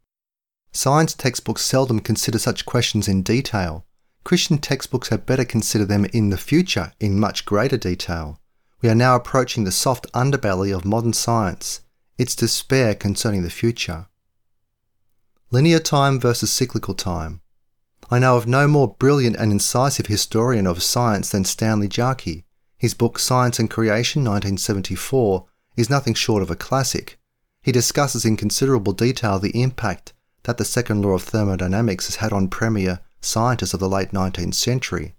Science 0.77 1.15
textbooks 1.15 1.63
seldom 1.63 2.01
consider 2.01 2.39
such 2.39 2.67
questions 2.67 3.09
in 3.09 3.23
detail, 3.23 3.87
Christian 4.25 4.59
textbooks 4.59 5.09
had 5.09 5.25
better 5.25 5.47
consider 5.47 5.87
them 5.87 6.05
in 6.13 6.29
the 6.29 6.37
future 6.37 6.93
in 7.01 7.19
much 7.19 7.47
greater 7.47 7.79
detail. 7.79 8.43
We 8.83 8.91
are 8.91 8.95
now 8.95 9.17
approaching 9.17 9.65
the 9.65 9.73
soft 9.73 10.07
underbelly 10.13 10.77
of 10.77 10.85
modern 10.85 11.15
science, 11.15 11.81
its 12.19 12.37
despair 12.37 12.95
concerning 12.95 13.43
the 13.43 13.49
future. 13.49 14.09
Linear 15.51 15.79
time 15.79 16.21
versus 16.21 16.53
cyclical 16.53 16.93
time. 16.93 17.41
I 18.11 18.19
know 18.19 18.37
of 18.37 18.47
no 18.47 18.69
more 18.69 18.97
brilliant 18.99 19.37
and 19.37 19.53
incisive 19.53 20.09
historian 20.09 20.67
of 20.67 20.83
science 20.83 21.31
than 21.31 21.47
Stanley 21.47 21.89
Jaki. 21.89 22.45
His 22.77 22.93
book 22.93 23.19
Science 23.19 23.59
and 23.59 23.71
Creation 23.71 24.25
1974 24.25 25.47
is 25.79 25.89
nothing 25.89 26.13
short 26.13 26.43
of 26.43 26.51
a 26.51 26.55
classic. 26.55 27.19
He 27.63 27.73
discusses 27.73 28.27
in 28.27 28.37
considerable 28.37 28.93
detail 28.93 29.39
the 29.39 29.59
impact 29.59 30.13
that 30.47 30.59
the 30.59 30.65
second 30.65 31.03
law 31.03 31.11
of 31.11 31.25
thermodynamics 31.25 32.07
has 32.07 32.17
had 32.17 32.33
on 32.33 32.47
premier 32.47 33.01
scientists 33.21 33.75
of 33.75 33.81
the 33.81 33.89
late 33.89 34.13
19th 34.13 34.55
century. 34.55 35.17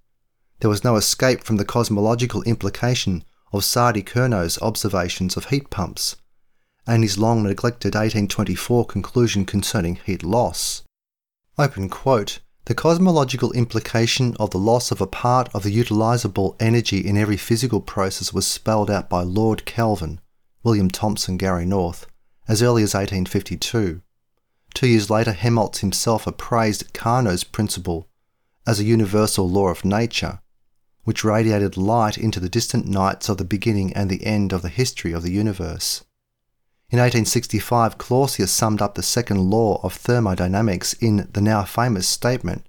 There 0.62 0.70
was 0.70 0.86
no 0.86 0.96
escape 0.96 1.44
from 1.44 1.58
the 1.58 1.66
cosmological 1.66 2.44
implication 2.44 3.26
of 3.52 3.66
Sadi 3.66 4.02
Carnot's 4.02 4.60
observations 4.62 5.36
of 5.36 5.46
heat 5.46 5.70
pumps, 5.70 6.16
and 6.88 7.04
his 7.04 7.18
long 7.18 7.44
neglected 7.44 7.94
1824 7.94 8.86
conclusion 8.86 9.46
concerning 9.46 10.00
heat 10.06 10.24
loss. 10.24 10.84
Open 11.58 11.90
quote, 11.90 12.40
the 12.64 12.74
cosmological 12.74 13.52
implication 13.52 14.34
of 14.40 14.52
the 14.52 14.58
loss 14.58 14.92
of 14.92 15.02
a 15.02 15.08
part 15.08 15.50
of 15.54 15.64
the 15.64 15.72
utilizable 15.72 16.56
energy 16.60 17.00
in 17.06 17.18
every 17.18 17.38
physical 17.38 17.82
process 17.82 18.34
was 18.34 18.48
spelled 18.48 18.90
out 18.90 19.10
by 19.10 19.24
Lord 19.24 19.66
Kelvin, 19.66 20.22
William 20.64 20.90
Thomson 20.90 21.36
Gary 21.36 21.66
North, 21.66 22.08
as 22.48 22.62
early 22.62 22.84
as 22.84 22.94
1852. 22.94 24.02
Two 24.78 24.86
years 24.86 25.10
later, 25.10 25.32
Helmholtz 25.32 25.80
himself 25.80 26.28
appraised 26.28 26.94
Carnot's 26.94 27.44
principle 27.44 28.08
as 28.68 28.80
a 28.80 28.84
universal 28.84 29.50
law 29.50 29.70
of 29.70 29.84
nature, 29.84 30.40
which 31.04 31.24
radiated 31.24 31.78
light 31.78 32.16
into 32.16 32.40
the 32.40 32.48
distant 32.48 32.86
nights 32.86 33.28
of 33.28 33.40
the 33.40 33.44
beginning 33.44 33.92
and 33.94 34.08
the 34.08 34.24
end 34.24 34.54
of 34.54 34.62
the 34.62 34.70
history 34.70 35.14
of 35.14 35.24
the 35.24 35.32
universe. 35.32 36.06
In 36.92 37.00
1865, 37.00 37.98
Clausius 37.98 38.52
summed 38.52 38.80
up 38.80 38.94
the 38.94 39.02
second 39.02 39.50
law 39.50 39.82
of 39.82 39.94
thermodynamics 39.94 40.94
in 40.94 41.28
the 41.34 41.42
now 41.42 41.64
famous 41.64 42.08
statement 42.08 42.64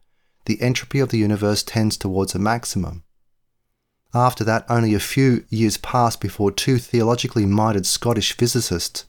the 0.46 0.62
entropy 0.62 1.00
of 1.00 1.10
the 1.10 1.18
universe 1.18 1.62
tends 1.62 1.98
towards 1.98 2.34
a 2.34 2.38
maximum. 2.38 3.04
After 4.14 4.44
that, 4.44 4.64
only 4.70 4.94
a 4.94 4.98
few 4.98 5.44
years 5.50 5.76
passed 5.76 6.22
before 6.22 6.52
two 6.52 6.78
theologically 6.78 7.44
minded 7.44 7.84
Scottish 7.84 8.34
physicists, 8.34 9.04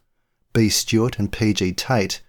B. 0.51 0.67
Stewart 0.67 1.17
and 1.17 1.31
P. 1.31 1.53
G. 1.53 1.71
Tait, 1.71 2.19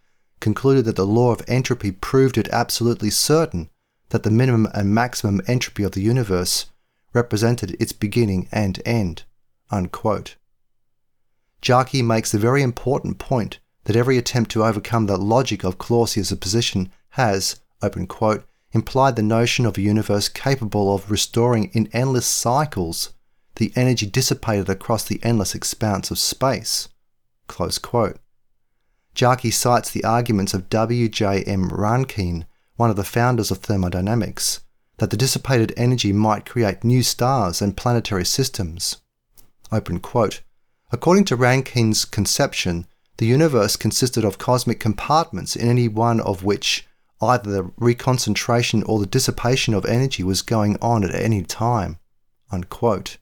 concluded 0.40 0.84
that 0.86 0.96
the 0.96 1.06
law 1.06 1.30
of 1.32 1.42
entropy 1.46 1.92
proved 1.92 2.36
it 2.36 2.48
absolutely 2.48 3.10
certain 3.10 3.68
that 4.08 4.22
the 4.22 4.30
minimum 4.30 4.68
and 4.74 4.94
maximum 4.94 5.40
entropy 5.46 5.82
of 5.82 5.92
the 5.92 6.02
universe 6.02 6.66
represented 7.12 7.76
its 7.80 7.92
beginning 7.92 8.48
and 8.50 8.80
end. 8.84 9.22
Unquote. 9.70 10.36
Jaki 11.62 12.04
makes 12.04 12.32
the 12.32 12.38
very 12.38 12.62
important 12.62 13.18
point 13.18 13.58
that 13.84 13.96
every 13.96 14.18
attempt 14.18 14.50
to 14.52 14.64
overcome 14.64 15.06
the 15.06 15.16
logic 15.16 15.64
of 15.64 15.78
Clausius' 15.78 16.32
position 16.34 16.90
has, 17.10 17.60
quote, 18.08 18.44
implied 18.72 19.16
the 19.16 19.22
notion 19.22 19.66
of 19.66 19.76
a 19.76 19.82
universe 19.82 20.28
capable 20.28 20.94
of 20.94 21.10
restoring 21.10 21.70
in 21.72 21.88
endless 21.92 22.26
cycles 22.26 23.10
the 23.56 23.72
energy 23.76 24.06
dissipated 24.06 24.68
across 24.68 25.04
the 25.04 25.20
endless 25.22 25.54
expanse 25.54 26.10
of 26.10 26.18
space. 26.18 26.88
Close 27.46 27.78
quote. 27.78 28.18
Jaki 29.20 29.52
cites 29.52 29.90
the 29.90 30.02
arguments 30.02 30.54
of 30.54 30.70
W. 30.70 31.06
J. 31.06 31.42
M. 31.44 31.68
Rankine, 31.68 32.46
one 32.76 32.88
of 32.88 32.96
the 32.96 33.04
founders 33.04 33.50
of 33.50 33.58
thermodynamics, 33.58 34.60
that 34.96 35.10
the 35.10 35.16
dissipated 35.18 35.74
energy 35.76 36.10
might 36.10 36.48
create 36.48 36.84
new 36.84 37.02
stars 37.02 37.60
and 37.60 37.76
planetary 37.76 38.24
systems. 38.24 38.96
According 39.70 41.24
to 41.26 41.36
Rankine's 41.36 42.06
conception, 42.06 42.86
the 43.18 43.26
universe 43.26 43.76
consisted 43.76 44.24
of 44.24 44.38
cosmic 44.38 44.80
compartments 44.80 45.54
in 45.54 45.68
any 45.68 45.86
one 45.86 46.20
of 46.20 46.42
which 46.42 46.88
either 47.20 47.50
the 47.50 47.64
reconcentration 47.78 48.82
or 48.88 48.98
the 48.98 49.04
dissipation 49.04 49.74
of 49.74 49.84
energy 49.84 50.22
was 50.22 50.40
going 50.40 50.78
on 50.80 51.04
at 51.04 51.14
any 51.14 51.42
time. 51.42 51.98
Unquote. 52.50 53.18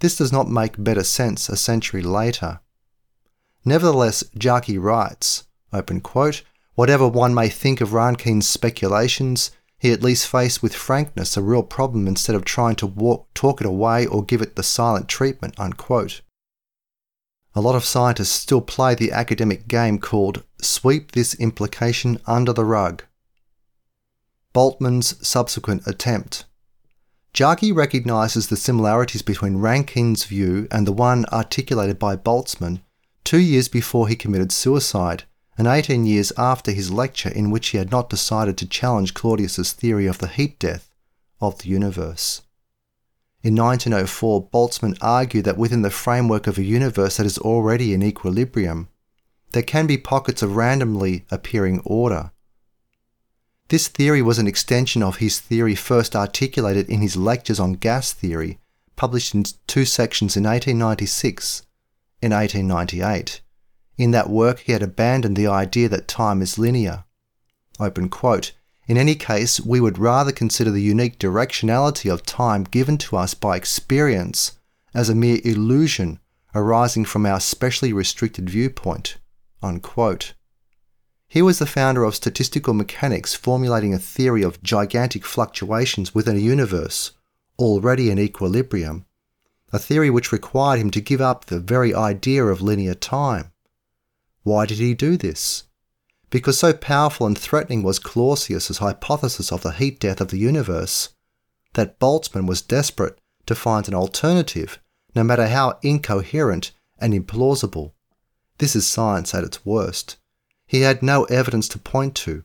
this 0.00 0.16
does 0.16 0.30
not 0.30 0.50
make 0.50 0.84
better 0.84 1.02
sense 1.02 1.48
a 1.48 1.56
century 1.56 2.02
later. 2.02 2.60
Nevertheless, 3.64 4.22
Jaki 4.36 4.80
writes, 4.80 5.44
quote, 6.02 6.42
whatever 6.74 7.06
one 7.06 7.34
may 7.34 7.48
think 7.48 7.80
of 7.80 7.92
Rankine's 7.92 8.48
speculations, 8.48 9.50
he 9.78 9.92
at 9.92 10.02
least 10.02 10.26
faced 10.26 10.62
with 10.62 10.74
frankness 10.74 11.36
a 11.36 11.42
real 11.42 11.62
problem 11.62 12.06
instead 12.06 12.36
of 12.36 12.44
trying 12.44 12.76
to 12.76 12.86
walk, 12.86 13.32
talk 13.34 13.60
it 13.60 13.66
away 13.66 14.06
or 14.06 14.24
give 14.24 14.42
it 14.42 14.56
the 14.56 14.62
silent 14.62 15.08
treatment, 15.08 15.54
unquote. 15.58 16.20
A 17.54 17.60
lot 17.60 17.74
of 17.74 17.84
scientists 17.84 18.30
still 18.30 18.60
play 18.60 18.94
the 18.94 19.10
academic 19.10 19.68
game 19.68 19.98
called 19.98 20.44
sweep 20.60 21.12
this 21.12 21.34
implication 21.34 22.20
under 22.26 22.52
the 22.52 22.64
rug. 22.64 23.02
Boltzmann's 24.54 25.26
subsequent 25.26 25.86
attempt. 25.86 26.44
Jaki 27.32 27.74
recognises 27.74 28.48
the 28.48 28.56
similarities 28.56 29.22
between 29.22 29.58
Rankine's 29.58 30.24
view 30.24 30.68
and 30.70 30.86
the 30.86 30.92
one 30.92 31.24
articulated 31.32 31.98
by 31.98 32.16
Boltzmann 32.16 32.80
two 33.24 33.38
years 33.38 33.68
before 33.68 34.08
he 34.08 34.16
committed 34.16 34.52
suicide, 34.52 35.24
and 35.58 35.68
18 35.68 36.06
years 36.06 36.32
after 36.38 36.72
his 36.72 36.90
lecture 36.90 37.28
in 37.28 37.50
which 37.50 37.68
he 37.68 37.78
had 37.78 37.90
not 37.90 38.08
decided 38.08 38.56
to 38.56 38.66
challenge 38.66 39.14
Clausius's 39.14 39.72
theory 39.72 40.06
of 40.06 40.18
the 40.18 40.28
heat 40.28 40.58
death 40.58 40.90
of 41.40 41.58
the 41.58 41.68
universe. 41.68 42.42
In 43.42 43.54
1904, 43.56 44.48
Boltzmann 44.48 44.96
argued 45.00 45.44
that 45.44 45.58
within 45.58 45.82
the 45.82 45.90
framework 45.90 46.46
of 46.46 46.58
a 46.58 46.62
universe 46.62 47.16
that 47.16 47.26
is 47.26 47.38
already 47.38 47.94
in 47.94 48.02
equilibrium, 48.02 48.88
there 49.52 49.62
can 49.62 49.86
be 49.86 49.98
pockets 49.98 50.42
of 50.42 50.56
randomly 50.56 51.24
appearing 51.30 51.80
order. 51.84 52.30
This 53.68 53.88
theory 53.88 54.20
was 54.20 54.38
an 54.38 54.46
extension 54.46 55.02
of 55.02 55.16
his 55.16 55.40
theory 55.40 55.74
first 55.74 56.14
articulated 56.14 56.88
in 56.88 57.00
his 57.00 57.16
lectures 57.16 57.60
on 57.60 57.74
gas 57.74 58.12
theory, 58.12 58.58
published 58.96 59.34
in 59.34 59.44
two 59.66 59.84
sections 59.84 60.36
in 60.36 60.44
1896 60.44 61.62
and 62.22 62.32
1898. 62.32 63.40
In 63.96 64.10
that 64.12 64.30
work, 64.30 64.60
he 64.60 64.72
had 64.72 64.82
abandoned 64.82 65.36
the 65.36 65.46
idea 65.46 65.88
that 65.88 66.08
time 66.08 66.42
is 66.42 66.58
linear. 66.58 67.04
Open 67.78 68.08
quote. 68.08 68.52
In 68.86 68.96
any 68.96 69.14
case, 69.14 69.60
we 69.60 69.80
would 69.80 69.98
rather 69.98 70.32
consider 70.32 70.70
the 70.70 70.82
unique 70.82 71.18
directionality 71.18 72.12
of 72.12 72.24
time 72.24 72.64
given 72.64 72.98
to 72.98 73.16
us 73.16 73.34
by 73.34 73.56
experience 73.56 74.58
as 74.94 75.08
a 75.08 75.14
mere 75.14 75.38
illusion 75.44 76.18
arising 76.54 77.04
from 77.04 77.26
our 77.26 77.40
specially 77.40 77.92
restricted 77.92 78.50
viewpoint. 78.50 79.18
Unquote. 79.62 80.34
He 81.28 81.42
was 81.42 81.60
the 81.60 81.66
founder 81.66 82.02
of 82.02 82.16
statistical 82.16 82.74
mechanics, 82.74 83.34
formulating 83.34 83.94
a 83.94 83.98
theory 84.00 84.42
of 84.42 84.62
gigantic 84.62 85.24
fluctuations 85.24 86.14
within 86.14 86.36
a 86.36 86.40
universe 86.40 87.12
already 87.60 88.10
in 88.10 88.18
equilibrium, 88.18 89.04
a 89.72 89.78
theory 89.78 90.10
which 90.10 90.32
required 90.32 90.80
him 90.80 90.90
to 90.90 91.00
give 91.00 91.20
up 91.20 91.44
the 91.44 91.60
very 91.60 91.94
idea 91.94 92.44
of 92.44 92.60
linear 92.60 92.94
time. 92.94 93.52
Why 94.42 94.66
did 94.66 94.78
he 94.78 94.94
do 94.94 95.16
this? 95.16 95.64
Because 96.30 96.58
so 96.58 96.72
powerful 96.72 97.26
and 97.26 97.36
threatening 97.36 97.82
was 97.82 97.98
Clausius's 97.98 98.78
hypothesis 98.78 99.52
of 99.52 99.62
the 99.62 99.72
heat 99.72 99.98
death 100.00 100.20
of 100.20 100.28
the 100.28 100.38
universe, 100.38 101.10
that 101.74 101.98
Boltzmann 101.98 102.46
was 102.46 102.62
desperate 102.62 103.18
to 103.46 103.54
find 103.54 103.86
an 103.88 103.94
alternative, 103.94 104.78
no 105.14 105.24
matter 105.24 105.48
how 105.48 105.78
incoherent 105.82 106.72
and 106.98 107.12
implausible. 107.12 107.92
This 108.58 108.76
is 108.76 108.86
science 108.86 109.34
at 109.34 109.44
its 109.44 109.64
worst. 109.64 110.16
He 110.66 110.82
had 110.82 111.02
no 111.02 111.24
evidence 111.24 111.68
to 111.68 111.78
point 111.78 112.14
to, 112.16 112.44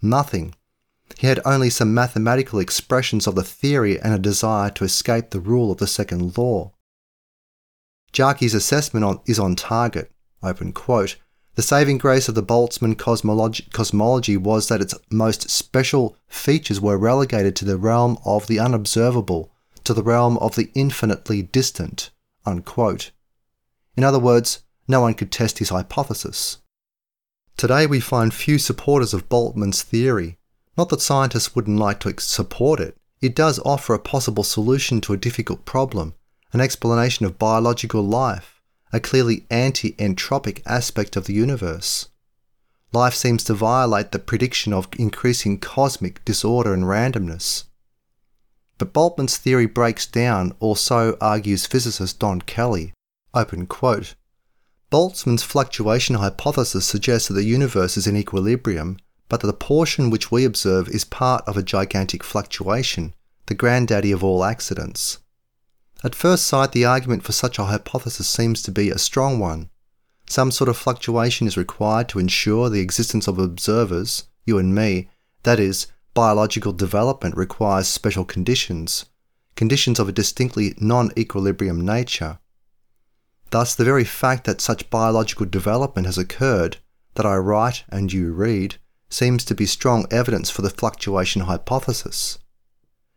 nothing. 0.00 0.54
He 1.18 1.26
had 1.26 1.40
only 1.44 1.70
some 1.70 1.94
mathematical 1.94 2.58
expressions 2.58 3.26
of 3.26 3.34
the 3.34 3.44
theory 3.44 4.00
and 4.00 4.12
a 4.12 4.18
desire 4.18 4.70
to 4.70 4.84
escape 4.84 5.30
the 5.30 5.40
rule 5.40 5.70
of 5.70 5.78
the 5.78 5.86
second 5.86 6.36
law. 6.36 6.72
Jaki's 8.12 8.54
assessment 8.54 9.04
on, 9.04 9.20
is 9.26 9.38
on 9.38 9.56
target. 9.56 10.10
Open 10.42 10.72
quote. 10.72 11.16
The 11.54 11.62
saving 11.62 11.98
grace 11.98 12.28
of 12.28 12.34
the 12.34 12.42
Boltzmann 12.42 12.98
cosmology, 12.98 13.66
cosmology 13.72 14.36
was 14.36 14.68
that 14.68 14.82
its 14.82 14.94
most 15.10 15.48
special 15.48 16.16
features 16.28 16.82
were 16.82 16.98
relegated 16.98 17.56
to 17.56 17.64
the 17.64 17.78
realm 17.78 18.18
of 18.26 18.46
the 18.46 18.58
unobservable, 18.58 19.50
to 19.84 19.94
the 19.94 20.02
realm 20.02 20.36
of 20.38 20.54
the 20.54 20.70
infinitely 20.74 21.42
distant. 21.42 22.10
Unquote. 22.44 23.10
In 23.96 24.04
other 24.04 24.18
words, 24.18 24.60
no 24.86 25.00
one 25.00 25.14
could 25.14 25.32
test 25.32 25.58
his 25.58 25.70
hypothesis. 25.70 26.58
Today 27.56 27.86
we 27.86 28.00
find 28.00 28.34
few 28.34 28.58
supporters 28.58 29.14
of 29.14 29.30
Boltzmann's 29.30 29.82
theory. 29.82 30.38
Not 30.76 30.88
that 30.90 31.00
scientists 31.00 31.54
wouldn't 31.54 31.78
like 31.78 32.00
to 32.00 32.14
support 32.18 32.80
it, 32.80 32.96
it 33.20 33.34
does 33.34 33.58
offer 33.64 33.94
a 33.94 33.98
possible 33.98 34.44
solution 34.44 35.00
to 35.02 35.12
a 35.12 35.16
difficult 35.16 35.64
problem, 35.64 36.14
an 36.52 36.60
explanation 36.60 37.24
of 37.26 37.38
biological 37.38 38.02
life 38.02 38.56
a 38.92 39.00
clearly 39.00 39.44
anti 39.50 39.92
entropic 39.92 40.62
aspect 40.64 41.16
of 41.16 41.26
the 41.26 41.34
universe. 41.34 42.08
Life 42.92 43.14
seems 43.14 43.44
to 43.44 43.54
violate 43.54 44.12
the 44.12 44.18
prediction 44.18 44.72
of 44.72 44.88
increasing 44.96 45.58
cosmic 45.58 46.24
disorder 46.24 46.72
and 46.72 46.84
randomness. 46.84 47.64
But 48.78 48.92
Boltzmann's 48.92 49.36
theory 49.36 49.66
breaks 49.66 50.06
down, 50.06 50.54
or 50.60 50.76
so 50.76 51.16
argues 51.20 51.66
physicist 51.66 52.18
Don 52.20 52.40
Kelly. 52.42 52.92
Open 53.34 53.66
quote. 53.66 54.14
Boltzmann's 54.90 55.42
fluctuation 55.42 56.16
hypothesis 56.16 56.86
suggests 56.86 57.28
that 57.28 57.34
the 57.34 57.44
universe 57.44 57.96
is 57.96 58.06
in 58.06 58.16
equilibrium, 58.16 58.98
but 59.28 59.40
that 59.40 59.46
the 59.46 59.52
portion 59.52 60.10
which 60.10 60.30
we 60.30 60.44
observe 60.44 60.88
is 60.88 61.04
part 61.04 61.42
of 61.46 61.56
a 61.56 61.62
gigantic 61.62 62.22
fluctuation, 62.22 63.14
the 63.46 63.54
granddaddy 63.54 64.12
of 64.12 64.22
all 64.22 64.44
accidents. 64.44 65.18
At 66.04 66.14
first 66.14 66.46
sight, 66.46 66.72
the 66.72 66.84
argument 66.84 67.24
for 67.24 67.32
such 67.32 67.58
a 67.58 67.64
hypothesis 67.64 68.28
seems 68.28 68.62
to 68.62 68.70
be 68.70 68.90
a 68.90 68.98
strong 68.98 69.38
one. 69.38 69.70
Some 70.28 70.50
sort 70.50 70.68
of 70.68 70.76
fluctuation 70.76 71.46
is 71.46 71.56
required 71.56 72.08
to 72.10 72.18
ensure 72.18 72.68
the 72.68 72.80
existence 72.80 73.26
of 73.26 73.38
observers, 73.38 74.24
you 74.44 74.58
and 74.58 74.74
me, 74.74 75.08
that 75.44 75.58
is, 75.58 75.86
biological 76.14 76.72
development 76.72 77.36
requires 77.36 77.88
special 77.88 78.24
conditions, 78.24 79.06
conditions 79.54 79.98
of 79.98 80.08
a 80.08 80.12
distinctly 80.12 80.74
non 80.78 81.10
equilibrium 81.16 81.84
nature. 81.84 82.38
Thus, 83.50 83.74
the 83.74 83.84
very 83.84 84.04
fact 84.04 84.44
that 84.44 84.60
such 84.60 84.90
biological 84.90 85.46
development 85.46 86.06
has 86.06 86.18
occurred, 86.18 86.78
that 87.14 87.26
I 87.26 87.36
write 87.36 87.84
and 87.88 88.12
you 88.12 88.32
read, 88.32 88.76
seems 89.08 89.44
to 89.44 89.54
be 89.54 89.66
strong 89.66 90.06
evidence 90.10 90.50
for 90.50 90.62
the 90.62 90.70
fluctuation 90.70 91.42
hypothesis. 91.42 92.38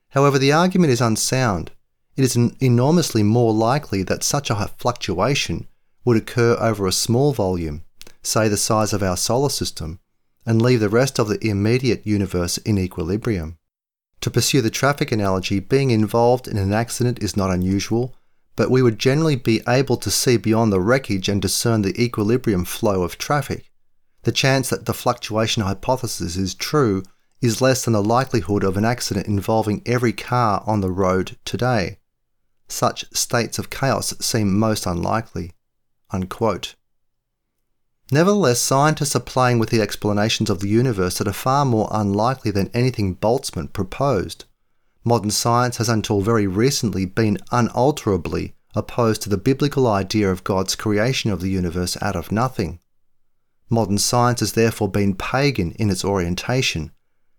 However, 0.09 0.39
the 0.39 0.51
argument 0.51 0.91
is 0.91 1.01
unsound 1.01 1.71
it 2.19 2.25
is 2.25 2.35
enormously 2.59 3.23
more 3.23 3.53
likely 3.53 4.03
that 4.03 4.25
such 4.25 4.49
a 4.49 4.71
fluctuation 4.77 5.69
would 6.03 6.17
occur 6.17 6.57
over 6.59 6.85
a 6.85 6.91
small 6.91 7.31
volume, 7.31 7.85
say 8.21 8.49
the 8.49 8.57
size 8.57 8.91
of 8.91 9.01
our 9.01 9.15
solar 9.15 9.47
system, 9.47 10.01
and 10.45 10.61
leave 10.61 10.81
the 10.81 10.89
rest 10.89 11.17
of 11.17 11.29
the 11.29 11.39
immediate 11.47 12.05
universe 12.05 12.57
in 12.57 12.77
equilibrium. 12.77 13.57
To 14.19 14.29
pursue 14.29 14.61
the 14.61 14.69
traffic 14.69 15.13
analogy, 15.13 15.61
being 15.61 15.91
involved 15.91 16.45
in 16.45 16.57
an 16.57 16.73
accident 16.73 17.23
is 17.23 17.37
not 17.37 17.51
unusual, 17.51 18.13
but 18.57 18.69
we 18.69 18.81
would 18.81 18.99
generally 18.99 19.37
be 19.37 19.61
able 19.65 19.95
to 19.95 20.11
see 20.11 20.35
beyond 20.35 20.73
the 20.73 20.81
wreckage 20.81 21.29
and 21.29 21.41
discern 21.41 21.83
the 21.83 21.97
equilibrium 21.97 22.65
flow 22.65 23.03
of 23.03 23.17
traffic. 23.17 23.68
The 24.23 24.31
chance 24.31 24.69
that 24.69 24.85
the 24.85 24.93
fluctuation 24.93 25.63
hypothesis 25.63 26.35
is 26.35 26.53
true 26.55 27.03
is 27.41 27.61
less 27.61 27.85
than 27.85 27.93
the 27.93 28.03
likelihood 28.03 28.63
of 28.63 28.77
an 28.77 28.85
accident 28.85 29.27
involving 29.27 29.81
every 29.85 30.13
car 30.13 30.63
on 30.65 30.81
the 30.81 30.91
road 30.91 31.37
today 31.45 31.99
such 32.71 33.05
states 33.11 33.59
of 33.59 33.69
chaos 33.69 34.13
seem 34.19 34.57
most 34.57 34.85
unlikely. 34.85 35.51
Unquote. 36.11 36.75
Nevertheless, 38.11 38.59
scientists 38.59 39.15
are 39.15 39.19
playing 39.19 39.59
with 39.59 39.69
the 39.69 39.81
explanations 39.81 40.49
of 40.49 40.59
the 40.59 40.69
universe 40.69 41.17
that 41.17 41.27
are 41.27 41.33
far 41.33 41.65
more 41.65 41.87
unlikely 41.91 42.51
than 42.51 42.71
anything 42.73 43.15
Boltzmann 43.15 43.71
proposed. 43.71 44.45
Modern 45.03 45.31
science 45.31 45.77
has 45.77 45.89
until 45.89 46.21
very 46.21 46.47
recently 46.47 47.05
been 47.05 47.37
unalterably 47.51 48.55
opposed 48.75 49.21
to 49.23 49.29
the 49.29 49.37
biblical 49.37 49.87
idea 49.87 50.31
of 50.31 50.43
God's 50.43 50.75
creation 50.75 51.31
of 51.31 51.41
the 51.41 51.49
universe 51.49 51.97
out 52.01 52.15
of 52.15 52.31
nothing. 52.31 52.79
Modern 53.69 53.97
science 53.97 54.39
has 54.39 54.53
therefore 54.53 54.89
been 54.89 55.15
pagan 55.15 55.71
in 55.73 55.89
its 55.89 56.03
orientation, 56.03 56.91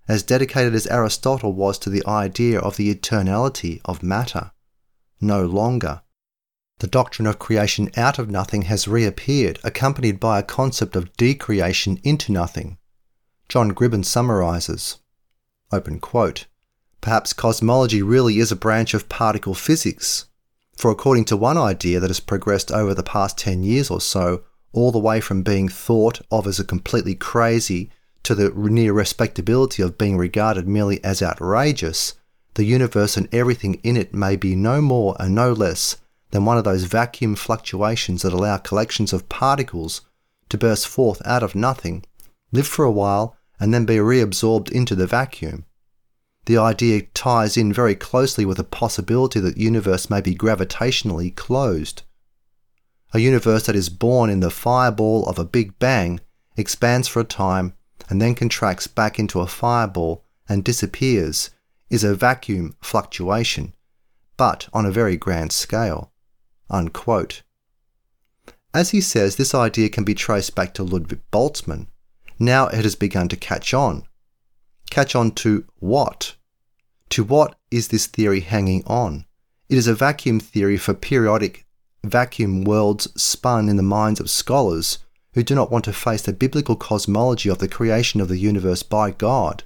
as 0.07 0.23
dedicated 0.23 0.75
as 0.75 0.87
Aristotle 0.87 1.53
was 1.53 1.79
to 1.81 1.91
the 1.91 2.07
idea 2.07 2.59
of 2.61 2.77
the 2.77 2.95
eternality 2.95 3.81
of 3.85 4.03
matter 4.03 4.53
no 5.21 5.45
longer. 5.45 6.03
The 6.79 6.87
doctrine 6.87 7.27
of 7.27 7.39
creation 7.39 7.91
out 7.97 8.19
of 8.19 8.31
nothing 8.31 8.63
has 8.63 8.89
reappeared, 8.89 9.59
accompanied 9.63 10.19
by 10.19 10.39
a 10.39 10.45
concept 10.45 10.97
of 10.97 11.15
decreation 11.17 12.01
into 12.03 12.33
nothing. 12.33 12.79
John 13.49 13.73
Gribbin 13.73 14.05
summarizes 14.05 14.99
Open 15.73 16.01
quote, 16.01 16.47
Perhaps 17.01 17.33
cosmology 17.33 18.03
really 18.03 18.39
is 18.39 18.51
a 18.51 18.57
branch 18.57 18.95
of 18.95 19.09
particle 19.09 19.55
physics. 19.55 20.27
For 20.77 20.91
according 20.91 21.27
to 21.27 21.37
one 21.37 21.59
idea 21.59 22.01
that 22.01 22.09
has 22.09 22.21
progressed 22.21 22.73
over 22.73 22.95
the 22.95 23.03
past 23.03 23.37
10 23.39 23.63
years 23.63 23.91
or 23.91 24.01
so, 24.01 24.45
all 24.73 24.93
the 24.93 24.99
way 24.99 25.21
from 25.21 25.43
being 25.43 25.69
thought 25.69 26.21
of 26.31 26.47
as 26.47 26.59
a 26.59 26.65
completely 26.65 27.15
crazy 27.15 27.91
to 28.23 28.35
the 28.35 28.51
near 28.51 28.93
respectability 28.93 29.83
of 29.83 29.99
being 29.99 30.17
regarded 30.17 30.69
merely 30.69 31.03
as 31.03 31.23
outrageous, 31.23 32.15
the 32.55 32.65
universe 32.65 33.17
and 33.17 33.29
everything 33.33 33.75
in 33.83 33.97
it 33.97 34.13
may 34.13 34.37
be 34.37 34.55
no 34.55 34.81
more 34.81 35.17
and 35.19 35.35
no 35.35 35.53
less 35.53 35.97
than 36.31 36.45
one 36.45 36.59
of 36.59 36.65
those 36.65 36.85
vacuum 36.85 37.35
fluctuations 37.35 38.23
that 38.23 38.33
allow 38.33 38.57
collections 38.57 39.13
of 39.13 39.29
particles 39.29 40.03
to 40.49 40.59
burst 40.59 40.87
forth 40.87 41.23
out 41.25 41.43
of 41.43 41.55
nothing, 41.55 42.05
live 42.53 42.67
for 42.67 42.85
a 42.85 42.91
while, 42.91 43.37
and 43.59 43.73
then 43.73 43.85
be 43.85 43.97
reabsorbed 43.97 44.71
into 44.71 44.95
the 44.95 45.07
vacuum. 45.07 45.65
The 46.47 46.57
idea 46.57 47.03
ties 47.15 47.57
in 47.57 47.73
very 47.73 47.95
closely 47.95 48.45
with 48.45 48.57
the 48.57 48.65
possibility 48.65 49.41
that 49.41 49.55
the 49.55 49.61
universe 49.61 50.09
may 50.09 50.21
be 50.21 50.35
gravitationally 50.35 51.35
closed. 51.37 52.03
A 53.13 53.19
universe 53.19 53.67
that 53.67 53.75
is 53.75 53.89
born 53.89 54.31
in 54.31 54.41
the 54.41 54.51
fireball 54.51 55.27
of 55.27 55.39
a 55.39 55.45
big 55.45 55.79
bang 55.79 56.21
expands 56.57 57.09
for 57.09 57.21
a 57.21 57.25
time 57.25 57.75
and 58.09 58.21
then 58.21 58.35
contracts 58.35 58.87
back 58.87 59.19
into 59.19 59.41
a 59.41 59.47
fireball 59.47 60.25
and 60.49 60.65
disappears 60.65 61.51
is 61.89 62.05
a 62.05 62.15
vacuum 62.15 62.77
fluctuation, 62.81 63.75
but 64.37 64.69
on 64.73 64.87
a 64.87 64.93
very 64.93 65.17
grand 65.17 65.53
scale. 65.53 66.13
Unquote. 66.69 67.43
As 68.73 68.91
he 68.91 69.01
says, 69.01 69.35
this 69.35 69.55
idea 69.55 69.89
can 69.89 70.05
be 70.05 70.15
traced 70.15 70.55
back 70.55 70.73
to 70.75 70.85
Ludwig 70.85 71.21
Boltzmann. 71.33 71.89
Now 72.39 72.69
it 72.69 72.85
has 72.85 72.95
begun 72.95 73.29
to 73.29 73.37
catch 73.37 73.75
on. 73.75 74.05
Catch 74.91 75.17
on 75.17 75.33
to 75.33 75.65
what? 75.81 76.37
To 77.11 77.25
what 77.25 77.59
is 77.73 77.89
this 77.89 78.07
theory 78.07 78.41
hanging 78.41 78.85
on? 78.87 79.27
It 79.69 79.77
is 79.77 79.89
a 79.89 79.95
vacuum 79.95 80.39
theory 80.39 80.77
for 80.77 80.95
periodic 80.95 81.67
vacuum 82.05 82.65
worlds 82.65 83.09
spun 83.21 83.69
in 83.69 83.77
the 83.77 83.83
minds 83.83 84.21
of 84.21 84.31
scholars 84.31 84.99
who 85.35 85.43
do 85.43 85.55
not 85.55 85.71
want 85.71 85.85
to 85.85 85.93
face 85.93 86.23
the 86.23 86.33
biblical 86.33 86.77
cosmology 86.77 87.49
of 87.49 87.59
the 87.59 87.69
creation 87.69 88.21
of 88.21 88.29
the 88.29 88.39
universe 88.39 88.83
by 88.83 89.11
God. 89.11 89.65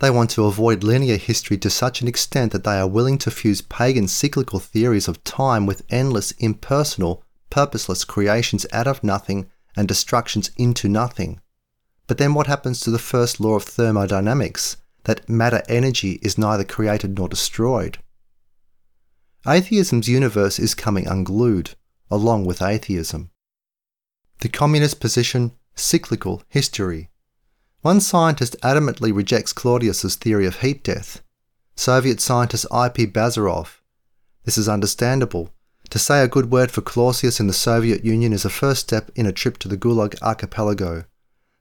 They 0.00 0.10
want 0.10 0.30
to 0.30 0.44
avoid 0.44 0.84
linear 0.84 1.16
history 1.16 1.58
to 1.58 1.70
such 1.70 2.00
an 2.00 2.08
extent 2.08 2.52
that 2.52 2.62
they 2.62 2.78
are 2.78 2.86
willing 2.86 3.18
to 3.18 3.30
fuse 3.30 3.62
pagan 3.62 4.06
cyclical 4.06 4.60
theories 4.60 5.08
of 5.08 5.24
time 5.24 5.66
with 5.66 5.82
endless, 5.90 6.30
impersonal, 6.32 7.24
purposeless 7.50 8.04
creations 8.04 8.64
out 8.72 8.86
of 8.86 9.02
nothing 9.02 9.50
and 9.76 9.88
destructions 9.88 10.52
into 10.56 10.88
nothing. 10.88 11.40
But 12.06 12.18
then 12.18 12.34
what 12.34 12.46
happens 12.46 12.80
to 12.80 12.90
the 12.90 12.98
first 12.98 13.40
law 13.40 13.54
of 13.54 13.64
thermodynamics 13.64 14.76
that 15.04 15.28
matter 15.28 15.62
energy 15.68 16.20
is 16.22 16.38
neither 16.38 16.64
created 16.64 17.18
nor 17.18 17.28
destroyed? 17.28 17.98
Atheism's 19.46 20.08
universe 20.08 20.58
is 20.58 20.74
coming 20.74 21.06
unglued, 21.06 21.74
along 22.10 22.44
with 22.44 22.60
atheism. 22.60 23.30
The 24.40 24.48
communist 24.48 25.00
position, 25.00 25.52
cyclical 25.74 26.42
history. 26.48 27.10
One 27.82 28.00
scientist 28.00 28.56
adamantly 28.62 29.14
rejects 29.14 29.52
Clausius's 29.52 30.16
theory 30.16 30.46
of 30.46 30.60
heat 30.60 30.82
death. 30.82 31.22
Soviet 31.76 32.20
scientist 32.20 32.66
I.P. 32.72 33.06
Bazarov. 33.06 33.80
This 34.44 34.58
is 34.58 34.68
understandable. 34.68 35.50
To 35.90 35.98
say 35.98 36.22
a 36.22 36.28
good 36.28 36.50
word 36.50 36.72
for 36.72 36.80
Clausius 36.80 37.38
in 37.38 37.46
the 37.46 37.52
Soviet 37.52 38.04
Union 38.04 38.32
is 38.32 38.44
a 38.44 38.50
first 38.50 38.80
step 38.80 39.10
in 39.14 39.26
a 39.26 39.32
trip 39.32 39.58
to 39.58 39.68
the 39.68 39.76
Gulag 39.76 40.20
archipelago. 40.20 41.04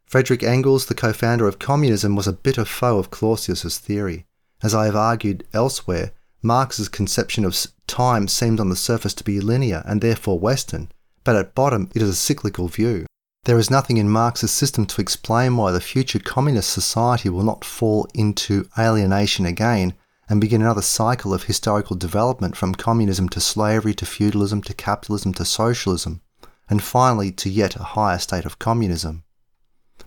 Frederick 0.07 0.41
Engels, 0.41 0.87
the 0.87 0.95
co-founder 0.95 1.47
of 1.47 1.59
communism, 1.59 2.15
was 2.15 2.27
a 2.27 2.33
bitter 2.33 2.65
foe 2.65 2.97
of 2.97 3.11
Clausius's 3.11 3.77
theory. 3.77 4.25
As 4.63 4.73
I 4.73 4.85
have 4.85 4.95
argued 4.95 5.45
elsewhere, 5.53 6.13
Marx's 6.41 6.87
conception 6.87 7.43
of 7.43 7.57
time 7.87 8.27
seems 8.27 8.59
on 8.59 8.69
the 8.69 8.75
surface 8.75 9.13
to 9.15 9.23
be 9.23 9.41
linear 9.41 9.83
and 9.85 10.01
therefore 10.01 10.39
Western, 10.39 10.89
but 11.23 11.35
at 11.35 11.55
bottom 11.55 11.89
it 11.95 12.01
is 12.01 12.09
a 12.09 12.15
cyclical 12.15 12.67
view. 12.67 13.05
There 13.45 13.57
is 13.57 13.71
nothing 13.71 13.97
in 13.97 14.09
Marx's 14.09 14.51
system 14.51 14.85
to 14.87 15.01
explain 15.01 15.55
why 15.55 15.71
the 15.71 15.79
future 15.79 16.19
communist 16.19 16.69
society 16.69 17.29
will 17.29 17.43
not 17.43 17.63
fall 17.63 18.07
into 18.13 18.67
alienation 18.77 19.45
again 19.45 19.93
and 20.29 20.41
begin 20.41 20.61
another 20.61 20.81
cycle 20.81 21.33
of 21.33 21.43
historical 21.43 21.95
development 21.95 22.57
from 22.57 22.75
communism 22.75 23.29
to 23.29 23.39
slavery 23.39 23.93
to 23.93 24.05
feudalism 24.05 24.61
to 24.63 24.73
capitalism 24.73 25.33
to 25.33 25.45
socialism, 25.45 26.21
and 26.69 26.83
finally 26.83 27.31
to 27.31 27.49
yet 27.49 27.77
a 27.77 27.83
higher 27.83 28.19
state 28.19 28.45
of 28.45 28.59
communism. 28.59 29.23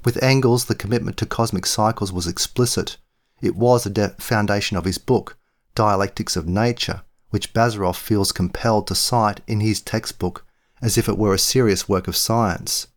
With 0.05 0.22
Engels, 0.22 0.66
the 0.66 0.74
commitment 0.74 1.16
to 1.18 1.26
cosmic 1.26 1.64
cycles 1.64 2.12
was 2.12 2.26
explicit. 2.26 2.99
It 3.41 3.57
was 3.57 3.85
the 3.85 4.14
foundation 4.18 4.76
of 4.76 4.85
his 4.85 4.99
book, 4.99 5.39
Dialectics 5.75 6.37
of 6.37 6.49
Nature, 6.49 7.03
which 7.31 7.53
Bazarov 7.53 7.97
feels 7.97 8.33
compelled 8.33 8.87
to 8.89 8.95
cite 8.95 9.41
in 9.47 9.61
his 9.61 9.81
textbook 9.81 10.45
as 10.83 10.97
if 10.99 11.09
it 11.09 11.18
were 11.18 11.35
a 11.35 11.39
serious 11.39 11.89
work 11.89 12.09
of 12.09 12.16
science. 12.16 12.89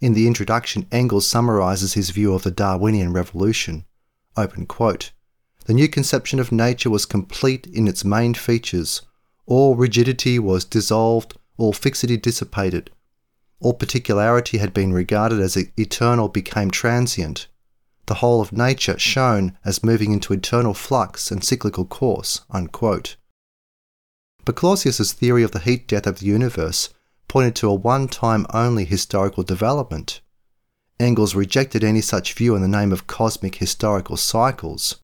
In 0.00 0.14
the 0.14 0.26
introduction, 0.26 0.86
Engels 0.90 1.26
summarizes 1.26 1.94
his 1.94 2.10
view 2.10 2.34
of 2.34 2.42
the 2.42 2.50
Darwinian 2.50 3.12
revolution. 3.12 3.84
Quote, 4.66 5.12
The 5.66 5.74
new 5.74 5.88
conception 5.88 6.40
of 6.40 6.50
nature 6.50 6.90
was 6.90 7.06
complete 7.06 7.66
in 7.66 7.86
its 7.86 8.04
main 8.04 8.34
features. 8.34 9.02
All 9.46 9.76
rigidity 9.76 10.38
was 10.38 10.64
dissolved, 10.64 11.38
all 11.56 11.72
fixity 11.72 12.16
dissipated. 12.16 12.90
All 13.60 13.74
particularity 13.74 14.58
had 14.58 14.74
been 14.74 14.92
regarded 14.92 15.40
as 15.40 15.56
eternal 15.56 16.28
became 16.28 16.70
transient 16.70 17.46
the 18.06 18.14
whole 18.14 18.40
of 18.40 18.52
nature 18.52 18.98
shown 18.98 19.56
as 19.64 19.84
moving 19.84 20.12
into 20.12 20.32
eternal 20.32 20.74
flux 20.74 21.30
and 21.30 21.44
cyclical 21.44 21.84
course. 21.84 22.42
Unquote. 22.50 23.16
But 24.44 24.56
Clausius's 24.56 25.12
theory 25.12 25.42
of 25.42 25.52
the 25.52 25.60
heat 25.60 25.86
death 25.86 26.06
of 26.06 26.18
the 26.18 26.26
universe 26.26 26.90
pointed 27.28 27.54
to 27.56 27.68
a 27.68 27.74
one 27.74 28.08
time 28.08 28.46
only 28.52 28.84
historical 28.84 29.42
development. 29.42 30.20
Engels 30.98 31.34
rejected 31.34 31.82
any 31.82 32.00
such 32.00 32.34
view 32.34 32.54
in 32.54 32.62
the 32.62 32.68
name 32.68 32.92
of 32.92 33.06
cosmic 33.06 33.56
historical 33.56 34.16
cycles. 34.16 34.96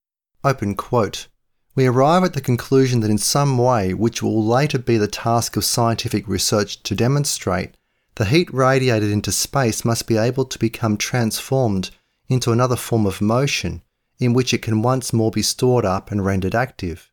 Open 0.45 0.75
quote. 0.75 1.29
We 1.75 1.87
arrive 1.87 2.25
at 2.25 2.33
the 2.33 2.41
conclusion 2.41 3.01
that 3.01 3.11
in 3.11 3.19
some 3.19 3.57
way, 3.57 3.95
which 3.95 4.23
will 4.23 4.45
later 4.45 4.79
be 4.79 4.99
the 4.99 5.07
task 5.07 5.57
of 5.57 5.65
scientific 5.65 6.27
research 6.27 6.83
to 6.83 6.95
demonstrate, 6.95 7.77
the 8.17 8.25
heat 8.25 8.53
radiated 8.53 9.11
into 9.11 9.31
space 9.31 9.85
must 9.85 10.09
be 10.09 10.17
able 10.17 10.45
to 10.45 10.59
become 10.59 10.97
transformed 10.97 11.91
into 12.29 12.53
another 12.53 12.77
form 12.77 13.07
of 13.07 13.21
motion 13.21 13.83
in 14.19 14.33
which 14.33 14.53
it 14.53 14.63
can 14.63 14.83
once 14.83 15.13
more 15.13 15.31
be 15.31 15.43
stored 15.43 15.85
up 15.85 16.11
and 16.11 16.25
rendered 16.25 16.55
active. 16.55 17.11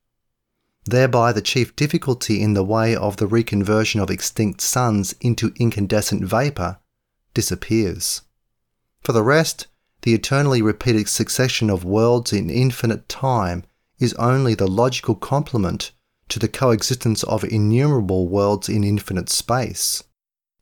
Thereby, 0.85 1.31
the 1.31 1.41
chief 1.41 1.75
difficulty 1.75 2.41
in 2.41 2.53
the 2.53 2.63
way 2.63 2.95
of 2.95 3.17
the 3.17 3.27
reconversion 3.27 4.01
of 4.01 4.11
extinct 4.11 4.61
suns 4.61 5.15
into 5.19 5.53
incandescent 5.57 6.23
vapour 6.23 6.79
disappears. 7.33 8.21
For 9.01 9.11
the 9.11 9.23
rest, 9.23 9.67
the 10.03 10.13
eternally 10.13 10.61
repeated 10.61 11.09
succession 11.09 11.69
of 11.69 11.83
worlds 11.83 12.31
in 12.31 12.49
infinite 12.49 13.09
time 13.09 13.63
is 13.99 14.13
only 14.13 14.53
the 14.53 14.67
logical 14.67 15.15
complement 15.15 15.91
to 16.29 16.39
the 16.39 16.47
coexistence 16.47 17.23
of 17.23 17.43
innumerable 17.43 18.27
worlds 18.27 18.69
in 18.69 18.83
infinite 18.83 19.29
space. 19.29 20.03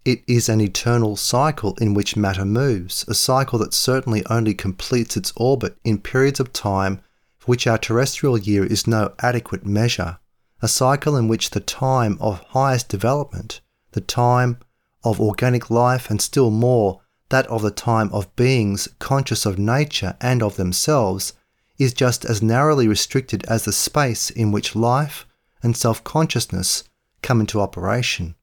It 0.06 0.22
is 0.28 0.50
an 0.50 0.60
eternal 0.60 1.16
cycle 1.16 1.76
in 1.80 1.94
which 1.94 2.18
matter 2.18 2.44
moves, 2.44 3.06
a 3.08 3.14
cycle 3.14 3.58
that 3.60 3.74
certainly 3.74 4.26
only 4.30 4.54
completes 4.54 5.16
its 5.16 5.32
orbit 5.38 5.78
in 5.86 5.98
periods 6.00 6.42
of 6.42 6.52
time 6.52 7.00
for 7.40 7.46
which 7.46 7.68
our 7.68 7.78
terrestrial 7.78 8.38
year 8.38 8.66
is 8.66 8.86
no 8.86 9.14
adequate 9.20 9.66
measure, 9.66 10.18
a 10.62 10.68
cycle 10.68 11.16
in 11.16 11.30
which 11.30 11.52
the 11.52 11.62
time 11.62 12.18
of 12.20 12.42
highest 12.50 12.90
development, 12.90 13.62
the 13.94 14.02
time 14.02 14.58
of 15.06 15.22
organic 15.22 15.70
life, 15.70 16.10
and 16.10 16.22
still 16.22 16.52
more 16.52 17.00
that 17.30 17.48
of 17.48 17.62
the 17.62 17.72
time 17.72 18.10
of 18.12 18.36
beings 18.36 18.90
conscious 19.00 19.46
of 19.46 19.58
nature 19.58 20.18
and 20.20 20.44
of 20.44 20.58
themselves, 20.58 21.32
is 21.78 21.94
just 21.94 22.26
as 22.26 22.42
narrowly 22.42 22.90
restricted 22.90 23.46
as 23.46 23.64
the 23.64 23.72
space 23.72 24.30
in 24.30 24.52
which 24.52 24.76
life 24.76 25.26
and 25.62 25.78
self 25.78 26.04
consciousness 26.04 26.84
come 27.22 27.40
into 27.40 27.62
operation 27.62 28.36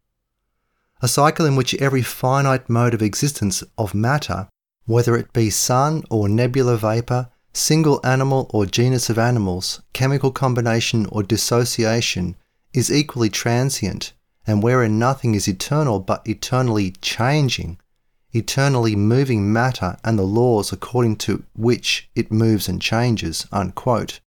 a 1.02 1.08
cycle 1.08 1.46
in 1.46 1.56
which 1.56 1.74
every 1.76 2.02
finite 2.02 2.68
mode 2.68 2.94
of 2.94 3.02
existence 3.02 3.62
of 3.78 3.94
matter, 3.94 4.48
whether 4.86 5.16
it 5.16 5.32
be 5.32 5.50
sun 5.50 6.02
or 6.10 6.28
nebula 6.28 6.76
vapor, 6.76 7.28
single 7.52 8.00
animal 8.04 8.50
or 8.52 8.66
genus 8.66 9.08
of 9.10 9.18
animals, 9.18 9.82
chemical 9.92 10.30
combination 10.30 11.06
or 11.06 11.22
dissociation, 11.22 12.36
is 12.72 12.92
equally 12.92 13.28
transient, 13.28 14.12
and 14.46 14.62
wherein 14.62 14.98
nothing 14.98 15.34
is 15.34 15.48
eternal 15.48 16.00
but 16.00 16.26
eternally 16.26 16.92
changing, 17.02 17.78
eternally 18.32 18.94
moving 18.94 19.52
matter 19.52 19.96
and 20.04 20.18
the 20.18 20.22
laws 20.22 20.72
according 20.72 21.16
to 21.16 21.42
which 21.54 22.08
it 22.14 22.30
moves 22.30 22.68
and 22.68 22.80
changes. 22.80 23.46
Unquote. 23.50 24.20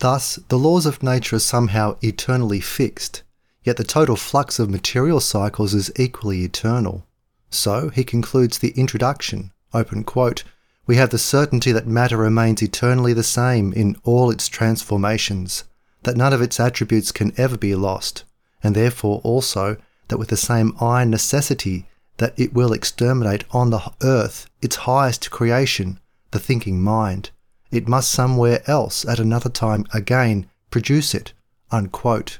Thus, 0.00 0.36
the 0.48 0.58
laws 0.58 0.86
of 0.86 1.02
nature 1.02 1.36
are 1.36 1.40
somehow 1.40 1.96
eternally 2.02 2.60
fixed, 2.60 3.22
Yet 3.66 3.78
the 3.78 3.84
total 3.84 4.14
flux 4.14 4.60
of 4.60 4.70
material 4.70 5.18
cycles 5.18 5.74
is 5.74 5.90
equally 5.96 6.44
eternal. 6.44 7.04
So, 7.50 7.88
he 7.88 8.04
concludes 8.04 8.58
the 8.58 8.70
introduction, 8.70 9.50
open 9.74 10.04
quote, 10.04 10.44
we 10.86 10.94
have 10.96 11.10
the 11.10 11.18
certainty 11.18 11.72
that 11.72 11.88
matter 11.88 12.16
remains 12.16 12.62
eternally 12.62 13.12
the 13.12 13.24
same 13.24 13.72
in 13.72 13.96
all 14.04 14.30
its 14.30 14.46
transformations, 14.46 15.64
that 16.04 16.16
none 16.16 16.32
of 16.32 16.40
its 16.40 16.60
attributes 16.60 17.10
can 17.10 17.32
ever 17.36 17.58
be 17.58 17.74
lost, 17.74 18.22
and 18.62 18.76
therefore 18.76 19.20
also 19.24 19.76
that 20.06 20.18
with 20.18 20.28
the 20.28 20.36
same 20.36 20.76
iron 20.80 21.10
necessity 21.10 21.88
that 22.18 22.38
it 22.38 22.54
will 22.54 22.72
exterminate 22.72 23.42
on 23.50 23.70
the 23.70 23.82
earth 24.00 24.48
its 24.62 24.76
highest 24.76 25.32
creation, 25.32 25.98
the 26.30 26.38
thinking 26.38 26.80
mind, 26.80 27.30
it 27.72 27.88
must 27.88 28.12
somewhere 28.12 28.62
else 28.70 29.04
at 29.04 29.18
another 29.18 29.50
time 29.50 29.84
again 29.92 30.48
produce 30.70 31.16
it. 31.16 31.32
Unquote. 31.72 32.38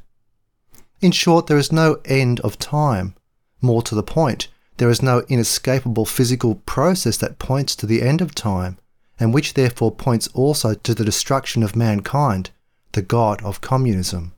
In 1.01 1.13
short, 1.13 1.47
there 1.47 1.59
is 1.59 1.71
no 1.71 2.01
end 2.05 2.41
of 2.41 2.59
time. 2.59 3.15
More 3.61 3.83
to 3.83 3.95
the 3.95 4.03
point, 4.03 4.49
there 4.79 4.91
is 4.91 5.03
no 5.03 5.25
inescapable 5.29 6.07
physical 6.07 6.57
process 6.67 7.17
that 7.19 7.39
points 7.39 7.77
to 7.77 7.87
the 7.87 8.03
end 8.03 8.21
of 8.21 8.35
time, 8.35 8.79
and 9.19 9.33
which 9.33 9.55
therefore 9.55 9.91
points 9.91 10.29
also 10.29 10.75
to 10.75 10.95
the 10.95 11.05
destruction 11.05 11.63
of 11.63 11.77
mankind, 11.77 12.51
the 12.93 13.03
God 13.03 13.43
of 13.43 13.61
communism. 13.61 14.33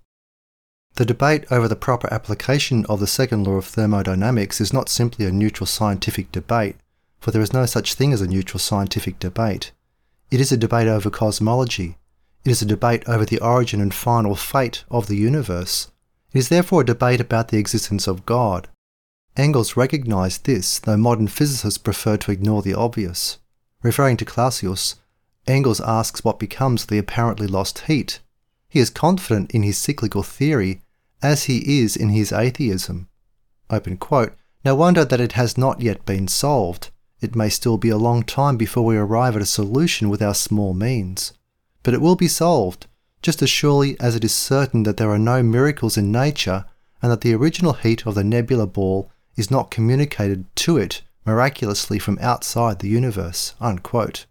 The 0.94 1.04
debate 1.04 1.44
over 1.50 1.68
the 1.68 1.76
proper 1.76 2.12
application 2.12 2.84
of 2.86 2.98
the 2.98 3.06
second 3.06 3.46
law 3.46 3.54
of 3.54 3.66
thermodynamics 3.66 4.60
is 4.60 4.72
not 4.72 4.88
simply 4.88 5.26
a 5.26 5.32
neutral 5.32 5.66
scientific 5.66 6.32
debate, 6.32 6.76
for 7.20 7.30
there 7.30 7.42
is 7.42 7.52
no 7.52 7.66
such 7.66 7.94
thing 7.94 8.12
as 8.12 8.20
a 8.20 8.26
neutral 8.26 8.58
scientific 8.58 9.20
debate. 9.20 9.70
It 10.30 10.40
is 10.40 10.50
a 10.50 10.56
debate 10.56 10.88
over 10.88 11.08
cosmology. 11.08 11.98
It 12.44 12.50
is 12.50 12.62
a 12.62 12.66
debate 12.66 13.08
over 13.08 13.24
the 13.24 13.40
origin 13.40 13.80
and 13.80 13.94
final 13.94 14.34
fate 14.34 14.84
of 14.90 15.06
the 15.06 15.16
universe. 15.16 15.90
It 16.32 16.38
is 16.38 16.48
therefore 16.48 16.82
a 16.82 16.86
debate 16.86 17.20
about 17.20 17.48
the 17.48 17.58
existence 17.58 18.06
of 18.06 18.26
God. 18.26 18.68
Engels 19.36 19.76
recognized 19.76 20.44
this, 20.44 20.78
though 20.78 20.96
modern 20.96 21.28
physicists 21.28 21.78
prefer 21.78 22.16
to 22.18 22.32
ignore 22.32 22.62
the 22.62 22.74
obvious. 22.74 23.38
Referring 23.82 24.16
to 24.18 24.24
Clausius, 24.24 24.96
Engels 25.46 25.80
asks 25.80 26.24
what 26.24 26.38
becomes 26.38 26.82
of 26.82 26.88
the 26.88 26.98
apparently 26.98 27.46
lost 27.46 27.80
heat. 27.86 28.20
He 28.68 28.80
is 28.80 28.90
confident 28.90 29.52
in 29.52 29.62
his 29.62 29.78
cyclical 29.78 30.22
theory, 30.22 30.82
as 31.22 31.44
he 31.44 31.80
is 31.80 31.96
in 31.96 32.10
his 32.10 32.32
atheism. 32.32 33.08
Quote, 33.98 34.34
no 34.64 34.74
wonder 34.74 35.04
that 35.04 35.20
it 35.20 35.32
has 35.32 35.56
not 35.56 35.80
yet 35.80 36.04
been 36.04 36.26
solved. 36.26 36.90
It 37.20 37.36
may 37.36 37.48
still 37.48 37.78
be 37.78 37.88
a 37.88 37.96
long 37.96 38.24
time 38.24 38.56
before 38.56 38.84
we 38.84 38.96
arrive 38.96 39.36
at 39.36 39.42
a 39.42 39.46
solution 39.46 40.10
with 40.10 40.20
our 40.20 40.34
small 40.34 40.74
means. 40.74 41.32
But 41.82 41.94
it 41.94 42.00
will 42.00 42.16
be 42.16 42.28
solved, 42.28 42.87
just 43.22 43.42
as 43.42 43.50
surely 43.50 43.98
as 44.00 44.14
it 44.14 44.24
is 44.24 44.34
certain 44.34 44.84
that 44.84 44.96
there 44.96 45.10
are 45.10 45.18
no 45.18 45.42
miracles 45.42 45.96
in 45.96 46.12
nature 46.12 46.64
and 47.02 47.10
that 47.10 47.20
the 47.20 47.34
original 47.34 47.74
heat 47.74 48.06
of 48.06 48.14
the 48.14 48.24
nebula 48.24 48.66
ball 48.66 49.10
is 49.36 49.50
not 49.50 49.70
communicated 49.70 50.44
to 50.56 50.76
it 50.76 51.02
miraculously 51.24 51.98
from 51.98 52.18
outside 52.20 52.78
the 52.78 52.88
universe. 52.88 53.54
Unquote. 53.60 54.26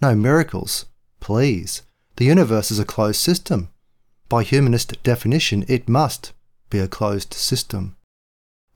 No 0.00 0.14
miracles. 0.14 0.86
Please. 1.20 1.82
The 2.16 2.24
universe 2.24 2.70
is 2.70 2.78
a 2.78 2.84
closed 2.84 3.20
system. 3.20 3.68
By 4.28 4.42
humanist 4.42 5.02
definition, 5.02 5.64
it 5.68 5.88
must 5.88 6.32
be 6.70 6.78
a 6.78 6.88
closed 6.88 7.34
system. 7.34 7.96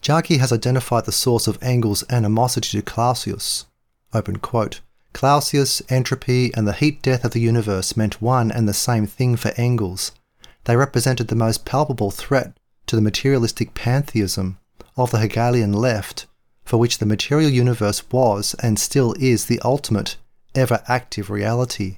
Jaki 0.03 0.39
has 0.39 0.53
identified 0.53 1.07
the 1.07 1.13
source 1.13 1.49
of 1.49 1.59
Engels' 1.63 2.05
animosity 2.11 2.79
to 2.79 2.83
Clausius. 2.83 3.67
Open 4.13 4.37
quote. 4.37 4.81
Clausius, 5.17 5.81
entropy, 5.89 6.53
and 6.53 6.69
the 6.69 6.75
heat 6.75 7.01
death 7.01 7.25
of 7.25 7.31
the 7.31 7.41
universe 7.41 7.97
meant 7.97 8.21
one 8.21 8.53
and 8.53 8.69
the 8.69 8.75
same 8.75 9.07
thing 9.07 9.35
for 9.35 9.51
Engels. 9.57 10.13
They 10.65 10.77
represented 10.77 11.29
the 11.29 11.35
most 11.35 11.65
palpable 11.65 12.11
threat 12.11 12.55
to 12.85 12.97
the 12.97 13.01
materialistic 13.01 13.73
pantheism 13.73 14.59
of 14.95 15.13
the 15.13 15.19
Hegelian 15.19 15.73
left, 15.73 16.27
for 16.67 16.77
which 16.77 16.99
the 16.99 17.07
material 17.07 17.49
universe 17.49 18.03
was 18.11 18.55
and 18.63 18.79
still 18.79 19.15
is 19.19 19.47
the 19.47 19.59
ultimate, 19.61 20.19
ever 20.55 20.83
active 20.87 21.31
reality. 21.31 21.97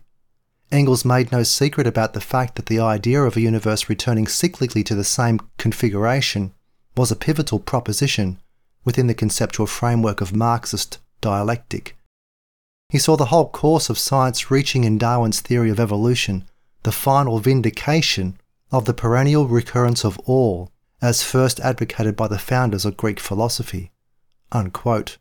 Engels 0.70 1.04
made 1.04 1.32
no 1.32 1.42
secret 1.42 1.88
about 1.88 2.12
the 2.12 2.20
fact 2.20 2.54
that 2.54 2.66
the 2.66 2.78
idea 2.78 3.20
of 3.24 3.36
a 3.36 3.40
universe 3.40 3.88
returning 3.88 4.26
cyclically 4.26 4.84
to 4.84 4.94
the 4.94 5.02
same 5.02 5.40
configuration 5.58 6.54
was 6.96 7.10
a 7.10 7.16
pivotal 7.16 7.58
proposition 7.58 8.38
within 8.84 9.08
the 9.08 9.12
conceptual 9.12 9.66
framework 9.66 10.20
of 10.20 10.32
Marxist 10.32 10.98
dialectic. 11.20 11.97
He 12.88 12.98
saw 12.98 13.16
the 13.16 13.26
whole 13.26 13.48
course 13.50 13.90
of 13.90 13.98
science 13.98 14.50
reaching 14.50 14.84
in 14.84 14.96
Darwin's 14.96 15.40
theory 15.40 15.70
of 15.70 15.78
evolution 15.78 16.48
the 16.84 16.92
final 16.92 17.38
vindication 17.38 18.38
of 18.70 18.86
the 18.86 18.94
perennial 18.94 19.46
recurrence 19.46 20.04
of 20.04 20.18
all 20.20 20.70
as 21.02 21.22
first 21.22 21.60
advocated 21.60 22.16
by 22.16 22.28
the 22.28 22.38
founders 22.38 22.84
of 22.84 22.96
Greek 22.96 23.20
philosophy. 23.20 23.90
Unquote. 24.52 25.18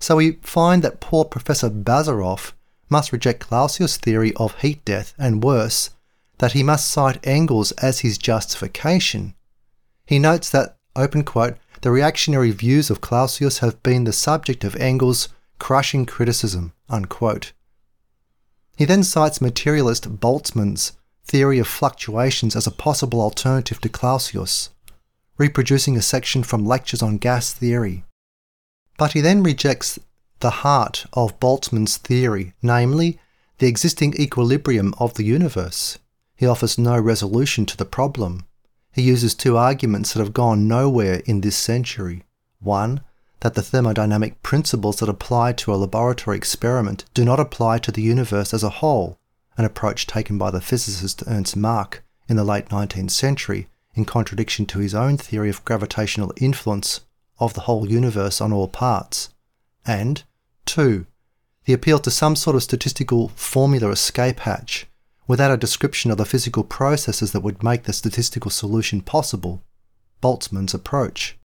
So 0.00 0.16
we 0.16 0.32
find 0.42 0.82
that 0.82 1.00
poor 1.00 1.24
Professor 1.24 1.68
Bazarov 1.68 2.52
must 2.88 3.12
reject 3.12 3.40
Clausius' 3.40 3.98
theory 3.98 4.32
of 4.36 4.58
heat 4.60 4.82
death, 4.84 5.12
and 5.18 5.44
worse, 5.44 5.90
that 6.38 6.52
he 6.52 6.62
must 6.62 6.88
cite 6.88 7.24
Engels 7.26 7.72
as 7.72 8.00
his 8.00 8.16
justification. 8.16 9.34
He 10.06 10.18
notes 10.18 10.48
that, 10.50 10.78
open 10.96 11.24
quote, 11.24 11.58
the 11.82 11.90
reactionary 11.90 12.50
views 12.50 12.90
of 12.90 13.00
Clausius 13.00 13.58
have 13.58 13.82
been 13.82 14.04
the 14.04 14.12
subject 14.12 14.64
of 14.64 14.74
Engels' 14.76 15.28
crushing 15.58 16.06
criticism, 16.06 16.72
unquote. 16.88 17.52
He 18.76 18.84
then 18.84 19.02
cites 19.02 19.40
materialist 19.40 20.20
Boltzmann's 20.20 20.92
theory 21.24 21.58
of 21.58 21.66
fluctuations 21.66 22.56
as 22.56 22.66
a 22.66 22.70
possible 22.70 23.20
alternative 23.20 23.80
to 23.80 23.88
Clausius, 23.88 24.70
reproducing 25.36 25.96
a 25.96 26.02
section 26.02 26.42
from 26.42 26.64
Lectures 26.64 27.02
on 27.02 27.18
Gas 27.18 27.52
Theory. 27.52 28.04
But 28.96 29.12
he 29.12 29.20
then 29.20 29.42
rejects 29.42 29.98
the 30.40 30.50
heart 30.50 31.06
of 31.12 31.38
Boltzmann's 31.40 31.96
theory, 31.96 32.54
namely, 32.62 33.18
the 33.58 33.66
existing 33.66 34.14
equilibrium 34.14 34.94
of 34.98 35.14
the 35.14 35.24
universe. 35.24 35.98
He 36.36 36.46
offers 36.46 36.78
no 36.78 36.98
resolution 36.98 37.66
to 37.66 37.76
the 37.76 37.84
problem. 37.84 38.46
He 38.92 39.02
uses 39.02 39.34
two 39.34 39.56
arguments 39.56 40.12
that 40.12 40.20
have 40.20 40.32
gone 40.32 40.68
nowhere 40.68 41.22
in 41.26 41.40
this 41.40 41.56
century. 41.56 42.24
One, 42.60 43.00
that 43.40 43.54
the 43.54 43.62
thermodynamic 43.62 44.42
principles 44.42 44.96
that 44.96 45.08
apply 45.08 45.52
to 45.52 45.72
a 45.72 45.76
laboratory 45.76 46.36
experiment 46.36 47.04
do 47.14 47.24
not 47.24 47.38
apply 47.38 47.78
to 47.78 47.92
the 47.92 48.02
universe 48.02 48.52
as 48.52 48.62
a 48.62 48.68
whole, 48.80 49.18
an 49.56 49.64
approach 49.64 50.06
taken 50.06 50.38
by 50.38 50.50
the 50.50 50.60
physicist 50.60 51.22
Ernst 51.26 51.56
Mach 51.56 52.02
in 52.28 52.36
the 52.36 52.44
late 52.44 52.68
19th 52.68 53.10
century, 53.10 53.68
in 53.94 54.04
contradiction 54.04 54.66
to 54.66 54.78
his 54.78 54.94
own 54.94 55.16
theory 55.16 55.50
of 55.50 55.64
gravitational 55.64 56.32
influence 56.36 57.00
of 57.38 57.54
the 57.54 57.62
whole 57.62 57.88
universe 57.88 58.40
on 58.40 58.52
all 58.52 58.68
parts. 58.68 59.30
And, 59.86 60.22
2. 60.66 61.06
The 61.64 61.72
appeal 61.72 61.98
to 62.00 62.10
some 62.10 62.36
sort 62.36 62.56
of 62.56 62.62
statistical 62.62 63.28
formula 63.28 63.90
escape 63.90 64.40
hatch, 64.40 64.86
without 65.26 65.50
a 65.50 65.56
description 65.56 66.10
of 66.10 66.18
the 66.18 66.24
physical 66.24 66.64
processes 66.64 67.32
that 67.32 67.40
would 67.40 67.62
make 67.62 67.84
the 67.84 67.92
statistical 67.92 68.50
solution 68.50 69.00
possible, 69.00 69.62
Boltzmann's 70.22 70.74
approach. 70.74 71.38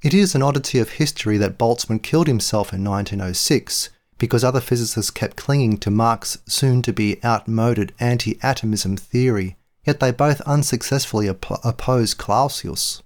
It 0.00 0.14
is 0.14 0.36
an 0.36 0.42
oddity 0.42 0.78
of 0.78 0.90
history 0.90 1.38
that 1.38 1.58
Boltzmann 1.58 2.02
killed 2.02 2.28
himself 2.28 2.72
in 2.72 2.84
1906 2.84 3.90
because 4.16 4.44
other 4.44 4.60
physicists 4.60 5.10
kept 5.10 5.36
clinging 5.36 5.76
to 5.78 5.90
Marx's 5.90 6.40
soon 6.46 6.82
to 6.82 6.92
be 6.92 7.18
outmoded 7.24 7.92
anti 7.98 8.38
atomism 8.40 8.96
theory, 8.96 9.56
yet 9.84 9.98
they 9.98 10.12
both 10.12 10.40
unsuccessfully 10.42 11.28
op- 11.28 11.64
opposed 11.64 12.16
Clausius. 12.16 13.02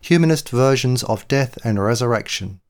Humanist 0.00 0.48
versions 0.50 1.02
of 1.02 1.26
death 1.26 1.58
and 1.64 1.82
resurrection. 1.82 2.60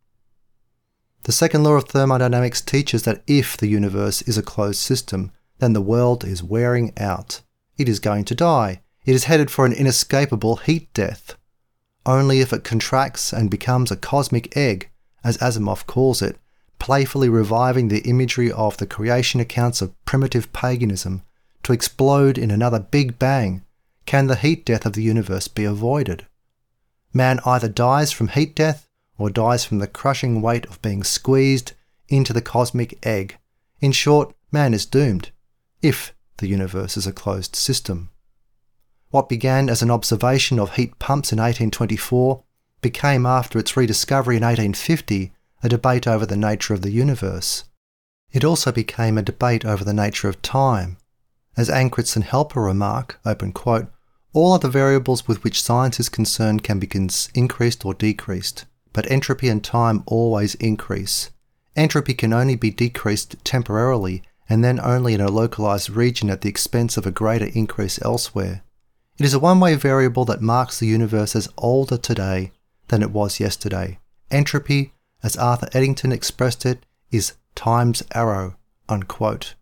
The 1.24 1.32
second 1.32 1.64
law 1.64 1.74
of 1.74 1.84
thermodynamics 1.84 2.62
teaches 2.62 3.02
that 3.02 3.22
if 3.26 3.58
the 3.58 3.68
universe 3.68 4.22
is 4.22 4.38
a 4.38 4.42
closed 4.42 4.80
system, 4.80 5.32
then 5.58 5.74
the 5.74 5.82
world 5.82 6.24
is 6.24 6.42
wearing 6.42 6.94
out. 6.98 7.42
It 7.76 7.90
is 7.90 8.00
going 8.00 8.24
to 8.24 8.34
die. 8.34 8.80
It 9.04 9.14
is 9.14 9.24
headed 9.24 9.50
for 9.50 9.66
an 9.66 9.74
inescapable 9.74 10.56
heat 10.56 10.92
death. 10.94 11.36
Only 12.06 12.40
if 12.40 12.52
it 12.52 12.64
contracts 12.64 13.32
and 13.32 13.50
becomes 13.50 13.90
a 13.90 13.96
cosmic 13.96 14.56
egg, 14.56 14.90
as 15.22 15.38
Asimov 15.38 15.86
calls 15.86 16.22
it, 16.22 16.38
playfully 16.78 17.28
reviving 17.28 17.88
the 17.88 18.00
imagery 18.00 18.50
of 18.50 18.78
the 18.78 18.86
creation 18.86 19.38
accounts 19.38 19.82
of 19.82 19.92
primitive 20.04 20.52
paganism 20.52 21.22
to 21.62 21.72
explode 21.72 22.38
in 22.38 22.50
another 22.50 22.80
Big 22.80 23.18
Bang, 23.18 23.62
can 24.06 24.26
the 24.26 24.36
heat 24.36 24.64
death 24.64 24.86
of 24.86 24.94
the 24.94 25.02
universe 25.02 25.46
be 25.46 25.64
avoided? 25.64 26.26
Man 27.12 27.38
either 27.44 27.68
dies 27.68 28.12
from 28.12 28.28
heat 28.28 28.56
death 28.56 28.88
or 29.18 29.30
dies 29.30 29.64
from 29.64 29.78
the 29.78 29.86
crushing 29.86 30.40
weight 30.40 30.64
of 30.66 30.80
being 30.80 31.04
squeezed 31.04 31.72
into 32.08 32.32
the 32.32 32.40
cosmic 32.40 32.98
egg. 33.06 33.36
In 33.80 33.92
short, 33.92 34.34
man 34.50 34.72
is 34.72 34.86
doomed, 34.86 35.30
if 35.82 36.14
the 36.38 36.48
universe 36.48 36.96
is 36.96 37.06
a 37.06 37.12
closed 37.12 37.54
system. 37.54 38.10
What 39.10 39.28
began 39.28 39.68
as 39.68 39.82
an 39.82 39.90
observation 39.90 40.60
of 40.60 40.76
heat 40.76 40.98
pumps 41.00 41.32
in 41.32 41.38
1824 41.38 42.44
became, 42.80 43.26
after 43.26 43.58
its 43.58 43.76
rediscovery 43.76 44.36
in 44.36 44.42
1850, 44.42 45.32
a 45.62 45.68
debate 45.68 46.06
over 46.06 46.24
the 46.24 46.36
nature 46.36 46.74
of 46.74 46.82
the 46.82 46.92
universe. 46.92 47.64
It 48.32 48.44
also 48.44 48.70
became 48.70 49.18
a 49.18 49.22
debate 49.22 49.64
over 49.64 49.82
the 49.82 49.92
nature 49.92 50.28
of 50.28 50.40
time. 50.42 50.96
As 51.56 51.68
Angrist 51.68 52.14
and 52.14 52.24
Hepler 52.24 52.62
remark, 52.62 53.18
open 53.26 53.52
quote, 53.52 53.88
all 54.32 54.52
other 54.52 54.68
variables 54.68 55.26
with 55.26 55.42
which 55.42 55.60
science 55.60 55.98
is 55.98 56.08
concerned 56.08 56.62
can 56.62 56.78
be 56.78 56.88
increased 57.34 57.84
or 57.84 57.94
decreased, 57.94 58.64
but 58.92 59.10
entropy 59.10 59.48
and 59.48 59.64
time 59.64 60.04
always 60.06 60.54
increase. 60.56 61.30
Entropy 61.74 62.14
can 62.14 62.32
only 62.32 62.54
be 62.54 62.70
decreased 62.70 63.44
temporarily 63.44 64.22
and 64.48 64.62
then 64.62 64.78
only 64.78 65.14
in 65.14 65.20
a 65.20 65.30
localized 65.30 65.90
region 65.90 66.30
at 66.30 66.42
the 66.42 66.48
expense 66.48 66.96
of 66.96 67.06
a 67.06 67.10
greater 67.10 67.46
increase 67.54 68.00
elsewhere. 68.02 68.62
It 69.20 69.26
is 69.26 69.34
a 69.34 69.38
one 69.38 69.60
way 69.60 69.74
variable 69.74 70.24
that 70.24 70.40
marks 70.40 70.80
the 70.80 70.86
universe 70.86 71.36
as 71.36 71.48
older 71.58 71.98
today 71.98 72.52
than 72.88 73.02
it 73.02 73.10
was 73.10 73.38
yesterday. 73.38 73.98
Entropy 74.30 74.94
as 75.22 75.36
Arthur 75.36 75.68
Eddington 75.74 76.10
expressed 76.10 76.64
it, 76.64 76.84
is 77.10 77.34
time's 77.54 78.02
arrow. 78.14 78.56
Unquote. 78.88 79.54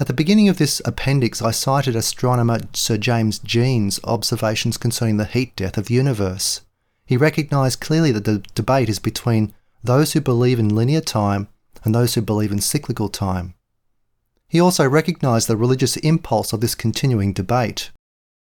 At 0.00 0.06
the 0.06 0.14
beginning 0.14 0.48
of 0.48 0.56
this 0.56 0.80
appendix, 0.84 1.42
I 1.42 1.50
cited 1.50 1.94
astronomer 1.94 2.60
Sir 2.72 2.96
James 2.96 3.38
Jeans' 3.38 4.00
observations 4.04 4.78
concerning 4.78 5.18
the 5.18 5.26
heat 5.26 5.54
death 5.54 5.76
of 5.76 5.86
the 5.86 5.94
universe. 5.94 6.62
He 7.04 7.18
recognised 7.18 7.80
clearly 7.80 8.12
that 8.12 8.24
the 8.24 8.42
debate 8.54 8.88
is 8.88 8.98
between 8.98 9.52
those 9.84 10.14
who 10.14 10.22
believe 10.22 10.58
in 10.58 10.74
linear 10.74 11.02
time 11.02 11.48
and 11.84 11.94
those 11.94 12.14
who 12.14 12.22
believe 12.22 12.50
in 12.50 12.62
cyclical 12.62 13.10
time. 13.10 13.52
He 14.48 14.58
also 14.58 14.88
recognised 14.88 15.48
the 15.48 15.56
religious 15.56 15.98
impulse 15.98 16.54
of 16.54 16.62
this 16.62 16.74
continuing 16.74 17.34
debate. 17.34 17.90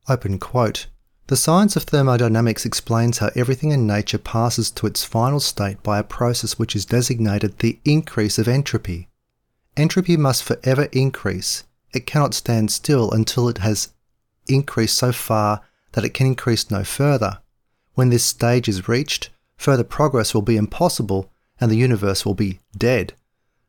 Open 0.09 0.39
quote. 0.39 0.87
The 1.27 1.37
science 1.37 1.77
of 1.77 1.85
thermodynamics 1.85 2.67
explains 2.67 3.19
how 3.19 3.31
everything 3.37 3.71
in 3.71 3.87
nature 3.87 4.19
passes 4.19 4.71
to 4.73 4.87
its 4.87 5.05
final 5.05 5.39
state 5.39 5.83
by 5.83 5.99
a 5.99 6.05
process 6.05 6.59
which 6.59 6.75
is 6.75 6.85
designated 6.85 7.59
the 7.59 7.79
increase 7.85 8.39
of 8.39 8.49
entropy. 8.49 9.09
Entropy 9.77 10.17
must 10.17 10.43
forever 10.43 10.89
increase. 10.91 11.65
It 11.93 12.07
cannot 12.07 12.35
stand 12.35 12.73
still 12.73 13.11
until 13.13 13.49
it 13.49 13.59
has 13.59 13.93
increased 14.49 14.97
so 14.97 15.13
far 15.13 15.61
that 15.93 16.05
it 16.05 16.15
can 16.15 16.27
increase 16.27 16.71
no 16.71 16.83
further. 16.83 17.39
When 17.95 18.11
this 18.11 18.25
stage 18.25 18.69
is 18.69 18.89
reached, 18.89 19.31
further 19.57 19.85
progress 19.85 20.35
will 20.35 20.43
be 20.43 20.57
impossible 20.57 21.31
and 21.61 21.71
the 21.71 21.77
universe 21.77 22.25
will 22.25 22.35
be 22.35 22.59
dead. 22.77 23.13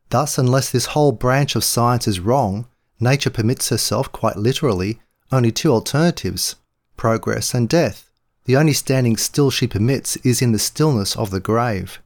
Thus, 0.08 0.38
unless 0.38 0.70
this 0.70 0.86
whole 0.86 1.12
branch 1.12 1.54
of 1.54 1.64
science 1.64 2.08
is 2.08 2.20
wrong, 2.20 2.66
nature 2.98 3.30
permits 3.30 3.68
herself, 3.68 4.10
quite 4.10 4.36
literally, 4.36 5.00
only 5.32 5.50
two 5.50 5.72
alternatives 5.72 6.56
progress 6.96 7.54
and 7.54 7.68
death. 7.68 8.10
The 8.44 8.56
only 8.56 8.72
standing 8.72 9.16
still 9.16 9.50
she 9.50 9.66
permits 9.66 10.16
is 10.16 10.42
in 10.42 10.52
the 10.52 10.58
stillness 10.58 11.16
of 11.16 11.30
the 11.30 11.40
grave. 11.40 12.00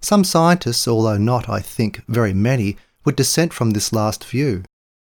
Some 0.00 0.24
scientists, 0.24 0.88
although 0.88 1.18
not, 1.18 1.48
I 1.48 1.60
think, 1.60 2.02
very 2.08 2.32
many, 2.32 2.76
would 3.04 3.16
dissent 3.16 3.52
from 3.52 3.70
this 3.70 3.92
last 3.92 4.24
view. 4.24 4.64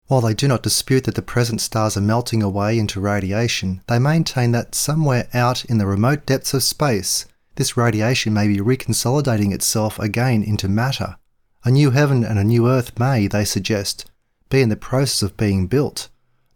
While 0.08 0.22
they 0.22 0.34
do 0.34 0.48
not 0.48 0.64
dispute 0.64 1.06
that 1.06 1.16
the 1.16 1.22
present 1.22 1.62
stars 1.62 1.96
are 1.96 2.02
melting 2.02 2.44
away 2.44 2.78
into 2.78 3.00
radiation, 3.00 3.82
they 3.88 4.00
maintain 4.00 4.52
that 4.52 4.76
somewhere 4.76 5.28
out 5.34 5.64
in 5.66 5.78
the 5.78 5.86
remote 5.86 6.26
depths 6.26 6.54
of 6.54 6.64
space, 6.64 7.26
this 7.56 7.78
radiation 7.78 8.34
may 8.34 8.48
be 8.48 8.58
reconsolidating 8.58 9.54
itself 9.54 10.00
again 10.00 10.44
into 10.44 10.68
matter. 10.68 11.16
A 11.64 11.72
new 11.72 11.92
heaven 11.92 12.24
and 12.24 12.38
a 12.38 12.44
new 12.44 12.68
earth 12.68 13.00
may, 13.00 13.28
they 13.28 13.46
suggest, 13.46 14.10
be 14.50 14.62
in 14.62 14.70
the 14.70 14.76
process 14.76 15.22
of 15.22 15.38
being 15.38 15.68
built, 15.68 16.10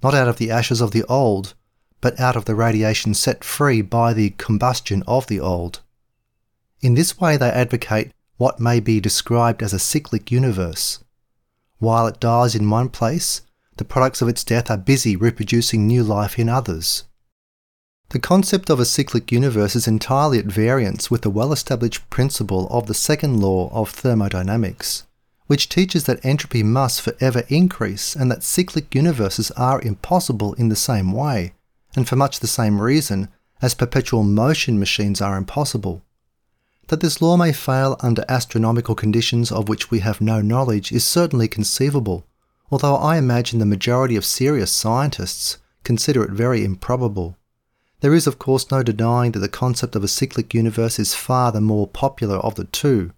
not 0.03 0.13
out 0.13 0.27
of 0.27 0.37
the 0.37 0.51
ashes 0.51 0.81
of 0.81 0.91
the 0.91 1.03
old, 1.05 1.53
but 2.01 2.19
out 2.19 2.35
of 2.35 2.45
the 2.45 2.55
radiation 2.55 3.13
set 3.13 3.43
free 3.43 3.81
by 3.81 4.13
the 4.13 4.31
combustion 4.31 5.03
of 5.07 5.27
the 5.27 5.39
old. 5.39 5.81
In 6.81 6.93
this 6.93 7.19
way, 7.19 7.37
they 7.37 7.49
advocate 7.49 8.11
what 8.37 8.59
may 8.59 8.79
be 8.79 8.99
described 8.99 9.63
as 9.63 9.73
a 9.73 9.79
cyclic 9.79 10.31
universe. 10.31 11.03
While 11.79 12.07
it 12.07 12.19
dies 12.19 12.55
in 12.55 12.69
one 12.69 12.89
place, 12.89 13.41
the 13.77 13.85
products 13.85 14.21
of 14.21 14.27
its 14.27 14.43
death 14.43 14.69
are 14.69 14.77
busy 14.77 15.15
reproducing 15.15 15.87
new 15.87 16.03
life 16.03 16.37
in 16.37 16.49
others. 16.49 17.03
The 18.09 18.19
concept 18.19 18.69
of 18.69 18.79
a 18.79 18.85
cyclic 18.85 19.31
universe 19.31 19.75
is 19.75 19.87
entirely 19.87 20.39
at 20.39 20.45
variance 20.45 21.11
with 21.11 21.23
the 21.23 21.29
well 21.29 21.51
established 21.51 22.09
principle 22.09 22.67
of 22.69 22.87
the 22.87 22.93
second 22.93 23.41
law 23.41 23.69
of 23.73 23.89
thermodynamics, 23.89 25.03
which 25.47 25.69
teaches 25.69 26.03
that 26.03 26.23
entropy 26.23 26.61
must 26.61 27.01
forever 27.01 27.43
increase 27.47 28.15
and 28.15 28.29
that 28.29 28.43
cyclic 28.43 28.93
universes 28.93 29.49
are 29.51 29.81
impossible 29.81 30.53
in 30.53 30.69
the 30.69 30.75
same 30.75 31.11
way, 31.11 31.53
and 31.95 32.07
for 32.07 32.15
much 32.15 32.39
the 32.39 32.47
same 32.47 32.79
reason 32.79 33.29
as 33.61 33.73
perpetual 33.73 34.23
motion 34.23 34.77
machines 34.77 35.21
are 35.21 35.37
impossible. 35.37 36.03
That 36.89 36.99
this 37.01 37.21
law 37.21 37.35
may 37.35 37.51
fail 37.51 37.97
under 38.01 38.23
astronomical 38.29 38.95
conditions 38.95 39.51
of 39.51 39.67
which 39.67 39.89
we 39.89 39.99
have 39.99 40.21
no 40.21 40.41
knowledge 40.41 40.91
is 40.91 41.03
certainly 41.03 41.47
conceivable, 41.47 42.25
although 42.71 42.95
I 42.95 43.17
imagine 43.17 43.59
the 43.59 43.65
majority 43.65 44.15
of 44.15 44.25
serious 44.25 44.71
scientists 44.71 45.57
consider 45.83 46.23
it 46.23 46.31
very 46.31 46.63
improbable. 46.63 47.37
There 48.01 48.13
is, 48.13 48.27
of 48.27 48.37
course, 48.37 48.69
no 48.69 48.83
denying 48.83 49.31
that 49.31 49.39
the 49.39 49.49
concept 49.49 49.95
of 49.95 50.03
a 50.03 50.07
cyclic 50.07 50.53
universe 50.53 50.99
is 50.99 51.15
far 51.15 51.51
the 51.51 51.61
more 51.61 51.87
popular 51.87 52.37
of 52.37 52.55
the 52.55 52.65
two. 52.65 53.11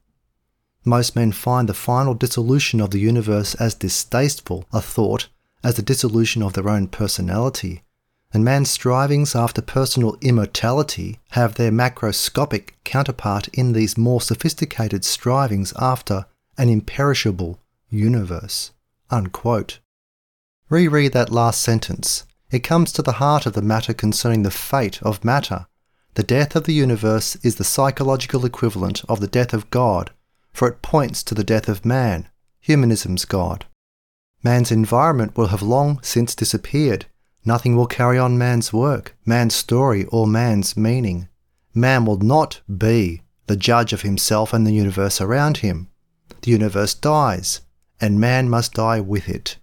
Most 0.86 1.16
men 1.16 1.32
find 1.32 1.68
the 1.68 1.74
final 1.74 2.14
dissolution 2.14 2.80
of 2.80 2.92
the 2.92 3.00
universe 3.00 3.54
as 3.56 3.76
distasteful 3.76 4.66
a 4.72 4.82
thought 4.82 5.28
as 5.64 5.76
the 5.76 5.82
dissolution 5.82 6.42
of 6.42 6.54
their 6.54 6.70
own 6.70 6.88
personality, 6.88 7.84
and 8.32 8.46
man's 8.46 8.70
strivings 8.70 9.36
after 9.36 9.62
personal 9.62 10.18
immortality 10.22 11.20
have 11.32 11.56
their 11.56 11.72
macroscopic 11.72 12.74
counterpart 12.84 13.48
in 13.50 13.74
these 13.74 13.98
more 13.98 14.22
sophisticated 14.22 15.04
strivings 15.04 15.74
after 15.78 16.26
an 16.58 16.70
imperishable 16.70 17.60
universe. 17.90 18.72
Unquote. 19.10 19.80
Reread 20.70 21.14
that 21.14 21.32
last 21.32 21.62
sentence. 21.62 22.26
It 22.52 22.60
comes 22.60 22.92
to 22.94 23.02
the 23.02 23.14
heart 23.14 23.46
of 23.46 23.54
the 23.54 23.62
matter 23.62 23.94
concerning 23.94 24.44
the 24.44 24.52
fate 24.52 25.02
of 25.02 25.26
matter. 25.26 25.66
The 26.14 26.24
death 26.24 26.56
of 26.56 26.66
the 26.66 26.74
universe 26.74 27.36
is 27.38 27.56
the 27.56 27.64
psychological 27.64 28.46
equivalent 28.46 29.04
of 29.10 29.20
the 29.20 29.28
death 29.28 29.54
of 29.54 29.70
God, 29.70 30.12
for 30.52 30.68
it 30.68 30.82
points 30.82 31.24
to 31.24 31.36
the 31.36 31.44
death 31.44 31.68
of 31.68 31.86
man, 31.86 32.28
humanism's 32.60 33.26
God. 33.26 33.66
Man's 34.44 34.72
environment 34.72 35.36
will 35.38 35.48
have 35.48 35.62
long 35.62 36.00
since 36.02 36.36
disappeared, 36.36 37.06
Nothing 37.46 37.76
will 37.76 37.88
carry 37.88 38.20
on 38.20 38.38
man's 38.38 38.74
work, 38.74 39.16
man's 39.26 39.56
story, 39.56 40.06
or 40.06 40.28
man's 40.28 40.76
meaning. 40.76 41.30
Man 41.74 42.06
will 42.06 42.18
not 42.18 42.62
be 42.78 43.22
the 43.48 43.56
judge 43.56 43.94
of 43.94 44.02
himself 44.02 44.54
and 44.54 44.68
the 44.68 44.74
universe 44.74 45.22
around 45.22 45.58
him. 45.58 45.90
The 46.42 46.52
universe 46.52 46.94
dies, 46.94 47.62
and 48.00 48.20
man 48.20 48.50
must 48.50 48.74
die 48.74 49.00
with 49.00 49.28
it. 49.30 49.58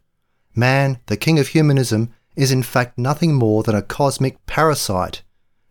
Man, 0.55 0.99
the 1.07 1.17
king 1.17 1.39
of 1.39 1.49
humanism, 1.49 2.13
is 2.35 2.51
in 2.51 2.63
fact 2.63 2.99
nothing 2.99 3.35
more 3.35 3.63
than 3.63 3.75
a 3.75 3.83
cosmic 3.83 4.45
parasite, 4.47 5.23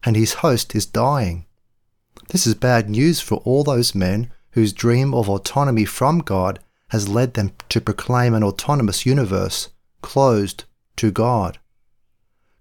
and 0.03 0.15
his 0.15 0.35
host 0.35 0.75
is 0.75 0.85
dying. 0.85 1.45
This 2.29 2.47
is 2.47 2.55
bad 2.55 2.89
news 2.89 3.19
for 3.19 3.37
all 3.39 3.63
those 3.63 3.93
men 3.93 4.31
whose 4.55 4.71
dream 4.71 5.13
of 5.13 5.29
autonomy 5.29 5.83
from 5.83 6.19
God 6.19 6.59
has 6.89 7.09
led 7.09 7.33
them 7.33 7.51
to 7.67 7.81
proclaim 7.81 8.33
an 8.33 8.43
autonomous 8.43 9.05
universe 9.05 9.69
closed 10.01 10.63
to 10.95 11.11
God. 11.11 11.59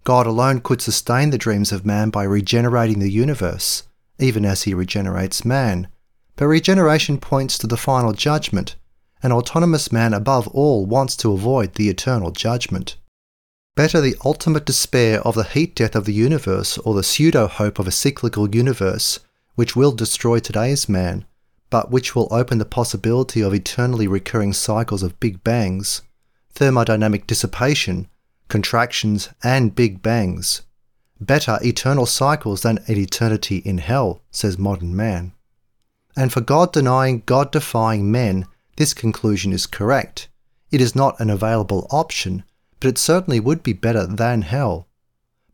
God 0.03 0.27
alone 0.27 0.61
could 0.61 0.83
sustain 0.83 1.31
the 1.31 1.39
dreams 1.39 1.71
of 1.71 1.87
man 1.87 2.11
by 2.11 2.25
regenerating 2.25 2.99
the 2.99 3.11
universe, 3.11 3.85
even 4.19 4.45
as 4.45 4.65
he 4.65 4.75
regenerates 4.75 5.45
man. 5.45 5.87
But 6.35 6.49
regeneration 6.49 7.19
points 7.19 7.57
to 7.59 7.69
the 7.69 7.77
final 7.77 8.13
judgment. 8.13 8.75
An 9.23 9.31
autonomous 9.31 9.93
man 9.93 10.13
above 10.13 10.49
all 10.49 10.85
wants 10.87 11.17
to 11.19 11.33
avoid 11.33 11.75
the 11.75 11.89
eternal 11.89 12.33
judgment. 12.33 12.97
Better 13.77 14.01
the 14.01 14.17
ultimate 14.25 14.67
despair 14.67 15.21
of 15.21 15.37
the 15.37 15.45
heat 15.45 15.77
death 15.77 15.95
of 15.95 16.07
the 16.07 16.13
universe 16.13 16.77
or 16.79 16.95
the 16.95 17.05
pseudo 17.05 17.47
hope 17.47 17.79
of 17.79 17.87
a 17.87 17.93
cyclical 17.93 18.53
universe, 18.53 19.21
which 19.55 19.77
will 19.77 19.93
destroy 19.93 20.41
today's 20.41 20.89
man, 20.89 21.25
but 21.75 21.91
which 21.91 22.15
will 22.15 22.29
open 22.31 22.59
the 22.59 22.65
possibility 22.65 23.41
of 23.41 23.53
eternally 23.53 24.07
recurring 24.07 24.53
cycles 24.53 25.03
of 25.03 25.19
big 25.19 25.43
bangs, 25.43 26.03
thermodynamic 26.55 27.27
dissipation, 27.27 28.07
contractions, 28.47 29.31
and 29.43 29.75
big 29.75 30.01
bangs. 30.01 30.63
Better 31.21 31.59
eternal 31.65 32.07
cycles 32.07 32.63
than 32.63 32.79
an 32.87 32.97
eternity 32.97 33.57
in 33.57 33.79
hell, 33.79 34.23
says 34.31 34.57
modern 34.57 34.95
man. 34.95 35.33
And 36.17 36.33
for 36.33 36.41
God 36.41 36.73
denying, 36.73 37.25
God 37.27 37.51
defying 37.51 38.09
men, 38.09 38.47
this 38.77 38.95
conclusion 38.95 39.53
is 39.53 39.67
correct. 39.67 40.29
It 40.71 40.81
is 40.81 40.95
not 40.95 41.19
an 41.19 41.29
available 41.29 41.89
option, 41.91 42.45
but 42.79 42.87
it 42.87 42.99
certainly 42.99 43.41
would 43.41 43.65
be 43.65 43.73
better 43.73 44.07
than 44.07 44.43
hell. 44.43 44.87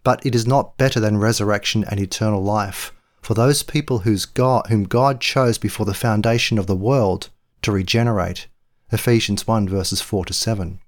But 0.05 0.27
it 0.27 0.35
is 0.35 0.47
not 0.47 0.77
better 0.77 1.01
than 1.01 1.17
resurrection 1.17 1.83
and 1.89 1.99
eternal 1.99 2.43
life 2.43 2.93
for 3.21 3.35
those 3.35 3.63
people 3.63 4.01
whose 4.01 4.27
God, 4.27 4.67
whom 4.69 4.85
God 4.85 5.21
chose 5.21 5.59
before 5.59 5.87
the 5.87 5.95
foundation 5.95 6.59
of 6.59 6.67
the 6.67 6.77
world 6.77 7.29
to 7.63 7.73
regenerate. 7.73 8.47
Ephesians 8.93 9.47
1 9.47 9.69
verses 9.69 10.01
4 10.01 10.25
to 10.27 10.33
7. 10.33 10.81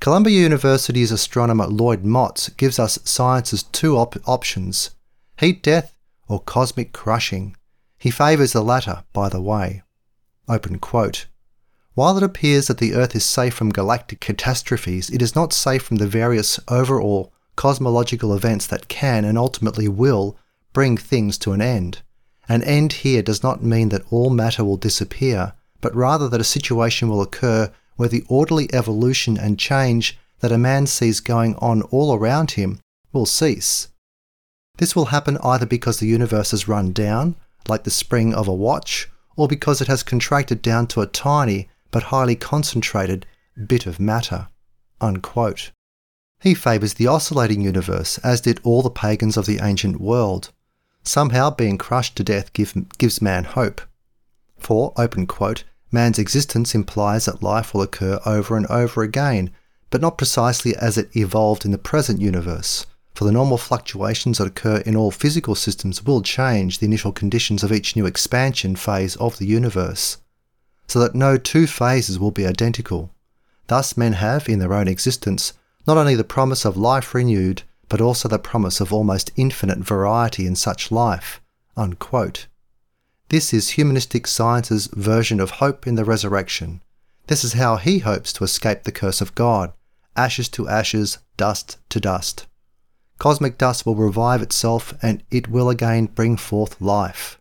Columbia 0.00 0.40
University's 0.40 1.12
astronomer 1.12 1.66
Lloyd 1.66 2.04
Motz 2.04 2.56
gives 2.56 2.78
us 2.78 2.98
science's 3.04 3.64
two 3.64 3.96
op- 3.96 4.16
options 4.26 4.90
heat 5.38 5.62
death 5.62 5.94
or 6.28 6.40
cosmic 6.40 6.92
crushing. 6.92 7.56
He 7.98 8.10
favours 8.10 8.52
the 8.52 8.62
latter, 8.62 9.04
by 9.12 9.28
the 9.28 9.42
way. 9.42 9.82
Open 10.48 10.78
quote. 10.78 11.26
While 11.94 12.16
it 12.16 12.22
appears 12.22 12.66
that 12.68 12.78
the 12.78 12.94
Earth 12.94 13.14
is 13.14 13.24
safe 13.24 13.52
from 13.52 13.70
galactic 13.70 14.20
catastrophes, 14.20 15.10
it 15.10 15.20
is 15.20 15.34
not 15.34 15.52
safe 15.52 15.82
from 15.82 15.96
the 15.96 16.06
various 16.06 16.58
overall 16.68 17.32
cosmological 17.56 18.34
events 18.34 18.66
that 18.68 18.88
can 18.88 19.24
and 19.24 19.36
ultimately 19.36 19.86
will 19.86 20.38
bring 20.72 20.96
things 20.96 21.36
to 21.38 21.52
an 21.52 21.60
end. 21.60 22.02
An 22.48 22.62
end 22.62 22.92
here 22.92 23.22
does 23.22 23.42
not 23.42 23.62
mean 23.62 23.90
that 23.90 24.04
all 24.10 24.30
matter 24.30 24.64
will 24.64 24.76
disappear, 24.76 25.52
but 25.80 25.94
rather 25.94 26.28
that 26.28 26.40
a 26.40 26.44
situation 26.44 27.08
will 27.08 27.22
occur 27.22 27.70
where 27.96 28.08
the 28.08 28.24
orderly 28.28 28.72
evolution 28.72 29.38
and 29.38 29.58
change 29.58 30.18
that 30.40 30.52
a 30.52 30.58
man 30.58 30.86
sees 30.86 31.20
going 31.20 31.54
on 31.56 31.82
all 31.82 32.14
around 32.14 32.52
him 32.52 32.80
will 33.12 33.26
cease. 33.26 33.88
This 34.78 34.96
will 34.96 35.06
happen 35.06 35.38
either 35.44 35.66
because 35.66 35.98
the 35.98 36.06
universe 36.06 36.52
has 36.52 36.68
run 36.68 36.92
down, 36.92 37.36
like 37.68 37.84
the 37.84 37.90
spring 37.90 38.32
of 38.32 38.48
a 38.48 38.54
watch, 38.54 39.10
or 39.36 39.46
because 39.46 39.80
it 39.80 39.88
has 39.88 40.02
contracted 40.02 40.62
down 40.62 40.86
to 40.88 41.02
a 41.02 41.06
tiny 41.06 41.68
but 41.90 42.04
highly 42.04 42.36
concentrated 42.36 43.26
bit 43.66 43.86
of 43.86 44.00
matter. 44.00 44.48
Unquote. 45.00 45.72
He 46.40 46.54
favours 46.54 46.94
the 46.94 47.06
oscillating 47.06 47.60
universe, 47.60 48.18
as 48.18 48.40
did 48.40 48.60
all 48.64 48.80
the 48.82 48.90
pagans 48.90 49.36
of 49.36 49.46
the 49.46 49.60
ancient 49.62 50.00
world. 50.00 50.50
Somehow 51.02 51.50
being 51.50 51.78
crushed 51.78 52.16
to 52.16 52.24
death 52.24 52.52
give, 52.52 52.74
gives 52.98 53.22
man 53.22 53.44
hope. 53.44 53.80
For, 54.58 54.92
open 54.96 55.26
quote, 55.26 55.64
man's 55.90 56.18
existence 56.18 56.74
implies 56.74 57.24
that 57.24 57.42
life 57.42 57.72
will 57.74 57.82
occur 57.82 58.20
over 58.26 58.56
and 58.56 58.66
over 58.66 59.02
again, 59.02 59.50
but 59.90 60.00
not 60.00 60.18
precisely 60.18 60.76
as 60.76 60.96
it 60.96 61.14
evolved 61.16 61.64
in 61.64 61.70
the 61.70 61.78
present 61.78 62.20
universe, 62.20 62.86
for 63.14 63.24
the 63.24 63.32
normal 63.32 63.58
fluctuations 63.58 64.38
that 64.38 64.46
occur 64.46 64.78
in 64.78 64.94
all 64.94 65.10
physical 65.10 65.54
systems 65.54 66.04
will 66.04 66.22
change 66.22 66.78
the 66.78 66.86
initial 66.86 67.12
conditions 67.12 67.64
of 67.64 67.72
each 67.72 67.96
new 67.96 68.06
expansion 68.06 68.76
phase 68.76 69.16
of 69.16 69.38
the 69.38 69.46
universe, 69.46 70.18
so 70.86 70.98
that 71.00 71.14
no 71.14 71.36
two 71.36 71.66
phases 71.66 72.18
will 72.18 72.30
be 72.30 72.46
identical. 72.46 73.10
Thus, 73.66 73.96
men 73.96 74.14
have, 74.14 74.48
in 74.48 74.58
their 74.58 74.74
own 74.74 74.88
existence, 74.88 75.54
not 75.86 75.96
only 75.96 76.14
the 76.14 76.24
promise 76.24 76.64
of 76.64 76.76
life 76.76 77.14
renewed, 77.14 77.62
but 77.90 78.00
also 78.00 78.28
the 78.28 78.38
promise 78.38 78.80
of 78.80 78.94
almost 78.94 79.32
infinite 79.36 79.80
variety 79.80 80.46
in 80.46 80.56
such 80.56 80.90
life. 80.90 81.42
Unquote. 81.76 82.46
This 83.28 83.52
is 83.52 83.70
humanistic 83.70 84.26
science's 84.26 84.86
version 84.86 85.38
of 85.40 85.50
hope 85.62 85.86
in 85.86 85.96
the 85.96 86.04
resurrection. 86.06 86.80
This 87.26 87.44
is 87.44 87.52
how 87.52 87.76
he 87.76 87.98
hopes 87.98 88.32
to 88.32 88.44
escape 88.44 88.84
the 88.84 88.92
curse 88.92 89.20
of 89.20 89.34
God 89.34 89.74
ashes 90.16 90.48
to 90.50 90.68
ashes, 90.68 91.18
dust 91.36 91.78
to 91.88 92.00
dust. 92.00 92.46
Cosmic 93.18 93.58
dust 93.58 93.86
will 93.86 93.94
revive 93.94 94.42
itself 94.42 94.94
and 95.02 95.22
it 95.30 95.48
will 95.48 95.70
again 95.70 96.06
bring 96.06 96.36
forth 96.36 96.80
life. 96.80 97.38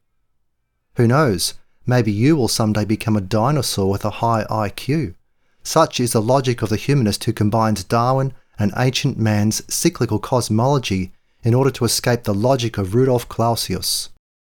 Who 0.96 1.08
knows? 1.08 1.56
Maybe 1.86 2.12
you 2.12 2.36
will 2.36 2.48
someday 2.48 2.86
become 2.86 3.16
a 3.16 3.22
dinosaur 3.22 3.90
with 3.90 4.06
a 4.06 4.22
high 4.22 4.46
IQ. 4.50 5.16
Such 5.64 6.00
is 6.00 6.14
the 6.14 6.22
logic 6.22 6.62
of 6.62 6.70
the 6.70 6.76
humanist 6.76 7.24
who 7.24 7.34
combines 7.34 7.84
Darwin 7.84 8.34
and 8.60 8.74
ancient 8.78 9.18
man's 9.18 9.64
cyclical 9.74 10.20
cosmology 10.20 11.14
in 11.42 11.54
order 11.54 11.72
to 11.72 11.86
escape 11.86 12.24
the 12.24 12.34
logic 12.34 12.78
of 12.78 12.94
Rudolf 12.94 13.28
Clausius. 13.30 14.10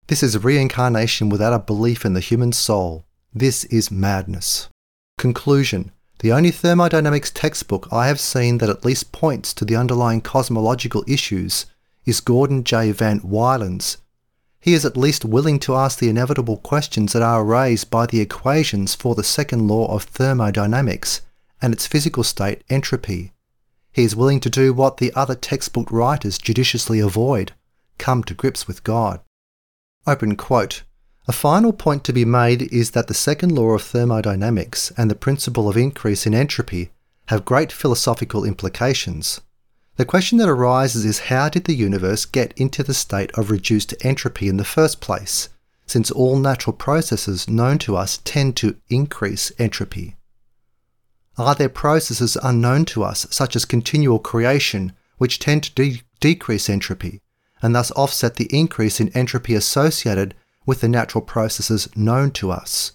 This 0.07 0.22
is 0.22 0.42
reincarnation 0.42 1.28
without 1.28 1.53
a 1.53 1.59
belief 1.59 2.05
in 2.05 2.14
the 2.14 2.20
human 2.20 2.53
soul. 2.53 3.05
This 3.32 3.64
is 3.66 3.90
madness. 3.92 4.68
Conclusion 5.18 5.92
The 6.20 6.32
only 6.32 6.51
thermodynamics 6.51 7.30
textbook 7.30 7.86
I 7.92 8.09
have 8.09 8.18
seen 8.18 8.59
that 8.59 8.70
at 8.70 8.84
least 8.84 9.12
points 9.12 9.55
to 9.55 9.64
the 9.64 9.76
underlying 9.76 10.20
cosmological 10.20 11.05
issues 11.07 11.66
is 12.05 12.20
Gordon 12.20 12.64
J. 12.64 12.90
Van 12.92 13.20
Wylen's. 13.22 13.98
He 14.59 14.74
is 14.74 14.84
at 14.84 14.96
least 14.96 15.24
willing 15.24 15.59
to 15.61 15.74
ask 15.74 15.98
the 15.98 16.09
inevitable 16.09 16.57
questions 16.57 17.12
that 17.12 17.22
are 17.22 17.44
raised 17.44 17.90
by 17.90 18.07
the 18.07 18.20
equations 18.20 18.94
for 18.94 19.14
the 19.14 19.24
second 19.24 19.68
law 19.68 19.94
of 19.94 20.05
thermodynamics 20.05 21.20
and 21.62 21.72
its 21.72 21.86
physical 21.86 22.24
state 22.24 22.64
entropy. 22.68 23.32
He 23.93 24.05
is 24.05 24.16
willing 24.16 24.41
to 24.41 24.51
do 24.51 24.72
what 24.72 24.99
the 24.99 25.12
other 25.14 25.34
textbook 25.34 25.91
writers 25.91 26.38
judiciously 26.38 27.01
avoid 27.01 27.53
come 27.99 28.24
to 28.24 28.34
grips 28.34 28.66
with 28.66 28.84
God. 28.84 29.20
Open 30.07 30.36
quote. 30.36 30.84
A 31.28 31.32
final 31.32 31.72
point 31.72 32.03
to 32.05 32.12
be 32.12 32.24
made 32.24 32.72
is 32.72 32.93
that 32.93 33.07
the 33.07 33.14
second 33.14 33.55
law 33.55 33.70
of 33.70 33.82
thermodynamics 33.82 34.91
and 34.97 35.11
the 35.11 35.14
principle 35.14 35.68
of 35.68 35.76
increase 35.76 36.26
in 36.26 36.34
entropy 36.34 36.91
have 37.26 37.45
great 37.45 37.70
philosophical 37.70 38.45
implications. 38.45 39.41
The 39.97 40.07
question 40.07 40.38
that 40.38 40.49
arises 40.49 41.05
is 41.05 41.28
how 41.28 41.49
did 41.49 41.64
the 41.64 41.74
universe 41.74 42.24
get 42.24 42.55
into 42.57 42.82
the 42.82 42.95
state 42.95 43.30
of 43.32 43.51
reduced 43.51 43.95
entropy 44.01 44.49
in 44.49 44.57
the 44.57 44.64
first 44.64 45.01
place, 45.01 45.51
since 45.86 46.11
all 46.11 46.38
natural 46.38 46.72
processes 46.72 47.49
known 47.49 47.78
to 47.80 47.97
us 47.97 48.18
tend 48.24 48.57
to 48.57 48.76
increase 48.88 49.53
entropy? 49.59 50.16
Are 51.38 51.54
there 51.54 51.68
processes 51.68 52.36
unknown 52.42 52.84
to 52.86 53.04
us, 53.04 53.26
such 53.30 53.56
as 53.56 53.64
continual 53.64 54.18
creation, 54.18 54.92
which 55.18 55.38
tend 55.38 55.62
to 55.64 55.74
de- 55.74 56.02
decrease 56.18 56.68
entropy, 56.68 57.20
and 57.62 57.74
thus 57.74 57.90
offset 57.92 58.34
the 58.34 58.48
increase 58.56 59.00
in 59.00 59.10
entropy 59.10 59.54
associated 59.54 60.34
with 60.66 60.80
the 60.80 60.88
natural 60.88 61.22
processes 61.22 61.88
known 61.96 62.30
to 62.32 62.50
us? 62.50 62.92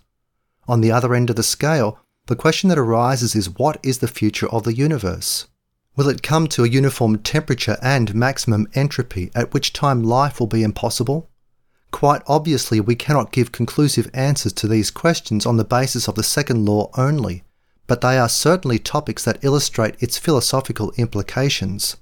On 0.67 0.81
the 0.81 0.91
other 0.91 1.13
end 1.13 1.29
of 1.29 1.35
the 1.35 1.43
scale, 1.43 1.99
the 2.27 2.35
question 2.35 2.69
that 2.69 2.77
arises 2.77 3.35
is 3.35 3.49
what 3.49 3.79
is 3.83 3.99
the 3.99 4.07
future 4.07 4.49
of 4.49 4.63
the 4.63 4.75
universe? 4.75 5.47
Will 5.95 6.09
it 6.09 6.23
come 6.23 6.47
to 6.47 6.63
a 6.65 6.67
uniform 6.67 7.19
temperature 7.19 7.77
and 7.81 8.13
maximum 8.13 8.67
entropy, 8.73 9.31
at 9.33 9.53
which 9.53 9.71
time 9.71 10.03
life 10.03 10.39
will 10.39 10.47
be 10.47 10.63
impossible? 10.63 11.29
Quite 11.91 12.21
obviously, 12.27 12.81
we 12.81 12.95
cannot 12.95 13.31
give 13.31 13.53
conclusive 13.53 14.09
answers 14.13 14.51
to 14.53 14.67
these 14.67 14.91
questions 14.91 15.45
on 15.45 15.55
the 15.55 15.63
basis 15.63 16.09
of 16.09 16.15
the 16.15 16.23
second 16.23 16.65
law 16.65 16.89
only, 16.97 17.44
but 17.87 18.01
they 18.01 18.17
are 18.17 18.29
certainly 18.29 18.79
topics 18.79 19.23
that 19.23 19.43
illustrate 19.43 19.95
its 19.99 20.17
philosophical 20.17 20.91
implications. 20.97 21.97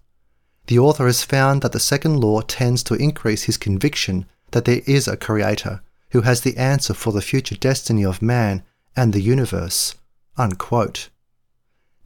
The 0.68 0.80
author 0.80 1.08
has 1.08 1.24
found 1.24 1.62
that 1.62 1.74
the 1.74 1.80
second 1.80 2.20
law 2.20 2.42
tends 2.42 2.84
to 2.84 2.94
increase 2.96 3.44
his 3.44 3.58
conviction 3.58 4.26
that 4.52 4.66
there 4.66 4.82
is 4.86 5.08
a 5.08 5.18
creator 5.18 5.82
who 6.12 6.22
has 6.22 6.42
the 6.42 6.56
answer 6.58 6.94
for 6.94 7.12
the 7.12 7.22
future 7.22 7.56
destiny 7.56 8.06
of 8.06 8.22
man 8.22 8.64
and 8.96 9.12
the 9.12 9.22
universe. 9.22 9.96
Unquote. 10.38 11.10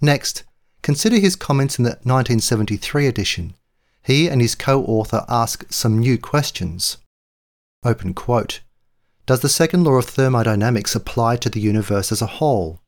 Next, 0.01 0.43
consider 0.81 1.17
his 1.17 1.35
comments 1.35 1.77
in 1.77 1.83
the 1.83 1.91
1973 2.03 3.07
edition. 3.07 3.53
He 4.01 4.27
and 4.27 4.41
his 4.41 4.55
co 4.55 4.83
author 4.85 5.25
ask 5.27 5.65
some 5.71 5.99
new 5.99 6.17
questions. 6.17 6.97
Open 7.83 8.13
quote. 8.13 8.61
Does 9.25 9.41
the 9.41 9.49
second 9.49 9.83
law 9.83 9.95
of 9.95 10.05
thermodynamics 10.05 10.95
apply 10.95 11.35
to 11.37 11.49
the 11.49 11.59
universe 11.59 12.11
as 12.11 12.21
a 12.21 12.37
whole? 12.37 12.81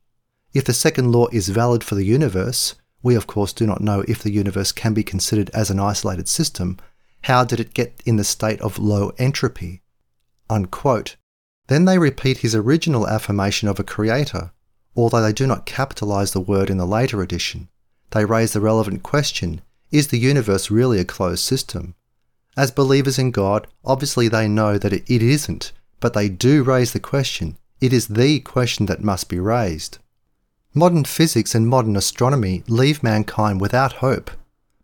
If 0.52 0.64
the 0.64 0.74
second 0.74 1.12
law 1.12 1.28
is 1.32 1.48
valid 1.48 1.84
for 1.84 1.94
the 1.94 2.04
universe, 2.04 2.74
we 3.02 3.14
of 3.14 3.26
course 3.26 3.52
do 3.52 3.66
not 3.66 3.80
know 3.80 4.04
if 4.08 4.22
the 4.22 4.32
universe 4.32 4.72
can 4.72 4.94
be 4.94 5.04
considered 5.04 5.50
as 5.50 5.70
an 5.70 5.78
isolated 5.78 6.28
system, 6.28 6.78
how 7.22 7.44
did 7.44 7.60
it 7.60 7.74
get 7.74 8.02
in 8.04 8.16
the 8.16 8.24
state 8.24 8.60
of 8.60 8.78
low 8.78 9.12
entropy? 9.18 9.82
Unquote. 10.48 11.16
Then 11.68 11.84
they 11.84 11.98
repeat 11.98 12.38
his 12.38 12.54
original 12.54 13.06
affirmation 13.06 13.68
of 13.68 13.78
a 13.78 13.84
creator, 13.84 14.50
although 14.96 15.22
they 15.22 15.32
do 15.32 15.46
not 15.46 15.66
capitalize 15.66 16.32
the 16.32 16.40
word 16.40 16.68
in 16.68 16.78
the 16.78 16.86
later 16.86 17.22
edition. 17.22 17.68
They 18.10 18.24
raise 18.24 18.52
the 18.52 18.60
relevant 18.60 19.02
question 19.02 19.62
is 19.90 20.08
the 20.08 20.18
universe 20.18 20.70
really 20.70 21.00
a 21.00 21.04
closed 21.04 21.44
system? 21.44 21.94
As 22.56 22.70
believers 22.70 23.18
in 23.18 23.30
God, 23.30 23.66
obviously 23.84 24.28
they 24.28 24.46
know 24.46 24.78
that 24.78 24.92
it 24.92 25.08
isn't, 25.08 25.72
but 25.98 26.14
they 26.14 26.28
do 26.28 26.62
raise 26.62 26.92
the 26.92 27.00
question. 27.00 27.56
It 27.80 27.92
is 27.92 28.08
the 28.08 28.40
question 28.40 28.86
that 28.86 29.02
must 29.02 29.28
be 29.28 29.40
raised. 29.40 29.98
Modern 30.72 31.02
physics 31.02 31.52
and 31.56 31.66
modern 31.66 31.96
astronomy 31.96 32.62
leave 32.68 33.02
mankind 33.02 33.60
without 33.60 33.94
hope. 33.94 34.30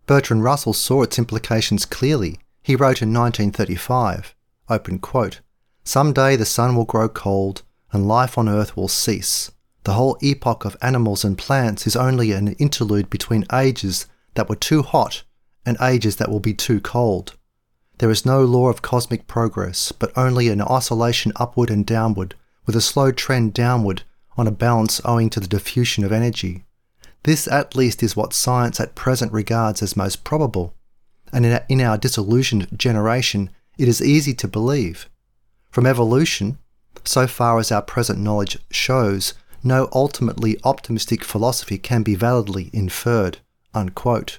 Bertrand 0.06 0.42
Russell 0.42 0.72
saw 0.72 1.02
its 1.02 1.16
implications 1.16 1.84
clearly. 1.84 2.40
He 2.60 2.74
wrote 2.74 3.02
in 3.02 3.12
1935, 3.12 4.34
open 4.68 4.98
quote, 4.98 5.40
Someday 5.84 6.34
the 6.34 6.44
sun 6.44 6.74
will 6.74 6.86
grow 6.86 7.08
cold 7.08 7.62
and 7.92 8.08
life 8.08 8.36
on 8.36 8.48
earth 8.48 8.76
will 8.76 8.88
cease. 8.88 9.52
The 9.84 9.92
whole 9.92 10.18
epoch 10.20 10.64
of 10.64 10.76
animals 10.82 11.24
and 11.24 11.38
plants 11.38 11.86
is 11.86 11.94
only 11.94 12.32
an 12.32 12.54
interlude 12.54 13.08
between 13.08 13.46
ages 13.52 14.06
that 14.34 14.48
were 14.48 14.56
too 14.56 14.82
hot 14.82 15.22
and 15.64 15.76
ages 15.80 16.16
that 16.16 16.28
will 16.28 16.40
be 16.40 16.52
too 16.54 16.80
cold. 16.80 17.34
There 17.98 18.10
is 18.10 18.26
no 18.26 18.44
law 18.44 18.70
of 18.70 18.82
cosmic 18.82 19.28
progress, 19.28 19.92
but 19.92 20.12
only 20.18 20.48
an 20.48 20.60
oscillation 20.60 21.32
upward 21.36 21.70
and 21.70 21.86
downward, 21.86 22.34
with 22.66 22.74
a 22.74 22.80
slow 22.80 23.12
trend 23.12 23.54
downward 23.54 24.02
on 24.36 24.46
a 24.46 24.52
balance 24.52 25.00
owing 25.04 25.30
to 25.30 25.40
the 25.40 25.46
diffusion 25.46 26.04
of 26.04 26.12
energy. 26.12 26.64
This 27.22 27.48
at 27.48 27.74
least 27.74 28.02
is 28.02 28.14
what 28.16 28.32
science 28.32 28.78
at 28.78 28.94
present 28.94 29.32
regards 29.32 29.82
as 29.82 29.96
most 29.96 30.24
probable, 30.24 30.74
and 31.32 31.44
in 31.68 31.80
our 31.80 31.98
disillusioned 31.98 32.68
generation, 32.78 33.50
it 33.78 33.88
is 33.88 34.00
easy 34.00 34.32
to 34.34 34.48
believe. 34.48 35.08
From 35.70 35.86
evolution, 35.86 36.58
so 37.04 37.26
far 37.26 37.58
as 37.58 37.72
our 37.72 37.82
present 37.82 38.18
knowledge 38.18 38.58
shows, 38.70 39.34
no 39.62 39.88
ultimately 39.92 40.58
optimistic 40.64 41.24
philosophy 41.24 41.78
can 41.78 42.02
be 42.02 42.14
validly 42.14 42.70
inferred. 42.72 43.38
Unquote. 43.74 44.38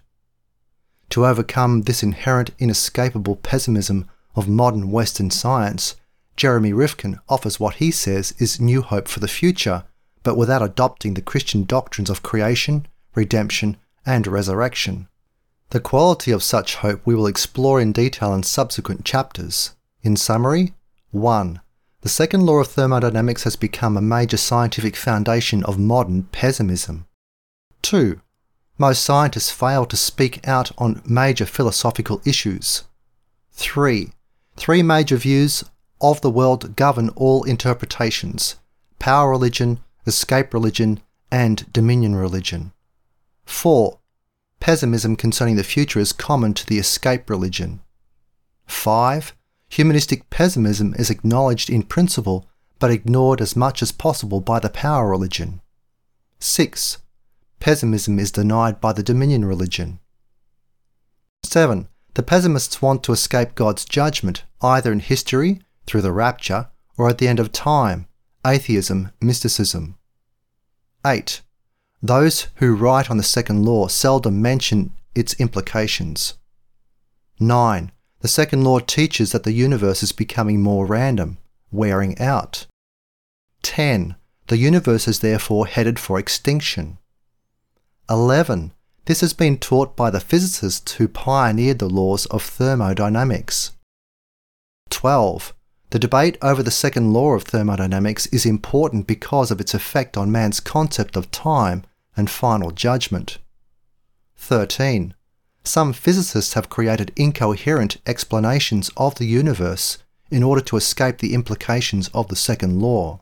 To 1.10 1.26
overcome 1.26 1.84
this 1.84 2.02
inherent 2.02 2.52
inescapable 2.58 3.36
pessimism 3.36 4.10
of 4.36 4.48
modern 4.48 4.90
Western 4.92 5.30
science, 5.30 5.96
Jeremy 6.38 6.72
Rifkin 6.72 7.20
offers 7.28 7.60
what 7.60 7.76
he 7.76 7.90
says 7.90 8.34
is 8.38 8.62
new 8.62 8.84
hope 8.84 9.08
for 9.08 9.20
the 9.20 9.28
future, 9.28 9.86
but 10.22 10.38
without 10.38 10.62
adopting 10.62 11.16
the 11.16 11.22
Christian 11.22 11.64
doctrines 11.64 12.12
of 12.12 12.22
creation, 12.22 12.88
redemption, 13.16 13.76
and 14.06 14.28
resurrection. 14.28 15.08
The 15.72 15.80
quality 15.80 16.32
of 16.32 16.44
such 16.44 16.76
hope 16.76 17.02
we 17.06 17.16
will 17.16 17.26
explore 17.26 17.82
in 17.82 17.92
detail 17.92 18.34
in 18.34 18.44
subsequent 18.44 19.04
chapters. 19.04 19.76
In 20.04 20.16
summary, 20.16 20.74
1. 21.10 21.60
The 22.02 22.10
second 22.10 22.46
law 22.46 22.60
of 22.60 22.68
thermodynamics 22.68 23.44
has 23.44 23.56
become 23.56 23.98
a 23.98 24.02
major 24.02 24.38
scientific 24.38 24.96
foundation 24.96 25.64
of 25.64 25.80
modern 25.80 26.24
pessimism. 26.24 27.08
2. 27.82 28.22
Most 28.78 29.02
scientists 29.02 29.50
fail 29.50 29.88
to 29.88 29.98
speak 29.98 30.48
out 30.48 30.72
on 30.78 31.02
major 31.04 31.48
philosophical 31.48 32.22
issues. 32.26 32.84
3. 33.54 34.12
Three 34.56 34.84
major 34.84 35.18
views 35.18 35.64
of 36.02 36.22
the 36.22 36.30
world 36.30 36.76
govern 36.76 37.10
all 37.10 37.44
interpretations 37.44 38.56
power 39.00 39.30
religion, 39.30 39.80
escape 40.06 40.54
religion, 40.54 41.00
and 41.32 41.72
dominion 41.72 42.16
religion. 42.16 42.72
4. 43.46 44.00
Pessimism 44.60 45.16
concerning 45.16 45.56
the 45.56 45.64
future 45.64 46.00
is 46.00 46.14
common 46.14 46.54
to 46.56 46.66
the 46.66 46.80
escape 46.80 47.30
religion. 47.30 47.82
5. 48.66 49.36
Humanistic 49.70 50.30
pessimism 50.30 50.94
is 50.98 51.10
acknowledged 51.10 51.70
in 51.70 51.84
principle 51.84 52.48
but 52.80 52.92
ignored 52.92 53.42
as 53.42 53.56
much 53.56 53.82
as 53.82 53.92
possible 53.92 54.42
by 54.42 54.60
the 54.60 54.70
power 54.70 55.10
religion. 55.10 55.62
6. 56.40 57.00
Pessimism 57.60 58.20
is 58.20 58.32
denied 58.32 58.80
by 58.80 58.94
the 58.94 59.04
dominion 59.04 59.46
religion. 59.46 60.00
7. 61.44 61.88
The 62.14 62.24
pessimists 62.24 62.82
want 62.82 63.04
to 63.04 63.12
escape 63.12 63.56
God's 63.56 63.86
judgment, 63.86 64.44
either 64.62 64.92
in 64.92 65.00
history, 65.00 65.62
through 65.88 66.02
the 66.02 66.12
rapture, 66.12 66.68
or 66.98 67.10
at 67.10 67.18
the 67.18 67.28
end 67.28 67.40
of 67.40 67.52
time, 67.52 68.08
atheism, 68.46 69.12
mysticism. 69.20 69.96
8. 71.06 71.42
Those 72.02 72.48
who 72.56 72.76
write 72.76 73.10
on 73.10 73.18
the 73.18 73.24
second 73.24 73.66
law 73.66 73.88
seldom 73.88 74.42
mention 74.42 74.92
its 75.16 75.34
implications. 75.40 76.36
9. 77.40 77.92
The 78.20 78.28
second 78.28 78.64
law 78.64 78.80
teaches 78.80 79.32
that 79.32 79.44
the 79.44 79.52
universe 79.52 80.04
is 80.04 80.12
becoming 80.12 80.62
more 80.62 80.86
random, 80.86 81.38
wearing 81.72 82.20
out. 82.20 82.68
10. 83.64 84.16
The 84.48 84.58
universe 84.58 85.08
is 85.08 85.20
therefore 85.20 85.68
headed 85.68 86.00
for 86.00 86.20
extinction. 86.20 86.98
11. 88.10 88.74
This 89.06 89.22
has 89.22 89.34
been 89.34 89.58
taught 89.58 89.96
by 89.96 90.10
the 90.10 90.20
physicists 90.20 90.94
who 90.94 91.08
pioneered 91.08 91.80
the 91.80 91.90
laws 91.90 92.26
of 92.28 92.44
thermodynamics. 92.44 93.72
12. 94.90 95.54
The 95.90 96.00
debate 96.00 96.38
over 96.42 96.62
the 96.62 96.72
second 96.72 97.14
law 97.14 97.32
of 97.34 97.44
thermodynamics 97.44 98.26
is 98.28 98.46
important 98.46 99.08
because 99.08 99.52
of 99.52 99.62
its 99.62 99.74
effect 99.74 100.18
on 100.18 100.32
man's 100.32 100.60
concept 100.60 101.16
of 101.16 101.32
time 101.32 101.84
and 102.16 102.30
final 102.30 102.72
judgment. 102.72 103.38
13. 104.36 105.14
Some 105.64 105.94
physicists 105.94 106.54
have 106.54 106.70
created 106.70 107.14
incoherent 107.16 107.98
explanations 108.06 108.90
of 108.98 109.16
the 109.16 109.26
universe 109.26 109.98
in 110.30 110.44
order 110.44 110.62
to 110.62 110.78
escape 110.78 111.20
the 111.20 111.34
implications 111.34 112.10
of 112.10 112.28
the 112.28 112.36
second 112.36 112.82
law. 112.82 113.22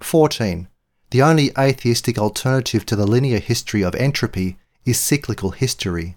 14. 0.00 0.68
The 1.10 1.22
only 1.22 1.52
atheistic 1.56 2.18
alternative 2.18 2.84
to 2.86 2.96
the 2.96 3.06
linear 3.06 3.38
history 3.38 3.82
of 3.82 3.94
entropy 3.94 4.58
is 4.84 4.98
cyclical 4.98 5.50
history. 5.50 6.16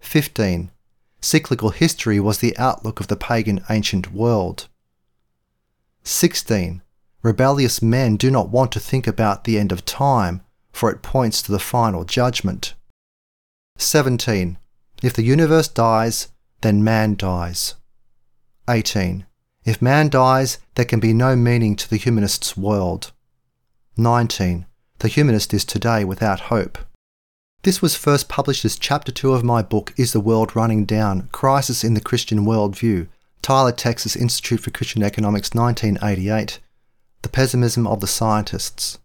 15. 0.00 0.70
Cyclical 1.24 1.70
history 1.70 2.20
was 2.20 2.38
the 2.38 2.54
outlook 2.58 3.00
of 3.00 3.06
the 3.06 3.16
pagan 3.16 3.64
ancient 3.70 4.12
world. 4.12 4.68
16. 6.02 6.82
Rebellious 7.22 7.80
men 7.80 8.16
do 8.16 8.30
not 8.30 8.50
want 8.50 8.70
to 8.72 8.78
think 8.78 9.06
about 9.06 9.44
the 9.44 9.58
end 9.58 9.72
of 9.72 9.86
time, 9.86 10.42
for 10.70 10.90
it 10.90 11.00
points 11.00 11.40
to 11.40 11.50
the 11.50 11.58
final 11.58 12.04
judgment. 12.04 12.74
17. 13.78 14.58
If 15.02 15.14
the 15.14 15.22
universe 15.22 15.66
dies, 15.66 16.28
then 16.60 16.84
man 16.84 17.16
dies. 17.16 17.76
18. 18.68 19.24
If 19.64 19.80
man 19.80 20.10
dies, 20.10 20.58
there 20.74 20.84
can 20.84 21.00
be 21.00 21.14
no 21.14 21.34
meaning 21.34 21.74
to 21.76 21.88
the 21.88 21.96
humanist's 21.96 22.54
world. 22.54 23.12
19. 23.96 24.66
The 24.98 25.08
humanist 25.08 25.54
is 25.54 25.64
today 25.64 26.04
without 26.04 26.52
hope. 26.52 26.76
This 27.64 27.80
was 27.80 27.96
first 27.96 28.28
published 28.28 28.66
as 28.66 28.78
Chapter 28.78 29.10
2 29.10 29.32
of 29.32 29.42
my 29.42 29.62
book, 29.62 29.94
Is 29.96 30.12
the 30.12 30.20
World 30.20 30.54
Running 30.54 30.84
Down? 30.84 31.30
Crisis 31.32 31.82
in 31.82 31.94
the 31.94 32.00
Christian 32.02 32.40
Worldview, 32.40 33.08
Tyler, 33.40 33.72
Texas 33.72 34.14
Institute 34.14 34.60
for 34.60 34.70
Christian 34.70 35.02
Economics, 35.02 35.54
1988. 35.54 36.60
The 37.22 37.28
Pessimism 37.30 37.86
of 37.86 38.00
the 38.00 38.06
Scientists. 38.06 38.98